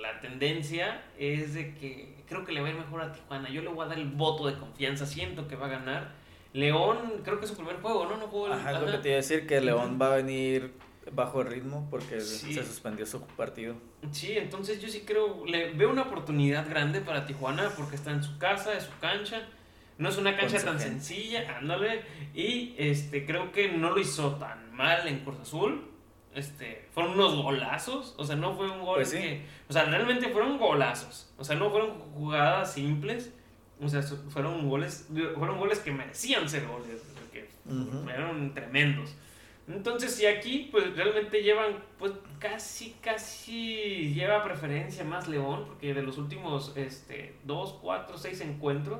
la 0.03 0.19
tendencia 0.19 1.01
es 1.17 1.53
de 1.53 1.73
que 1.75 2.23
creo 2.27 2.43
que 2.45 2.51
le 2.51 2.59
va 2.61 2.67
a 2.67 2.71
ir 2.71 2.77
mejor 2.77 3.01
a 3.01 3.11
Tijuana. 3.13 3.49
Yo 3.49 3.61
le 3.61 3.69
voy 3.69 3.85
a 3.85 3.89
dar 3.89 3.97
el 3.97 4.09
voto 4.09 4.45
de 4.47 4.57
confianza, 4.57 5.05
siento 5.05 5.47
que 5.47 5.55
va 5.55 5.67
a 5.67 5.69
ganar. 5.69 6.11
León, 6.51 7.21
creo 7.23 7.39
que 7.39 7.45
es 7.45 7.51
su 7.51 7.57
primer 7.57 7.77
juego, 7.77 8.05
¿no? 8.05 8.17
No 8.17 8.27
jugó 8.27 8.47
el- 8.47 8.53
Ajá, 8.53 8.73
lo 8.79 8.85
que 8.91 8.97
te 8.99 9.07
iba 9.09 9.13
a 9.15 9.21
decir, 9.21 9.47
que 9.47 9.59
León 9.61 9.97
va 9.99 10.13
a 10.13 10.15
venir 10.17 10.73
bajo 11.11 11.41
el 11.41 11.47
ritmo 11.47 11.87
porque 11.89 12.19
Sí. 12.21 12.53
se 12.53 12.63
suspendió 12.65 13.05
su 13.05 13.21
partido. 13.21 13.75
Sí, 14.11 14.37
entonces 14.37 14.81
yo 14.81 14.87
sí 14.89 15.01
creo, 15.05 15.45
le 15.45 15.71
veo 15.73 15.89
una 15.89 16.03
oportunidad 16.03 16.69
grande 16.69 17.01
para 17.01 17.25
Tijuana 17.25 17.71
porque 17.77 17.95
está 17.95 18.11
en 18.11 18.21
su 18.23 18.37
casa, 18.37 18.77
es 18.77 18.83
su 18.83 18.99
cancha. 18.99 19.41
No 19.97 20.09
es 20.09 20.17
una 20.17 20.35
cancha 20.35 20.57
tan 20.57 20.79
gente. 20.79 20.83
sencilla, 21.01 21.57
ándale. 21.59 22.01
Y 22.33 22.73
este 22.77 23.25
creo 23.25 23.51
que 23.51 23.69
no 23.69 23.91
lo 23.91 23.99
hizo 23.99 24.35
tan 24.35 24.73
mal 24.75 25.07
en 25.07 25.19
Cruz 25.19 25.39
Azul. 25.39 25.87
Este, 26.35 26.87
fueron 26.91 27.13
unos 27.13 27.35
golazos, 27.35 28.15
o 28.17 28.23
sea, 28.25 28.35
no 28.35 28.55
fue 28.55 28.69
un 28.69 28.81
gol 28.83 28.95
Pues 28.95 29.09
sí. 29.11 29.17
que, 29.17 29.45
o 29.69 29.73
sea, 29.73 29.85
realmente 29.85 30.29
fueron 30.29 30.57
golazos. 30.57 31.31
O 31.37 31.43
sea, 31.43 31.55
no 31.55 31.69
fueron 31.69 31.99
jugadas 31.99 32.73
simples. 32.73 33.33
O 33.81 33.89
sea, 33.89 34.01
fueron 34.01 34.69
goles, 34.69 35.09
fueron 35.37 35.57
goles 35.57 35.79
que 35.79 35.91
merecían 35.91 36.47
ser 36.47 36.65
goles, 36.67 37.01
que 37.31 37.49
fueron 38.03 38.53
tremendos. 38.53 39.15
Entonces, 39.67 40.13
si 40.13 40.25
aquí, 40.25 40.69
pues 40.71 40.95
realmente 40.95 41.41
llevan, 41.41 41.77
pues 41.97 42.11
casi, 42.39 42.95
casi 43.01 44.13
lleva 44.13 44.43
preferencia 44.43 45.03
más 45.03 45.27
León, 45.27 45.65
porque 45.67 45.93
de 45.93 46.01
los 46.01 46.17
últimos, 46.17 46.73
este, 46.75 47.35
2, 47.45 47.79
4, 47.81 48.17
6 48.17 48.41
encuentros, 48.41 48.99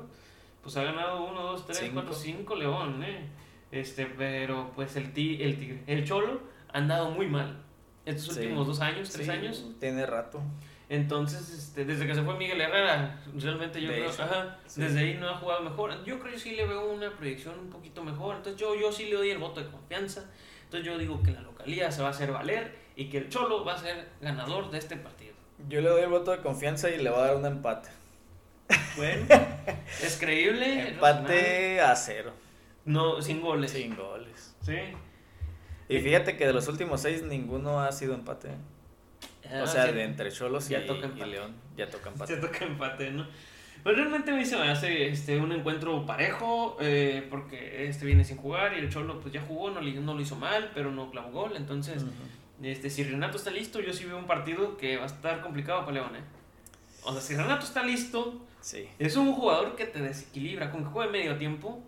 pues 0.62 0.76
ha 0.76 0.84
ganado 0.84 1.24
1, 1.24 1.42
2, 1.42 1.66
3, 1.66 1.78
Cinco. 1.78 1.94
4, 1.94 2.14
5 2.14 2.56
León, 2.56 3.04
¿eh? 3.04 3.28
Este, 3.72 4.06
pero 4.06 4.72
pues 4.74 4.96
el, 4.96 5.12
ti, 5.12 5.38
el 5.42 5.58
Tigre, 5.58 5.82
el 5.86 6.04
Cholo 6.04 6.40
ha 6.74 6.78
andado 6.78 7.10
muy 7.10 7.26
mal 7.26 7.56
estos 8.04 8.34
Sí. 8.34 8.40
últimos 8.42 8.66
dos 8.66 8.80
años, 8.80 9.08
tres 9.10 9.24
Sí, 9.26 9.32
años. 9.32 9.64
Tiene 9.80 10.04
rato. 10.04 10.42
Entonces, 10.90 11.48
este, 11.50 11.86
desde 11.86 12.06
que 12.06 12.14
se 12.14 12.22
fue 12.22 12.36
Miguel 12.36 12.60
Herrera, 12.60 13.18
realmente 13.34 13.80
yo 13.80 13.88
De 13.88 13.94
creo, 14.00 14.10
ajá, 14.10 14.58
sí. 14.66 14.82
desde 14.82 15.00
ahí 15.00 15.14
no 15.14 15.30
ha 15.30 15.36
jugado 15.38 15.62
mejor. 15.62 16.04
Yo 16.04 16.20
creo 16.20 16.34
que 16.34 16.38
sí 16.38 16.50
le 16.54 16.66
veo 16.66 16.92
una 16.92 17.10
proyección 17.16 17.58
un 17.58 17.70
poquito 17.70 18.04
mejor. 18.04 18.36
Entonces 18.36 18.60
yo, 18.60 18.74
yo 18.78 18.92
sí 18.92 19.06
le 19.06 19.16
doy 19.16 19.30
el 19.30 19.38
voto 19.38 19.60
de 19.64 19.70
confianza. 19.70 20.24
Entonces 20.64 20.86
yo 20.86 20.98
digo 20.98 21.22
que 21.22 21.30
la 21.30 21.40
localía 21.40 21.90
se 21.90 22.02
va 22.02 22.08
a 22.08 22.10
hacer 22.10 22.30
valer 22.32 22.76
y 22.96 23.08
que 23.08 23.16
el 23.18 23.28
Cholo 23.30 23.64
va 23.64 23.74
a 23.74 23.78
ser 23.78 24.08
ganador 24.20 24.70
de 24.70 24.76
este 24.78 24.96
partido. 24.96 25.32
Yo 25.68 25.80
le 25.80 25.88
doy 25.88 26.02
el 26.02 26.10
voto 26.10 26.32
de 26.32 26.38
confianza 26.42 26.90
y 26.90 26.98
le 27.00 27.08
voy 27.08 27.20
a 27.20 27.26
dar 27.26 27.36
un 27.36 27.46
empate. 27.46 27.88
Bueno, 28.96 29.26
es 30.02 30.16
creíble. 30.20 30.88
Empate 30.90 31.80
a 31.80 31.94
cero. 31.96 32.32
No, 32.84 33.22
sin 33.22 33.40
goles. 33.40 33.70
Sin 33.70 33.96
goles. 33.96 34.54
Sí. 34.62 34.76
Y 35.88 36.00
fíjate 36.00 36.36
que 36.36 36.46
de 36.46 36.52
los 36.52 36.66
últimos 36.68 37.00
seis 37.02 37.22
ninguno 37.22 37.80
ha 37.80 37.92
sido 37.92 38.14
empate. 38.14 38.48
¿eh? 38.48 38.56
Ah, 39.52 39.62
O 39.62 39.66
sea, 39.66 39.86
sí. 39.86 39.92
de 39.92 40.04
entre 40.04 40.32
Cholos 40.32 40.68
y, 40.70 40.72
Ya 40.72 40.86
toca 40.86 41.10
y. 41.14 41.20
León 41.28 41.54
ya 41.76 41.88
toca 41.90 42.10
empate. 42.10 42.34
Se 42.34 42.40
toca 42.40 42.64
empate, 42.64 43.10
¿no? 43.10 43.26
Pues 43.82 43.96
realmente 43.96 44.30
a 44.30 44.34
mí 44.34 44.46
se 44.46 44.56
me 44.56 44.70
hace 44.70 45.08
este, 45.08 45.36
un 45.38 45.52
encuentro 45.52 46.06
parejo, 46.06 46.78
eh, 46.80 47.26
porque 47.28 47.86
este 47.86 48.06
viene 48.06 48.24
sin 48.24 48.38
jugar 48.38 48.72
y 48.74 48.78
el 48.78 48.88
Cholo 48.88 49.20
pues 49.20 49.34
ya 49.34 49.42
jugó, 49.42 49.70
no, 49.70 49.82
lo 49.82 50.20
hizo 50.20 50.36
mal, 50.36 50.70
pero 50.74 50.90
no 50.90 51.10
clavó 51.10 51.30
gol. 51.42 51.52
Entonces, 51.54 52.02
este, 52.62 52.88
si 52.88 53.04
Renato 53.04 53.36
está 53.36 53.50
listo, 53.50 53.80
yo 53.82 53.92
sí 53.92 54.06
veo 54.06 54.16
un 54.16 54.26
partido 54.26 54.78
que 54.78 54.96
va 54.96 55.02
a 55.02 55.06
estar 55.06 55.42
complicado 55.42 55.80
para 55.80 55.92
León, 55.92 56.16
¿eh? 56.16 56.22
O 57.02 57.12
sea, 57.12 57.20
si 57.20 57.34
Renato 57.36 57.66
está 57.66 57.82
listo, 57.82 58.40
Sí. 58.62 58.88
es 58.98 59.16
un 59.16 59.34
jugador 59.34 59.76
que 59.76 59.84
te 59.84 60.00
desequilibra, 60.00 60.70
con 60.70 60.84
que 60.84 60.88
juegue 60.88 61.12
medio 61.12 61.36
tiempo. 61.36 61.82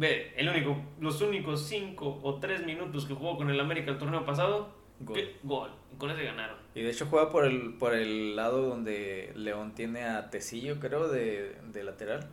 Ve, 0.00 0.32
el 0.34 0.48
único, 0.48 0.82
los 0.98 1.20
únicos 1.20 1.66
5 1.66 2.20
o 2.22 2.40
3 2.40 2.64
minutos 2.64 3.04
que 3.04 3.12
jugó 3.12 3.36
con 3.36 3.50
el 3.50 3.60
América 3.60 3.90
el 3.90 3.98
torneo 3.98 4.24
pasado, 4.24 4.74
Gol. 5.00 5.14
¿qué? 5.14 5.36
gol. 5.42 5.70
Con 5.98 6.10
ese 6.10 6.24
ganaron. 6.24 6.56
Y 6.74 6.80
de 6.80 6.90
hecho 6.90 7.04
juega 7.04 7.28
por 7.28 7.44
el, 7.44 7.74
por 7.74 7.92
el 7.94 8.34
lado 8.34 8.62
donde 8.62 9.30
León 9.36 9.74
tiene 9.74 10.04
a 10.04 10.30
Tecillo, 10.30 10.80
creo, 10.80 11.08
de, 11.08 11.54
de 11.70 11.84
lateral. 11.84 12.30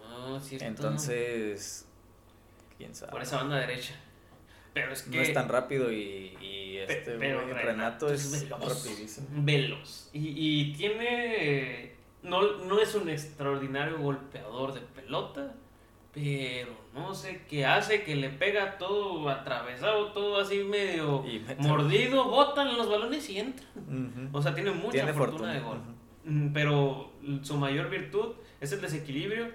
No, 0.00 0.40
cierto. 0.40 0.64
Entonces, 0.66 1.86
quién 2.78 2.94
sabe. 2.94 3.12
Por 3.12 3.20
esa 3.20 3.36
banda 3.36 3.56
derecha. 3.56 3.94
Pero 4.72 4.90
es 4.94 5.02
que. 5.02 5.16
No 5.16 5.22
es 5.22 5.34
tan 5.34 5.48
rápido 5.50 5.92
y, 5.92 6.38
y 6.40 6.78
este 6.78 7.18
pero 7.18 7.40
Renato 7.40 7.66
Renato 7.66 8.12
es 8.14 8.32
es 8.32 8.44
veloz. 8.44 8.82
rapidísimo. 8.84 9.26
Veloz. 9.32 10.08
Y, 10.14 10.32
y 10.36 10.72
tiene. 10.72 11.92
No, 12.22 12.64
no 12.64 12.80
es 12.80 12.94
un 12.94 13.10
extraordinario 13.10 13.98
golpeador 13.98 14.72
de 14.72 14.80
pelota. 14.80 15.54
Pero 16.22 16.72
no 16.94 17.14
sé 17.14 17.42
qué 17.48 17.64
hace, 17.64 18.02
que 18.02 18.16
le 18.16 18.28
pega 18.30 18.76
todo 18.78 19.28
atravesado, 19.28 20.12
todo 20.12 20.40
así 20.40 20.64
medio 20.64 21.24
Y 21.26 21.44
mordido, 21.58 22.24
botan 22.24 22.76
los 22.76 22.88
balones 22.88 23.28
y 23.30 23.38
entran. 23.38 24.30
O 24.32 24.42
sea, 24.42 24.54
tiene 24.54 24.70
mucha 24.72 24.90
Tiene 24.92 25.12
fortuna, 25.12 25.52
fortuna. 25.52 25.54
de 25.54 25.60
gol. 25.60 25.78
Mm, 26.24 26.52
Pero 26.52 27.12
su 27.42 27.56
mayor 27.56 27.88
virtud 27.90 28.34
es 28.60 28.72
el 28.72 28.80
desequilibrio. 28.80 29.48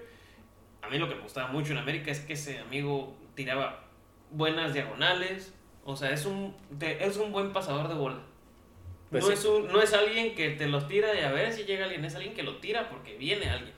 A 0.82 0.88
mí 0.88 0.98
lo 0.98 1.08
que 1.08 1.14
me 1.14 1.22
gustaba 1.22 1.48
mucho 1.48 1.72
en 1.72 1.78
América 1.78 2.10
es 2.10 2.20
que 2.20 2.32
ese 2.34 2.58
amigo 2.60 3.14
tiraba 3.34 3.84
buenas 4.30 4.72
diagonales. 4.74 5.54
O 5.84 5.96
sea, 5.96 6.10
es 6.12 6.24
un, 6.26 6.54
es 6.80 7.16
un 7.18 7.30
buen 7.32 7.52
pasador 7.52 7.88
de 7.88 7.94
bola. 7.94 8.20
Pues 9.10 9.22
no, 9.22 9.28
sí. 9.28 9.34
es 9.34 9.44
un- 9.44 9.68
no 9.68 9.80
es 9.82 9.92
alguien 9.92 10.34
que 10.34 10.50
te 10.50 10.66
los 10.66 10.88
tira 10.88 11.14
y 11.18 11.22
a 11.22 11.30
ver 11.30 11.52
si 11.52 11.64
llega 11.64 11.84
alguien. 11.84 12.04
Es 12.04 12.14
alguien 12.16 12.34
que 12.34 12.42
lo 12.42 12.56
tira 12.56 12.88
porque 12.88 13.16
viene 13.16 13.48
alguien. 13.50 13.74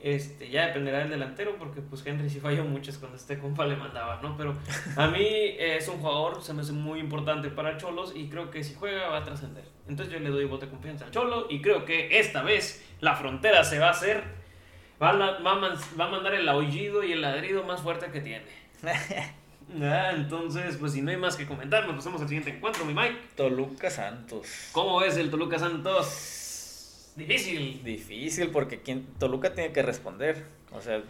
Este, 0.00 0.48
ya 0.48 0.66
dependerá 0.68 0.98
del 1.00 1.10
delantero 1.10 1.56
porque 1.58 1.80
pues 1.80 2.06
Henry 2.06 2.30
sí 2.30 2.38
falló 2.38 2.64
muchas 2.64 2.98
cuando 2.98 3.16
este 3.16 3.36
compa 3.38 3.66
le 3.66 3.74
mandaba, 3.74 4.20
¿no? 4.22 4.36
Pero 4.36 4.54
a 4.96 5.08
mí 5.08 5.18
eh, 5.20 5.76
es 5.76 5.88
un 5.88 5.98
jugador, 5.98 6.40
se 6.40 6.54
me 6.54 6.62
hace 6.62 6.70
muy 6.72 7.00
importante 7.00 7.48
para 7.50 7.76
Cholos 7.78 8.12
y 8.14 8.28
creo 8.28 8.48
que 8.50 8.62
si 8.62 8.74
juega 8.74 9.08
va 9.08 9.18
a 9.18 9.24
trascender. 9.24 9.64
Entonces 9.88 10.14
yo 10.14 10.20
le 10.20 10.30
doy 10.30 10.44
voto 10.44 10.66
de 10.66 10.70
confianza 10.70 11.06
al 11.06 11.10
Cholo 11.10 11.46
y 11.50 11.60
creo 11.60 11.84
que 11.84 12.20
esta 12.20 12.42
vez 12.42 12.84
la 13.00 13.16
frontera 13.16 13.64
se 13.64 13.80
va 13.80 13.88
a 13.88 13.90
hacer, 13.90 14.22
va 15.02 15.10
a, 15.10 15.12
la- 15.14 15.38
va 15.40 15.52
a 15.52 15.56
man- 15.56 15.78
va 15.98 16.04
a 16.04 16.08
mandar 16.10 16.34
el 16.34 16.48
aullido 16.48 17.02
y 17.02 17.10
el 17.12 17.20
ladrido 17.22 17.64
más 17.64 17.80
fuerte 17.82 18.06
que 18.12 18.20
tiene. 18.20 18.46
Ah, 19.82 20.12
entonces, 20.14 20.78
pues 20.78 20.92
si 20.92 21.02
no 21.02 21.10
hay 21.10 21.18
más 21.18 21.36
que 21.36 21.44
comentar, 21.46 21.86
nos 21.86 21.96
pasamos 21.96 22.22
al 22.22 22.28
siguiente 22.28 22.48
encuentro, 22.56 22.86
mi 22.86 22.94
Mike. 22.94 23.18
Toluca 23.36 23.90
Santos. 23.90 24.46
¿Cómo 24.72 24.98
ves 25.00 25.18
el 25.18 25.30
Toluca 25.30 25.58
Santos? 25.58 26.06
Difícil. 27.18 27.82
Difícil 27.84 28.50
porque 28.50 28.80
quien, 28.80 29.06
Toluca 29.18 29.54
tiene 29.54 29.72
que 29.72 29.82
responder. 29.82 30.44
O 30.72 30.80
sea, 30.80 31.02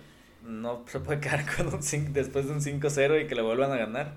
no 0.42 0.84
se 0.88 1.00
puede 1.00 1.20
quedar 1.20 1.44
con 1.56 1.66
un 1.68 1.80
cin- 1.82 2.12
después 2.12 2.46
de 2.46 2.52
un 2.52 2.61
5-0 2.61 3.24
y 3.24 3.26
que 3.28 3.34
le 3.34 3.42
vuelvan 3.42 3.70
a 3.72 3.76
ganar. 3.76 4.14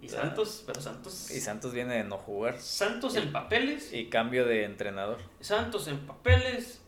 Y 0.00 0.08
Santos, 0.08 0.62
pero 0.66 0.80
Santos. 0.80 1.30
Y 1.32 1.40
Santos 1.40 1.72
viene 1.72 1.94
de 1.96 2.04
no 2.04 2.18
jugar. 2.18 2.60
Santos 2.60 3.16
en 3.16 3.32
papeles. 3.32 3.92
Y 3.92 4.06
cambio 4.06 4.44
de 4.46 4.64
entrenador. 4.64 5.18
Santos 5.40 5.88
en 5.88 5.98
papeles, 6.06 6.80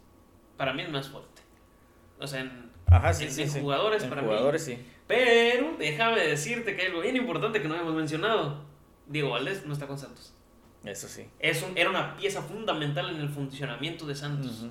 para 0.56 0.72
mí 0.72 0.82
es 0.82 0.90
más 0.90 1.08
fuerte. 1.08 1.42
O 2.20 2.26
sea, 2.26 2.40
en, 2.42 2.70
Ajá, 2.86 3.12
sí, 3.12 3.24
en- 3.24 3.32
sí, 3.32 3.42
en 3.42 3.50
sí. 3.50 3.60
jugadores, 3.60 4.04
En 4.04 4.10
para 4.10 4.22
jugadores, 4.22 4.66
mí. 4.68 4.74
sí. 4.76 4.82
Pero 5.08 5.74
déjame 5.76 6.20
decirte 6.24 6.76
que 6.76 6.82
hay 6.82 6.88
algo 6.88 7.00
bien 7.00 7.16
importante 7.16 7.60
que 7.60 7.66
no 7.66 7.74
hemos 7.74 7.94
mencionado. 7.94 8.62
Diego 9.08 9.30
Valdés 9.30 9.66
no 9.66 9.72
está 9.72 9.88
con 9.88 9.98
Santos. 9.98 10.32
Eso 10.84 11.08
sí. 11.08 11.26
Es 11.38 11.62
un- 11.62 11.76
era 11.76 11.90
una 11.90 12.16
pieza 12.16 12.40
fundamental 12.42 13.10
en 13.10 13.16
el 13.20 13.28
funcionamiento 13.28 14.06
de 14.06 14.14
Santos. 14.14 14.62
Ujú. 14.62 14.70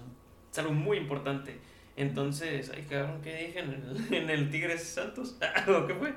Es 0.52 0.58
algo 0.60 0.72
muy 0.74 0.98
importante. 0.98 1.60
Entonces, 1.96 2.72
ay, 2.74 2.86
cabrón, 2.90 3.22
¿qué 3.22 3.36
dije 3.48 3.60
en 3.60 3.72
el, 3.74 4.14
en 4.14 4.30
el 4.30 4.50
Tigres 4.50 4.84
Santos? 4.84 5.38
¿O 5.68 5.86
qué 5.86 5.94
fue? 5.96 6.14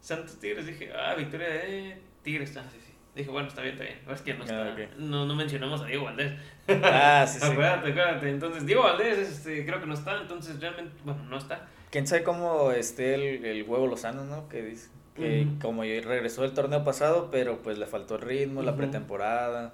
Santos 0.00 0.38
Tigres, 0.38 0.66
dije, 0.66 0.90
ah, 0.94 1.14
victoria 1.14 1.48
de 1.48 1.98
Tigres. 2.22 2.56
Ah, 2.56 2.64
sí, 2.72 2.78
sí. 2.86 2.92
Dije, 3.14 3.30
bueno, 3.30 3.48
está 3.48 3.62
bien, 3.62 3.74
está 3.74 3.84
bien. 3.84 3.98
Es 4.08 4.22
que 4.22 4.34
no, 4.34 4.44
está, 4.44 4.72
Ah, 4.72 4.76
no 4.96 5.34
mencionamos 5.34 5.80
a 5.82 5.86
Diego 5.86 6.04
Valdés. 6.04 6.32
Ah, 6.84 7.26
sí, 7.28 7.38
sí. 7.40 7.46
Acuérdate, 7.46 7.90
acuérdate. 7.90 8.30
Entonces, 8.30 8.64
Diego 8.64 8.84
Valdés 8.84 9.18
este, 9.18 9.66
creo 9.66 9.80
que 9.80 9.86
no 9.86 9.94
está. 9.94 10.20
Entonces, 10.20 10.60
realmente, 10.60 10.92
bueno, 11.04 11.24
no 11.24 11.36
está. 11.36 11.66
Quién 11.90 12.06
sabe 12.06 12.22
cómo 12.22 12.70
esté 12.70 13.14
el, 13.14 13.44
el 13.44 13.62
huevo 13.64 13.86
Lozano, 13.88 14.24
¿no? 14.24 14.48
Que 14.48 14.62
dice 14.62 14.88
que 15.18 15.46
como 15.60 15.84
ya 15.84 16.00
regresó 16.00 16.44
el 16.44 16.52
torneo 16.52 16.84
pasado, 16.84 17.30
pero 17.30 17.60
pues 17.62 17.78
le 17.78 17.86
faltó 17.86 18.16
el 18.16 18.22
ritmo, 18.22 18.62
la 18.62 18.76
pretemporada. 18.76 19.72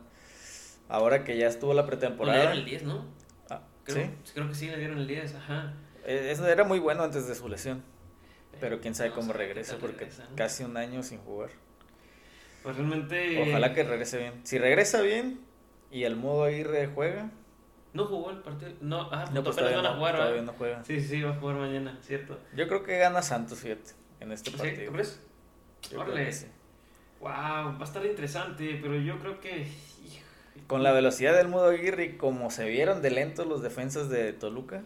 Ahora 0.89 1.25
que 1.25 1.37
ya 1.37 1.47
estuvo 1.47 1.73
la 1.75 1.83
Le 1.83 1.89
pretemporada. 1.89 2.39
dieron 2.39 2.59
el 2.59 2.65
10, 2.65 2.83
¿no? 2.85 3.05
Ah, 3.51 3.63
Creo, 3.85 4.05
sí. 4.07 4.11
Creo 4.35 4.49
que 4.49 4.55
sí, 4.55 4.69
le 4.69 4.79
dieron 4.79 4.99
el 4.99 5.07
10, 5.07 5.35
ajá. 5.35 5.75
Eh, 6.05 6.29
Eso 6.31 6.47
era 6.47 6.65
muy 6.65 6.79
bueno 6.79 7.03
antes 7.03 7.27
de 7.27 7.35
su 7.35 7.49
lesión. 7.49 7.83
Pero 8.61 8.81
quién 8.81 8.95
sabe 8.95 9.11
cómo 9.11 9.33
regresa, 9.33 9.77
porque 9.79 9.99
regresa, 10.01 10.25
¿no? 10.31 10.37
casi 10.37 10.63
un 10.65 10.77
año 10.77 11.03
sin 11.03 11.19
jugar. 11.19 11.51
Pues 12.63 12.77
realmente. 12.77 13.43
Ojalá 13.49 13.75
que 13.75 13.83
regrese 13.83 14.19
bien. 14.19 14.41
Si 14.45 14.59
regresa 14.59 15.01
bien 15.03 15.41
y 15.91 16.05
el 16.05 16.17
modo 16.17 16.45
Aguirre 16.45 16.87
juega, 16.95 17.31
No 17.93 18.07
jugó 18.07 18.31
el 18.31 18.39
partido. 18.39 18.73
No, 18.81 19.09
ah, 19.13 19.25
no, 19.33 19.43
pues 19.43 19.57
todavía, 19.57 19.79
van 19.79 19.87
a 19.87 20.41
no, 20.43 20.53
juega. 20.53 20.85
Sí, 20.85 21.01
sí, 21.01 21.09
sí, 21.09 21.23
va 21.23 21.31
a 21.31 21.35
jugar 21.35 21.57
mañana, 21.57 21.99
¿cierto? 22.03 22.39
Yo 22.57 22.69
creo 22.69 22.83
que 22.85 22.97
gana 22.99 23.23
Santos, 23.23 23.59
fíjate, 23.59 23.93
en 24.21 24.33
este 24.33 24.51
¿Sí? 24.51 24.57
partido. 24.57 24.87
¿Tú 24.87 24.93
crees? 24.93 25.21
Sí. 26.33 26.47
Wow, 27.21 27.31
va 27.31 27.77
a 27.81 27.85
estar 27.85 28.05
interesante, 28.05 28.79
pero 28.83 28.97
yo 28.97 29.19
creo 29.19 29.41
que. 29.41 29.67
Con 30.67 30.83
la 30.83 30.93
velocidad 30.93 31.37
del 31.37 31.49
modo 31.49 31.69
Aguirre 31.69 32.05
y 32.05 32.17
como 32.17 32.51
se 32.51 32.69
vieron 32.69 33.03
de 33.03 33.11
lentos 33.11 33.47
los 33.47 33.63
defensas 33.63 34.09
de 34.09 34.33
Toluca, 34.33 34.83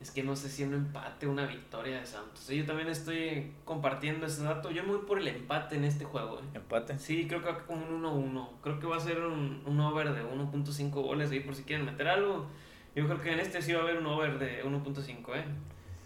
Es 0.00 0.10
que 0.10 0.22
no 0.22 0.36
sé 0.36 0.48
si 0.48 0.64
un 0.64 0.74
empate 0.74 1.26
una 1.26 1.46
victoria 1.46 2.00
de 2.00 2.06
Santos. 2.06 2.48
Yo 2.48 2.64
también 2.64 2.88
estoy 2.88 3.52
compartiendo 3.64 4.26
ese 4.26 4.42
dato. 4.42 4.70
Yo 4.70 4.82
me 4.84 4.90
voy 4.90 5.06
por 5.06 5.18
el 5.18 5.28
empate 5.28 5.76
en 5.76 5.84
este 5.84 6.04
juego. 6.04 6.38
¿eh? 6.38 6.44
empate. 6.54 6.98
Sí, 6.98 7.26
creo 7.26 7.42
que 7.42 7.50
va 7.50 7.64
como 7.66 7.84
un 7.86 8.02
1-1. 8.34 8.48
Creo 8.62 8.80
que 8.80 8.86
va 8.86 8.96
a 8.96 9.00
ser 9.00 9.20
un, 9.20 9.62
un 9.66 9.80
over 9.80 10.12
de 10.12 10.24
1.5 10.24 10.90
goles 10.90 11.30
ahí 11.30 11.40
por 11.40 11.54
si 11.54 11.62
quieren 11.64 11.84
meter 11.84 12.08
algo. 12.08 12.46
Yo 12.94 13.06
creo 13.06 13.20
que 13.20 13.32
en 13.32 13.40
este 13.40 13.60
sí 13.60 13.72
va 13.72 13.80
a 13.80 13.82
haber 13.82 13.98
un 13.98 14.06
over 14.06 14.38
de 14.38 14.64
1.5, 14.64 15.36
¿eh? 15.36 15.44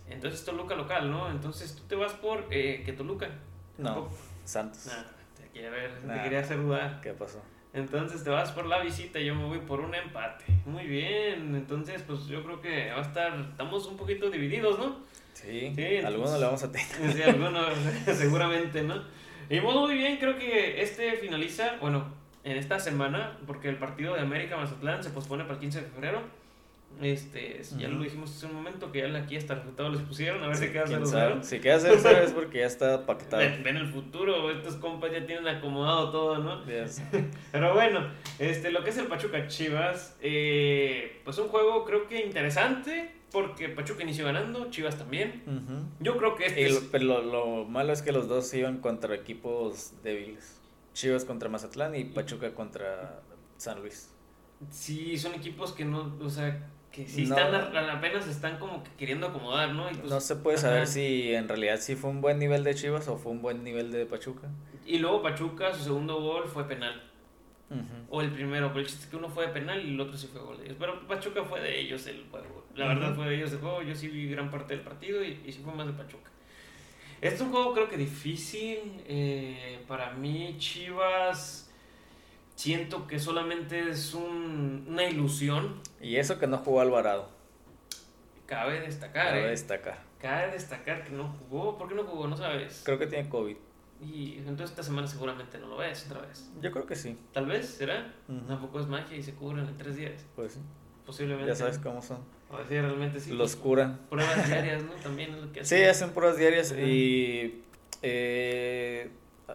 Entonces 0.08 0.44
Toluca 0.44 0.74
local, 0.74 1.10
¿no? 1.10 1.30
Entonces 1.30 1.74
tú 1.74 1.82
te 1.84 1.96
vas 1.96 2.12
por 2.14 2.46
eh, 2.50 2.82
que 2.84 2.92
Toluca. 2.92 3.28
No. 3.78 4.08
Santos. 4.44 4.86
Nah, 4.86 5.04
te 5.36 5.48
quería 5.50 5.70
ver, 5.70 5.90
te 6.00 6.22
quería 6.22 6.40
hacer 6.40 6.58
dudar. 6.58 7.00
¿Qué 7.00 7.12
pasó? 7.12 7.40
Entonces 7.72 8.24
te 8.24 8.30
vas 8.30 8.50
por 8.52 8.66
la 8.66 8.80
visita 8.80 9.20
y 9.20 9.26
yo 9.26 9.34
me 9.34 9.44
voy 9.44 9.58
por 9.58 9.80
un 9.80 9.94
empate. 9.94 10.44
Muy 10.66 10.86
bien, 10.86 11.54
entonces 11.54 12.02
pues 12.02 12.26
yo 12.26 12.42
creo 12.42 12.60
que 12.60 12.90
va 12.90 12.98
a 12.98 13.02
estar, 13.02 13.38
estamos 13.50 13.86
un 13.86 13.96
poquito 13.96 14.30
divididos, 14.30 14.78
¿no? 14.78 14.96
Sí, 15.34 15.72
Sí, 15.76 15.96
algunos 15.98 16.38
le 16.38 16.44
vamos 16.44 16.62
a 16.64 16.72
tener. 16.72 17.12
Sí, 17.12 17.22
algunos 17.22 17.66
seguramente, 18.16 18.82
¿no? 18.82 18.96
Y 19.50 19.60
pues 19.60 19.76
muy 19.76 19.94
bien, 19.94 20.16
creo 20.16 20.36
que 20.36 20.82
este 20.82 21.12
finaliza, 21.12 21.76
bueno, 21.80 22.06
en 22.44 22.56
esta 22.56 22.80
semana, 22.80 23.38
porque 23.46 23.68
el 23.68 23.76
partido 23.76 24.14
de 24.14 24.20
América 24.22 24.56
Mazatlán 24.56 25.02
se 25.04 25.10
pospone 25.10 25.44
para 25.44 25.54
el 25.54 25.60
15 25.60 25.82
de 25.82 25.86
febrero. 25.86 26.22
Este, 27.00 27.62
ya 27.78 27.88
lo 27.88 28.02
dijimos 28.02 28.30
hace 28.34 28.46
un 28.46 28.54
momento 28.54 28.90
que 28.90 29.00
ya 29.08 29.18
aquí 29.18 29.36
hasta 29.36 29.52
el 29.54 29.60
resultado 29.60 29.90
les 29.90 30.00
pusieron, 30.02 30.42
a 30.42 30.48
ver 30.48 30.56
si 30.56 30.68
queda 30.68 30.84
¿Quién 30.84 31.02
0-0. 31.02 31.06
sabe? 31.06 31.42
Si 31.44 31.58
queda 31.60 31.78
0 31.80 31.94
es 32.24 32.32
porque 32.32 32.58
ya 32.58 32.66
está 32.66 33.06
pactado. 33.06 33.42
Ven, 33.42 33.62
ven 33.62 33.76
el 33.76 33.86
futuro, 33.88 34.50
estos 34.50 34.74
compas 34.76 35.12
ya 35.12 35.24
tienen 35.26 35.46
acomodado 35.48 36.10
todo, 36.10 36.38
¿no? 36.38 36.62
Pero 37.52 37.74
bueno, 37.74 38.06
este, 38.38 38.70
lo 38.70 38.82
que 38.84 38.90
es 38.90 38.98
el 38.98 39.06
Pachuca 39.06 39.46
Chivas, 39.48 40.16
eh, 40.20 41.20
pues 41.24 41.38
un 41.38 41.48
juego 41.48 41.84
creo 41.84 42.06
que 42.08 42.24
interesante, 42.24 43.12
porque 43.30 43.68
Pachuca 43.68 44.02
inició 44.02 44.24
ganando, 44.24 44.70
Chivas 44.70 44.96
también. 44.98 45.42
Yo 46.00 46.16
creo 46.16 46.34
que 46.34 46.46
este 46.46 46.66
es- 46.66 46.88
pero 46.90 47.04
lo, 47.04 47.22
lo 47.22 47.64
malo 47.64 47.92
es 47.92 48.02
que 48.02 48.12
los 48.12 48.28
dos 48.28 48.52
iban 48.54 48.78
contra 48.78 49.14
equipos 49.14 49.92
débiles. 50.02 50.60
Chivas 50.94 51.24
contra 51.24 51.48
Mazatlán 51.48 51.94
y 51.94 52.04
Pachuca 52.04 52.52
contra 52.54 53.20
San 53.56 53.80
Luis. 53.80 54.10
sí 54.70 55.16
son 55.16 55.34
equipos 55.34 55.72
que 55.72 55.84
no, 55.84 56.16
o 56.20 56.28
sea, 56.30 56.68
que 56.92 57.06
sí 57.06 57.26
No. 57.26 57.36
están, 57.36 57.76
apenas 57.90 58.26
están 58.26 58.58
como 58.58 58.82
que 58.82 58.90
queriendo 58.98 59.26
acomodar, 59.28 59.72
¿no? 59.74 59.90
Y, 59.90 59.94
pues- 59.94 60.10
No 60.10 60.20
se 60.20 60.36
puede 60.36 60.56
ajá. 60.58 60.68
saber 60.68 60.86
si 60.86 61.34
en 61.34 61.48
realidad 61.48 61.78
sí 61.80 61.94
fue 61.96 62.10
un 62.10 62.20
buen 62.20 62.38
nivel 62.38 62.64
de 62.64 62.74
Chivas 62.74 63.06
o 63.08 63.16
fue 63.16 63.32
un 63.32 63.42
buen 63.42 63.62
nivel 63.64 63.90
de 63.92 64.06
Pachuca. 64.06 64.48
y 64.86 64.98
luego 64.98 65.22
Pachuca, 65.22 65.72
su 65.74 65.84
segundo 65.84 66.20
gol 66.20 66.44
fue 66.48 66.66
penal. 66.66 67.02
O 68.08 68.22
el 68.22 68.30
primero, 68.30 68.68
pero 68.68 68.80
el 68.80 68.86
chiste 68.86 69.04
es 69.04 69.10
que 69.10 69.16
uno 69.16 69.28
fue 69.28 69.46
de 69.48 69.52
penal 69.52 69.84
y 69.86 69.90
el 69.92 70.00
otro 70.00 70.16
sí 70.16 70.26
fue 70.32 70.40
gol 70.40 70.56
de 70.56 70.64
ellos. 70.64 70.76
Pero 70.80 71.06
Pachuca 71.06 71.44
fue 71.44 71.60
de 71.60 71.78
ellos 71.78 72.06
el 72.06 72.24
juego. 72.30 72.64
La 72.74 72.88
verdad 72.88 73.14
fue 73.14 73.26
de 73.28 73.36
ellos 73.36 73.52
el 73.52 73.58
juego. 73.58 73.82
Yo 73.82 73.94
sí 73.94 74.08
vi 74.08 74.26
gran 74.30 74.50
parte 74.50 74.74
del 74.74 74.82
partido 74.82 75.22
y, 75.22 75.38
y 75.44 75.52
sí 75.52 75.60
fue 75.62 75.74
más 75.74 75.86
de 75.86 75.92
Pachuca. 75.92 76.30
Este 77.20 77.34
es 77.34 77.40
un 77.42 77.50
juego 77.50 77.74
creo 77.74 77.88
que 77.90 77.98
difícil. 77.98 78.78
eh, 79.06 79.80
para 79.86 80.12
mí, 80.12 80.54
Chivas. 80.58 81.67
Siento 82.58 83.06
que 83.06 83.20
solamente 83.20 83.88
es 83.88 84.14
un- 84.14 84.84
una 84.88 85.04
ilusión. 85.04 85.80
Y 86.00 86.16
eso 86.16 86.40
que 86.40 86.48
no 86.48 86.58
jugó 86.58 86.80
Alvarado. 86.80 87.28
Cabe 88.46 88.80
destacar, 88.80 89.28
Cabe 89.28 89.44
eh. 89.46 89.50
destacar. 89.50 89.98
Cabe 90.20 90.50
destacar 90.50 91.04
que 91.04 91.10
no 91.10 91.28
jugó. 91.28 91.78
¿Por 91.78 91.88
qué 91.88 91.94
no 91.94 92.02
jugó? 92.02 92.26
No 92.26 92.36
sabes. 92.36 92.82
Creo 92.84 92.98
que 92.98 93.06
tiene 93.06 93.28
COVID. 93.28 93.54
Y 94.02 94.38
entonces 94.38 94.70
esta 94.70 94.82
semana 94.82 95.06
seguramente 95.06 95.56
no 95.58 95.68
lo 95.68 95.76
ves 95.76 96.06
otra 96.10 96.22
vez. 96.26 96.50
Yo 96.60 96.72
creo 96.72 96.84
que 96.84 96.96
sí. 96.96 97.16
Tal 97.32 97.46
vez, 97.46 97.64
¿será? 97.68 98.12
Tampoco 98.48 98.80
es 98.80 98.88
magia 98.88 99.16
y 99.16 99.22
se 99.22 99.34
cubren 99.34 99.64
en 99.68 99.76
tres 99.76 99.94
días. 99.96 100.24
Pues 100.34 100.54
sí. 100.54 100.58
Posiblemente. 101.06 101.48
Ya 101.48 101.54
sabes 101.54 101.78
cómo 101.78 102.02
son. 102.02 102.18
O 102.50 102.58
decir 102.58 102.82
realmente 102.82 103.20
sí. 103.20 103.34
Los 103.34 103.54
curan. 103.54 104.00
Pruebas 104.10 104.46
diarias, 104.48 104.82
¿no? 104.82 104.92
También 104.94 105.32
es 105.34 105.42
lo 105.42 105.52
que 105.52 105.64
Sí, 105.64 105.76
hacen. 105.76 105.90
hacen 105.90 106.10
pruebas 106.10 106.38
diarias 106.38 106.72
y 106.72 107.62
eh, 108.02 109.10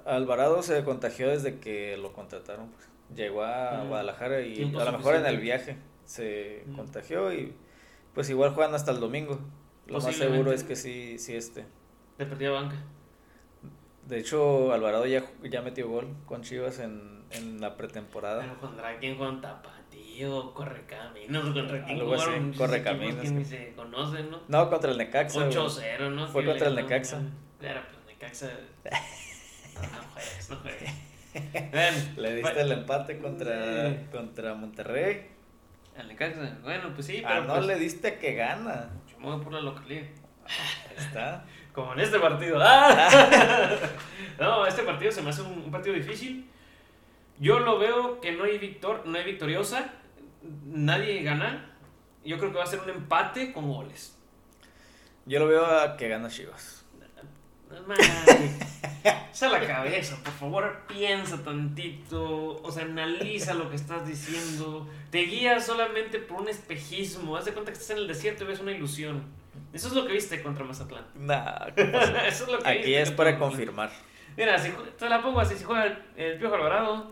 Alvarado 0.06 0.64
se 0.64 0.82
contagió 0.86 1.28
desde 1.28 1.60
que 1.60 1.98
lo 1.98 2.14
contrataron. 2.14 2.70
pues. 2.70 2.88
Llegó 3.16 3.44
a. 3.44 3.84
Guadalajara 3.84 4.42
y 4.42 4.64
a 4.76 4.86
lo 4.86 4.92
mejor 4.94 5.16
en 5.16 5.26
el 5.26 5.40
viaje 5.40 5.78
se 6.06 6.66
contagió 6.76 7.34
y 7.34 7.54
pues 8.14 8.30
igual 8.30 8.52
juegan 8.52 8.74
hasta 8.76 8.92
el 8.92 9.00
domingo. 9.00 9.40
Lo 9.88 10.00
más 10.00 10.16
seguro 10.16 10.52
es 10.52 10.64
que 10.64 10.76
sí, 10.76 11.18
sí 11.18 11.36
este. 11.36 11.66
De 12.18 12.26
partida 12.26 12.52
banca. 12.52 12.76
De 14.08 14.20
hecho, 14.20 14.74
Alvarado 14.74 15.06
ya, 15.06 15.24
ya 15.44 15.62
metió 15.62 15.88
gol 15.88 16.08
con 16.26 16.42
Chivas 16.42 16.80
en, 16.80 17.24
en 17.32 17.62
la 17.62 17.76
pretemporada. 17.78 18.42
Pero 18.42 18.60
contra 18.60 18.98
quién 18.98 19.18
con 19.18 19.42
Tapatío, 19.42 20.54
Correcaminos, 20.54 21.50
contra 21.54 21.86
quién 21.86 22.00
Algo 22.00 22.14
así, 22.16 22.58
Correcaminos, 22.58 23.22
que 23.22 23.32
ni 23.32 23.46
se 23.46 23.74
conocen, 23.76 24.30
¿no? 24.30 24.42
No, 24.48 24.70
contra 24.70 24.92
el 24.92 24.98
Necaxa. 24.98 25.46
güey. 25.46 25.56
8-0, 25.56 26.12
¿no? 26.12 26.28
Fue 26.28 26.46
contra 26.46 26.68
el 26.68 26.76
Necaxa. 26.76 27.22
Claro, 27.60 27.82
pues 27.92 28.06
Necaxa. 28.06 28.52
No, 29.76 29.82
no 29.82 30.04
juegues, 30.14 30.50
no 30.50 30.56
juegues. 30.58 30.92
Ven, 31.34 32.14
Le 32.18 32.36
diste 32.36 32.62
el 32.62 32.72
empate 32.72 33.20
contra, 33.20 34.08
contra 34.12 34.54
Monterrey. 34.54 35.28
Al 35.98 36.08
Necaxa. 36.08 36.58
Bueno, 36.64 36.92
pues 36.94 37.08
sí, 37.08 37.22
ah, 37.26 37.30
pero 37.30 37.44
no 37.46 37.54
pues, 37.56 37.66
le 37.68 37.76
diste 37.76 38.18
que 38.18 38.34
gana. 38.34 38.90
yo 39.10 39.20
me 39.20 39.26
voy 39.26 39.44
por 39.44 39.54
la 39.54 39.62
localidad. 39.62 40.06
Ahí 40.90 40.96
está. 40.98 41.46
Como 41.74 41.94
en 41.94 42.00
este 42.02 42.20
partido. 42.20 42.58
¡Ah! 42.62 43.80
no, 44.40 44.66
este 44.66 44.84
partido 44.84 45.12
se 45.12 45.22
me 45.22 45.30
hace 45.30 45.42
un, 45.42 45.64
un 45.64 45.72
partido 45.72 45.96
difícil. 45.96 46.50
Yo 47.40 47.60
lo 47.60 47.80
veo 47.80 48.22
que 48.22 48.32
no 48.32 48.44
hay 48.44 48.58
victor, 48.58 49.06
no 49.06 49.18
hay 49.18 49.24
victoriosa. 49.24 49.92
Nadie 50.66 51.24
gana. 51.24 51.76
Yo 52.24 52.38
creo 52.38 52.52
que 52.52 52.58
va 52.58 52.64
a 52.64 52.68
ser 52.68 52.80
un 52.80 52.90
empate 52.90 53.52
con 53.52 53.68
goles. 53.68 54.18
Yo 55.26 55.40
lo 55.40 55.48
veo 55.48 55.66
a 55.66 55.98
que 55.98 56.08
gana 56.10 56.30
Chivas. 56.30 56.86
Man, 57.88 57.98
Echa 59.04 59.50
la 59.50 59.66
cabeza, 59.66 60.18
por 60.24 60.34
favor, 60.34 60.82
piensa 60.88 61.44
tantito. 61.44 62.62
O 62.62 62.72
sea, 62.72 62.84
analiza 62.84 63.54
lo 63.54 63.70
que 63.70 63.76
estás 63.76 64.08
diciendo. 64.08 64.88
Te 65.10 65.20
guías 65.24 65.66
solamente 65.66 66.20
por 66.20 66.42
un 66.42 66.50
espejismo. 66.50 67.36
Haz 67.36 67.46
de 67.46 67.54
cuenta 67.54 67.72
que 67.72 67.78
estás 67.78 67.92
en 67.92 67.98
el 67.98 68.08
desierto 68.08 68.44
y 68.44 68.48
ves 68.48 68.60
una 68.60 68.72
ilusión. 68.72 69.24
Eso 69.74 69.88
es 69.88 69.94
lo 69.94 70.06
que 70.06 70.14
viste 70.14 70.42
contra 70.42 70.64
Mazatlán. 70.64 71.06
Nah, 71.16 71.68
Eso 72.28 72.46
es 72.46 72.52
lo 72.52 72.60
que 72.60 72.70
aquí 72.70 72.78
viste 72.78 73.02
es 73.02 73.12
para 73.12 73.32
Mazatlán. 73.32 73.50
confirmar. 73.50 73.92
Mira, 74.38 74.58
si 74.58 74.72
te 74.98 75.10
la 75.10 75.22
pongo 75.22 75.40
así, 75.42 75.56
si 75.56 75.64
juega 75.64 75.86
el, 75.86 75.98
el 76.16 76.38
Piojo 76.40 76.56
Alvarado, 76.56 77.12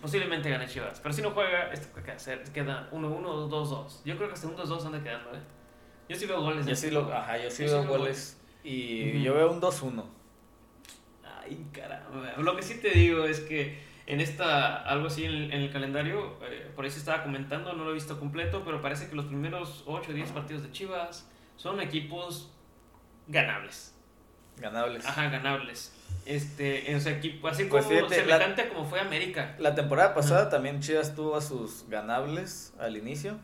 posiblemente 0.00 0.50
gane 0.50 0.66
Chivas. 0.66 1.00
Pero 1.00 1.12
si 1.14 1.22
no 1.22 1.30
juega, 1.30 1.72
esto 1.72 1.94
que 1.94 2.02
queda, 2.02 2.16
hacer, 2.16 2.42
queda 2.52 2.88
1-1 2.92 3.24
o 3.24 3.48
2-2. 3.48 4.02
Yo 4.04 4.16
creo 4.16 4.28
que 4.28 4.34
hasta 4.34 4.46
un 4.48 4.56
2-2 4.56 4.86
anda 4.86 5.02
quedando, 5.02 5.30
¿eh? 5.34 5.40
Yo 6.08 6.16
sí 6.16 6.26
veo 6.26 6.40
goles. 6.40 6.66
Yo 6.66 6.74
sí 6.74 6.90
lo, 6.90 7.12
ajá, 7.12 7.38
yo 7.38 7.50
sí 7.50 7.62
Yo 7.62 7.68
sí 7.68 7.74
veo 7.74 7.84
goles. 7.86 8.40
Y 8.64 9.22
yo 9.22 9.34
veo 9.34 9.52
un 9.52 9.60
2-1. 9.60 10.04
Ay, 11.42 11.66
caramba. 11.72 12.34
Lo 12.38 12.56
que 12.56 12.62
sí 12.62 12.78
te 12.80 12.90
digo 12.90 13.24
es 13.24 13.40
que 13.40 13.78
en 14.06 14.20
esta, 14.20 14.76
algo 14.82 15.06
así 15.06 15.24
en 15.24 15.52
el, 15.52 15.70
calendario, 15.72 16.36
eh, 16.42 16.70
por 16.74 16.84
ahí 16.84 16.90
se 16.90 16.98
estaba 16.98 17.22
comentando, 17.22 17.72
no 17.74 17.84
lo 17.84 17.90
he 17.90 17.94
visto 17.94 18.18
completo, 18.18 18.62
pero 18.64 18.80
parece 18.80 19.08
que 19.08 19.14
los 19.14 19.26
primeros 19.26 19.84
8 19.86 20.10
o 20.10 20.14
10 20.14 20.30
partidos 20.30 20.62
de 20.62 20.72
Chivas 20.72 21.28
son 21.56 21.80
equipos 21.80 22.52
ganables. 23.28 23.94
Ganables. 24.56 25.06
Ajá, 25.06 25.28
ganables. 25.28 25.94
Este, 26.26 26.90
en 26.90 27.00
su 27.00 27.08
equipo, 27.08 27.48
así 27.48 27.64
pues 27.64 27.86
como 27.86 28.08
semejante 28.08 28.68
como 28.68 28.84
fue 28.84 29.00
América. 29.00 29.54
La 29.58 29.74
temporada 29.74 30.12
pasada 30.14 30.50
también 30.50 30.80
Chivas 30.80 31.14
tuvo 31.14 31.36
a 31.36 31.40
sus 31.40 31.88
ganables 31.88 32.74
al 32.78 32.96
inicio. 32.96 33.38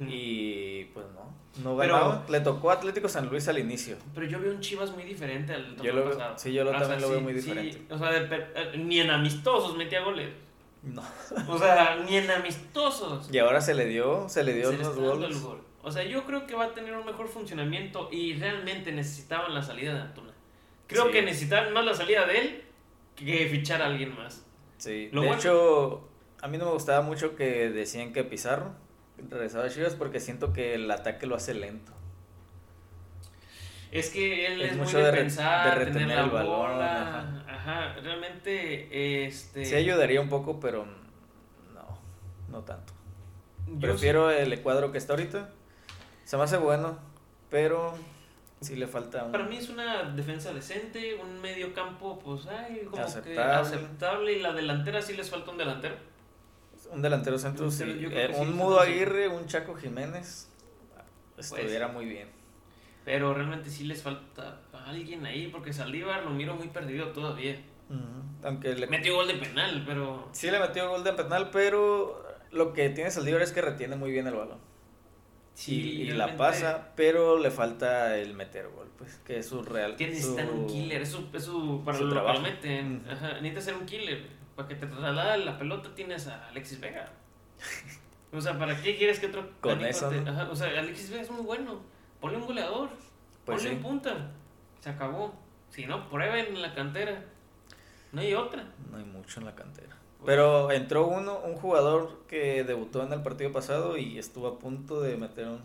Y 0.00 0.84
pues 0.86 1.06
no, 1.14 1.34
no 1.62 1.76
ganaba. 1.76 2.24
Le 2.28 2.40
tocó 2.40 2.70
Atlético 2.70 3.08
San 3.08 3.28
Luis 3.28 3.48
al 3.48 3.58
inicio. 3.58 3.96
Pero 4.14 4.26
yo 4.26 4.40
veo 4.40 4.52
un 4.52 4.60
Chivas 4.60 4.90
muy 4.90 5.04
diferente 5.04 5.54
al 5.54 5.76
yo 5.76 6.04
pasado. 6.04 6.38
Sí, 6.38 6.52
yo 6.52 6.64
lo, 6.64 6.72
también 6.72 7.00
lo 7.00 7.10
veo 7.10 7.20
muy 7.20 7.32
diferente. 7.32 7.92
o 7.92 7.98
sea, 7.98 8.10
eh, 8.16 8.72
ni 8.76 9.00
en 9.00 9.10
amistosos 9.10 9.76
metía 9.76 10.02
goles. 10.02 10.30
No. 10.82 11.02
O 11.48 11.58
sea, 11.58 12.04
ni 12.08 12.16
en 12.16 12.30
amistosos. 12.30 13.28
Y 13.32 13.38
ahora 13.38 13.60
se 13.60 13.74
le 13.74 13.86
dio, 13.86 14.28
se 14.28 14.44
le 14.44 14.54
dio 14.54 14.70
unos 14.70 14.96
goles. 14.96 15.42
Gol. 15.42 15.62
O 15.82 15.90
sea, 15.90 16.04
yo 16.04 16.24
creo 16.24 16.46
que 16.46 16.54
va 16.54 16.66
a 16.66 16.74
tener 16.74 16.94
un 16.94 17.06
mejor 17.06 17.28
funcionamiento 17.28 18.08
y 18.12 18.34
realmente 18.34 18.92
necesitaban 18.92 19.54
la 19.54 19.62
salida 19.62 19.94
de 19.94 20.00
Antuna. 20.02 20.32
Creo 20.86 21.10
que 21.10 21.22
necesitaban 21.22 21.72
más 21.72 21.84
la 21.84 21.94
salida 21.94 22.26
de 22.26 22.38
él 22.38 22.64
que 23.16 23.48
fichar 23.48 23.82
a 23.82 23.86
alguien 23.86 24.14
más. 24.14 24.44
Sí, 24.76 25.08
de 25.08 25.30
hecho, 25.30 26.08
a 26.40 26.48
mí 26.48 26.56
no 26.56 26.66
me 26.66 26.72
gustaba 26.72 27.02
mucho 27.02 27.34
que 27.34 27.70
decían 27.70 28.12
que 28.12 28.22
Pizarro 28.22 28.74
regresaba 29.30 29.64
a 29.64 29.70
Chivas 29.70 29.94
porque 29.94 30.20
siento 30.20 30.52
que 30.52 30.74
el 30.74 30.90
ataque 30.90 31.26
lo 31.26 31.36
hace 31.36 31.54
lento. 31.54 31.92
Es 33.90 34.10
que 34.10 34.46
él 34.46 34.60
es, 34.60 34.76
mucho 34.76 34.98
muy 34.98 35.06
de, 35.06 35.12
pensar, 35.12 35.78
de 35.78 35.86
tener 35.86 36.16
la 36.16 36.24
el 36.24 36.30
balón, 36.30 36.72
bola. 36.72 37.44
Ajá. 37.48 37.94
realmente 38.02 39.24
este 39.26 39.64
Sí 39.64 39.74
ayudaría 39.74 40.20
un 40.20 40.28
poco, 40.28 40.60
pero 40.60 40.84
no, 41.74 41.98
no 42.48 42.62
tanto. 42.62 42.92
Prefiero 43.80 44.30
el 44.30 44.60
cuadro 44.62 44.92
que 44.92 44.98
está 44.98 45.14
ahorita. 45.14 45.50
Se 46.24 46.36
me 46.36 46.42
hace 46.42 46.58
bueno, 46.58 46.98
pero 47.50 47.94
sí 48.60 48.76
le 48.76 48.86
falta 48.86 49.24
un... 49.24 49.32
Para 49.32 49.44
mí 49.44 49.56
es 49.56 49.70
una 49.70 50.04
defensa 50.10 50.52
decente, 50.52 51.14
un 51.14 51.40
medio 51.40 51.72
campo, 51.72 52.18
pues, 52.18 52.46
ay, 52.46 52.86
como 52.90 53.02
aceptable. 53.02 53.34
que 53.34 53.40
aceptable. 53.40 54.32
Y 54.34 54.40
la 54.40 54.52
delantera 54.52 55.00
sí 55.00 55.14
les 55.14 55.30
falta 55.30 55.50
un 55.50 55.58
delantero. 55.58 55.96
Un 56.92 57.02
delantero 57.02 57.38
centro, 57.38 57.70
sí. 57.70 57.84
Eh, 57.86 58.34
un 58.38 58.56
Mudo 58.56 58.80
Aguirre, 58.80 59.28
un 59.28 59.46
Chaco 59.46 59.74
Jiménez, 59.74 60.50
pues, 61.34 61.52
estuviera 61.52 61.88
muy 61.88 62.06
bien. 62.06 62.28
Pero 63.04 63.34
realmente 63.34 63.70
sí 63.70 63.84
les 63.84 64.02
falta 64.02 64.60
alguien 64.86 65.26
ahí, 65.26 65.48
porque 65.48 65.72
Saldívar 65.72 66.24
lo 66.24 66.30
miro 66.30 66.54
muy 66.54 66.68
perdido 66.68 67.08
todavía. 67.08 67.56
Aunque 68.42 68.74
le... 68.74 68.86
Metió 68.86 69.14
gol 69.14 69.28
de 69.28 69.34
penal, 69.34 69.82
pero... 69.86 70.28
Sí 70.32 70.50
le 70.50 70.58
metió 70.58 70.88
gol 70.90 71.04
de 71.04 71.12
penal, 71.12 71.50
pero 71.50 72.22
lo 72.50 72.72
que 72.72 72.88
tiene 72.90 73.10
Saldívar 73.10 73.42
es 73.42 73.52
que 73.52 73.62
retiene 73.62 73.96
muy 73.96 74.10
bien 74.10 74.26
el 74.26 74.34
balón. 74.34 74.58
Sí, 75.54 76.02
y, 76.02 76.10
la 76.12 76.36
pasa, 76.36 76.92
pero 76.94 77.36
le 77.36 77.50
falta 77.50 78.16
el 78.16 78.34
meter 78.34 78.68
gol, 78.68 78.88
pues, 78.96 79.16
que 79.26 79.38
es 79.38 79.48
su 79.48 79.62
real. 79.62 79.96
Tiene 79.96 80.12
que 80.12 80.20
estar 80.20 80.48
un 80.48 80.68
killer, 80.68 81.02
es 81.02 81.08
su, 81.08 81.26
es 81.32 81.44
su 81.44 81.82
para 81.84 81.98
lo 81.98 82.10
trabajo. 82.10 82.42
necesita 82.42 83.60
ser 83.60 83.74
un 83.74 83.84
killer. 83.84 84.37
Para 84.58 84.66
que 84.66 84.74
te 84.74 84.88
traslade 84.88 85.44
la 85.44 85.56
pelota 85.56 85.88
tienes 85.94 86.26
a 86.26 86.48
Alexis 86.48 86.80
Vega. 86.80 87.08
O 88.32 88.40
sea, 88.40 88.58
¿para 88.58 88.76
qué 88.82 88.96
quieres 88.96 89.20
que 89.20 89.26
otro 89.26 89.48
con 89.60 89.84
eso? 89.84 90.10
o 90.50 90.56
sea, 90.56 90.80
Alexis 90.80 91.10
Vega 91.10 91.22
es 91.22 91.30
muy 91.30 91.42
bueno. 91.42 91.80
Ponle 92.20 92.38
un 92.38 92.44
goleador. 92.44 92.88
Pues 93.44 93.62
ponle 93.62 93.76
un 93.76 93.82
punta. 93.82 94.32
Se 94.80 94.90
acabó. 94.90 95.32
Si 95.70 95.86
no, 95.86 96.08
prueben 96.10 96.56
en 96.56 96.60
la 96.60 96.74
cantera. 96.74 97.22
No 98.10 98.20
hay 98.20 98.34
otra. 98.34 98.64
No 98.90 98.96
hay 98.96 99.04
mucho 99.04 99.38
en 99.38 99.46
la 99.46 99.54
cantera. 99.54 99.96
Pero 100.26 100.72
entró 100.72 101.06
uno, 101.06 101.38
un 101.38 101.54
jugador 101.54 102.24
que 102.26 102.64
debutó 102.64 103.04
en 103.04 103.12
el 103.12 103.22
partido 103.22 103.52
pasado 103.52 103.96
y 103.96 104.18
estuvo 104.18 104.48
a 104.48 104.58
punto 104.58 105.00
de 105.00 105.16
meter 105.16 105.46
un, 105.46 105.62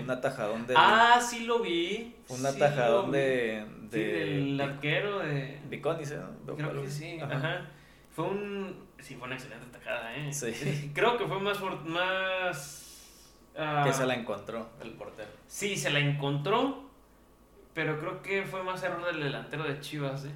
un 0.00 0.10
atajadón 0.10 0.66
de. 0.66 0.72
Ah, 0.74 1.20
sí 1.20 1.44
lo 1.44 1.58
vi. 1.58 2.16
Un 2.30 2.46
atajadón 2.46 3.12
de, 3.12 3.66
de. 3.90 3.98
del 3.98 4.58
arquero 4.58 5.18
de. 5.18 5.60
Biconi, 5.68 6.04
¿no? 6.46 6.56
Creo 6.56 6.82
que 6.82 6.90
sí, 6.90 7.20
ajá. 7.20 7.68
Fue 8.14 8.24
un. 8.24 8.86
Sí, 8.98 9.16
fue 9.16 9.26
una 9.26 9.36
excelente 9.36 9.66
atajada, 9.66 10.14
¿eh? 10.16 10.32
Sí. 10.32 10.90
Creo 10.94 11.16
que 11.16 11.26
fue 11.26 11.40
más. 11.40 11.60
más 11.86 13.10
uh... 13.54 13.84
que 13.84 13.92
se 13.92 14.06
la 14.06 14.14
encontró 14.14 14.70
el 14.82 14.92
portero. 14.92 15.30
Sí, 15.46 15.76
se 15.76 15.90
la 15.90 15.98
encontró. 15.98 16.90
Pero 17.74 17.98
creo 17.98 18.20
que 18.20 18.42
fue 18.42 18.62
más 18.62 18.82
error 18.82 19.02
del 19.06 19.22
delantero 19.22 19.64
de 19.64 19.80
Chivas, 19.80 20.26
¿eh? 20.26 20.34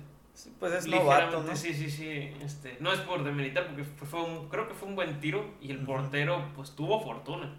pues 0.59 0.73
es 0.73 0.87
novato, 0.87 1.43
¿no? 1.43 1.57
Sí, 1.57 1.73
sí, 1.73 1.91
sí. 1.91 2.33
Este, 2.43 2.77
no 2.81 2.93
es 2.93 3.01
por 3.01 3.25
demeritar, 3.25 3.67
porque 3.67 3.85
fue 3.85 4.23
un, 4.23 4.49
creo 4.49 4.69
que 4.69 4.75
fue 4.75 4.89
un 4.89 4.97
buen 4.97 5.21
tiro 5.21 5.55
y 5.61 5.71
el 5.71 5.79
portero 5.79 6.51
pues 6.55 6.75
tuvo 6.75 7.01
fortuna. 7.01 7.55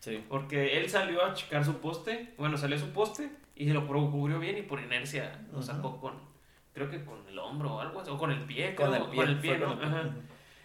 Sí. 0.00 0.24
Porque 0.28 0.78
él 0.78 0.88
salió 0.90 1.24
a 1.24 1.34
checar 1.34 1.64
su 1.64 1.78
poste, 1.78 2.34
bueno, 2.38 2.56
salió 2.56 2.76
a 2.76 2.80
su 2.80 2.90
poste 2.90 3.30
y 3.54 3.66
se 3.66 3.74
lo 3.74 3.86
cubrió 3.86 4.38
bien 4.38 4.58
y 4.58 4.62
por 4.62 4.80
inercia 4.80 5.46
lo 5.52 5.62
sacó 5.62 6.00
con, 6.00 6.14
creo 6.72 6.90
que 6.90 7.04
con 7.04 7.26
el 7.28 7.38
hombro 7.38 7.74
o 7.74 7.80
algo 7.80 8.00
o 8.00 8.18
con 8.18 8.30
el 8.30 8.40
pie, 8.40 8.74
con 8.74 8.94
el 8.94 9.02
pie, 9.04 9.16
con 9.16 9.28
el 9.28 9.38
pie 9.38 9.58
¿no? 9.58 9.72
Ajá. 9.72 10.10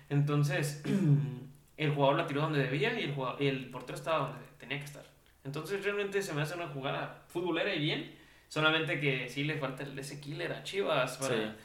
Entonces, 0.10 0.84
el 1.78 1.92
jugador 1.92 2.18
la 2.18 2.28
tiró 2.28 2.42
donde 2.42 2.60
debía 2.60 3.00
y 3.00 3.04
el, 3.04 3.14
jugador, 3.14 3.42
el 3.42 3.70
portero 3.70 3.98
estaba 3.98 4.30
donde 4.30 4.46
tenía 4.58 4.80
que 4.80 4.86
estar. 4.86 5.06
Entonces, 5.44 5.84
realmente 5.84 6.22
se 6.22 6.34
me 6.34 6.42
hace 6.42 6.56
una 6.56 6.68
jugada 6.68 7.24
futbolera 7.28 7.74
y 7.74 7.80
bien 7.80 8.18
Solamente 8.50 9.00
que 9.00 9.28
sí 9.30 9.44
le 9.44 9.58
falta 9.58 9.84
ese 9.84 10.22
killer 10.22 10.54
a 10.54 10.64
Chivas 10.64 11.18
para... 11.18 11.56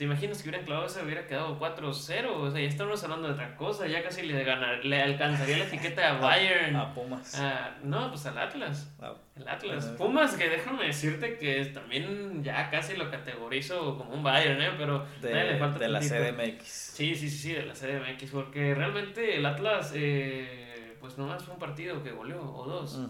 ¿Te 0.00 0.06
imaginas 0.06 0.38
que 0.42 0.48
hubieran 0.48 0.64
clavado 0.64 0.86
ese 0.86 1.02
hubiera 1.02 1.26
quedado 1.26 1.60
4-0? 1.60 2.26
O 2.30 2.50
sea, 2.50 2.58
ya 2.58 2.66
estamos 2.66 3.04
hablando 3.04 3.28
de 3.28 3.34
otra 3.34 3.54
cosa. 3.54 3.86
Ya 3.86 4.02
casi 4.02 4.22
le, 4.22 4.44
ganar, 4.44 4.82
le 4.82 5.02
alcanzaría 5.02 5.58
la 5.58 5.64
etiqueta 5.64 6.12
a 6.12 6.12
Bayern. 6.18 6.74
A, 6.74 6.94
Pumas. 6.94 7.38
no, 7.82 8.08
pues 8.08 8.24
al 8.24 8.38
Atlas. 8.38 8.96
el 9.36 9.46
Atlas. 9.46 9.84
Pumas, 9.98 10.36
que 10.36 10.48
déjame 10.48 10.86
decirte 10.86 11.36
que 11.36 11.66
también 11.66 12.42
ya 12.42 12.70
casi 12.70 12.96
lo 12.96 13.10
categorizo 13.10 13.98
como 13.98 14.14
un 14.14 14.22
Bayern, 14.22 14.62
¿eh? 14.62 14.70
Pero 14.78 15.04
de, 15.20 15.34
le 15.34 15.58
falta 15.58 15.78
de 15.78 15.88
la 15.90 16.00
CDMX. 16.00 16.64
Sí, 16.64 17.14
sí, 17.14 17.28
sí, 17.28 17.36
sí, 17.36 17.52
de 17.52 17.66
la 17.66 17.74
CDMX. 17.74 18.30
Porque 18.30 18.74
realmente 18.74 19.36
el 19.36 19.44
Atlas... 19.44 19.92
Eh, 19.94 20.69
pues 21.10 21.18
nomás 21.18 21.42
fue 21.42 21.54
un 21.54 21.60
partido 21.60 22.02
que 22.02 22.12
goleó, 22.12 22.40
o 22.40 22.66
dos. 22.66 23.00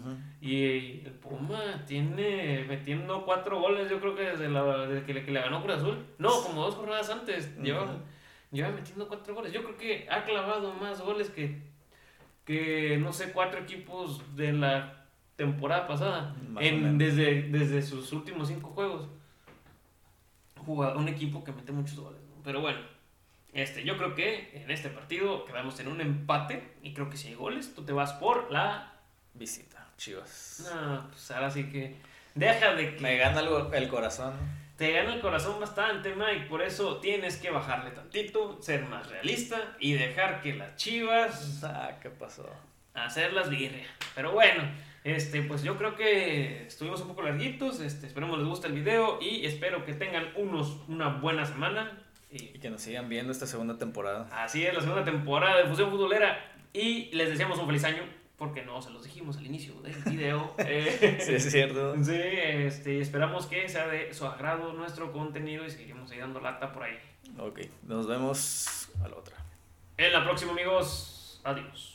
Y 0.41 1.01
el 1.05 1.13
Puma 1.21 1.83
tiene 1.85 2.65
metiendo 2.67 3.23
cuatro 3.23 3.59
goles, 3.59 3.89
yo 3.89 3.99
creo 3.99 4.15
que 4.15 4.23
desde, 4.23 4.49
la, 4.49 4.87
desde 4.87 5.05
que, 5.05 5.13
le, 5.13 5.23
que 5.23 5.31
le 5.31 5.39
ganó 5.39 5.61
Cruz 5.61 5.77
Azul. 5.77 6.05
No, 6.17 6.41
como 6.41 6.63
dos 6.63 6.75
jornadas 6.75 7.09
antes, 7.09 7.55
lleva, 7.61 8.01
metiendo 8.51 9.07
cuatro 9.07 9.35
goles. 9.35 9.53
Yo 9.53 9.63
creo 9.63 9.77
que 9.77 10.07
ha 10.09 10.25
clavado 10.25 10.73
más 10.73 10.99
goles 11.01 11.29
que, 11.29 11.61
que 12.43 12.97
no 12.97 13.13
sé, 13.13 13.31
cuatro 13.31 13.59
equipos 13.59 14.35
de 14.35 14.53
la 14.53 15.05
temporada 15.35 15.87
pasada, 15.87 16.35
en, 16.59 16.97
desde, 16.97 17.43
desde 17.43 17.81
sus 17.83 18.11
últimos 18.13 18.47
cinco 18.47 18.69
juegos. 18.71 19.07
Jugado 20.65 20.99
un 20.99 21.07
equipo 21.07 21.43
que 21.43 21.51
mete 21.51 21.71
muchos 21.71 21.99
goles. 21.99 22.19
Pero 22.43 22.61
bueno, 22.61 22.79
este, 23.53 23.83
yo 23.83 23.97
creo 23.97 24.15
que 24.15 24.51
en 24.53 24.71
este 24.71 24.89
partido 24.89 25.45
quedamos 25.45 25.79
en 25.79 25.87
un 25.89 25.99
empate 25.99 26.63
y 26.83 26.93
creo 26.93 27.09
que 27.09 27.17
si 27.17 27.29
hay 27.29 27.35
goles, 27.35 27.75
tú 27.75 27.83
te 27.83 27.91
vas 27.91 28.13
por 28.13 28.51
la 28.51 28.93
visita, 29.33 29.87
Chivas. 29.97 30.71
No, 30.73 31.09
pues 31.09 31.31
ahora 31.31 31.51
sí 31.51 31.69
que 31.69 31.97
deja 32.33 32.73
de 32.75 32.95
que... 32.95 33.01
Me 33.01 33.17
gana 33.17 33.41
el, 33.41 33.73
el 33.73 33.89
corazón. 33.89 34.33
Te 34.77 34.93
gana 34.93 35.13
el 35.13 35.21
corazón 35.21 35.59
bastante, 35.59 36.15
Mike, 36.15 36.47
por 36.49 36.61
eso 36.61 36.97
tienes 36.97 37.37
que 37.37 37.51
bajarle 37.51 37.91
tantito, 37.91 38.61
ser 38.61 38.85
más 38.85 39.07
realista 39.09 39.75
y 39.79 39.93
dejar 39.93 40.41
que 40.41 40.53
las 40.53 40.75
Chivas... 40.77 41.61
Ah, 41.63 41.99
¿qué 42.01 42.09
pasó? 42.09 42.49
Hacerlas 42.93 43.49
birria. 43.49 43.85
Pero 44.15 44.31
bueno, 44.31 44.63
este, 45.03 45.41
pues 45.41 45.61
yo 45.61 45.77
creo 45.77 45.95
que 45.95 46.67
estuvimos 46.67 47.01
un 47.01 47.09
poco 47.09 47.21
larguitos, 47.23 47.79
este, 47.81 48.07
esperemos 48.07 48.39
les 48.39 48.47
guste 48.47 48.67
el 48.67 48.73
video 48.73 49.19
y 49.21 49.45
espero 49.45 49.85
que 49.85 49.93
tengan 49.93 50.31
unos, 50.35 50.83
una 50.87 51.09
buena 51.09 51.45
semana 51.45 52.01
y, 52.31 52.59
que 52.59 52.69
nos 52.69 52.81
sigan 52.81 53.09
viendo 53.09 53.31
esta 53.31 53.45
segunda 53.45 53.77
temporada. 53.77 54.27
Así 54.31 54.65
es, 54.65 54.73
la 54.73 54.81
segunda 54.81 55.03
temporada 55.03 55.57
de 55.57 55.65
Fusión 55.65 55.89
Futbolera. 55.89 56.53
Y 56.73 57.13
les 57.13 57.29
deseamos 57.29 57.59
un 57.59 57.67
feliz 57.67 57.83
año, 57.83 58.03
porque 58.37 58.63
no 58.63 58.81
se 58.81 58.89
los 58.91 59.03
dijimos 59.03 59.37
al 59.37 59.45
inicio 59.45 59.73
del 59.81 59.95
video. 60.03 60.55
Eh, 60.59 61.19
sí, 61.21 61.33
es 61.35 61.51
cierto. 61.51 61.95
Sí, 62.03 62.15
este, 62.15 63.01
esperamos 63.01 63.47
que 63.47 63.67
sea 63.67 63.87
de 63.87 64.13
su 64.13 64.25
agrado 64.25 64.73
nuestro 64.73 65.11
contenido 65.11 65.65
y 65.65 65.69
seguiremos 65.69 66.09
ahí 66.11 66.19
dando 66.19 66.39
lata 66.39 66.71
por 66.71 66.83
ahí. 66.83 66.97
Ok, 67.37 67.61
nos 67.83 68.07
vemos 68.07 68.89
a 69.03 69.07
la 69.07 69.17
otra. 69.17 69.35
En 69.97 70.13
la 70.13 70.23
próxima, 70.23 70.51
amigos. 70.51 71.41
Adiós. 71.43 71.90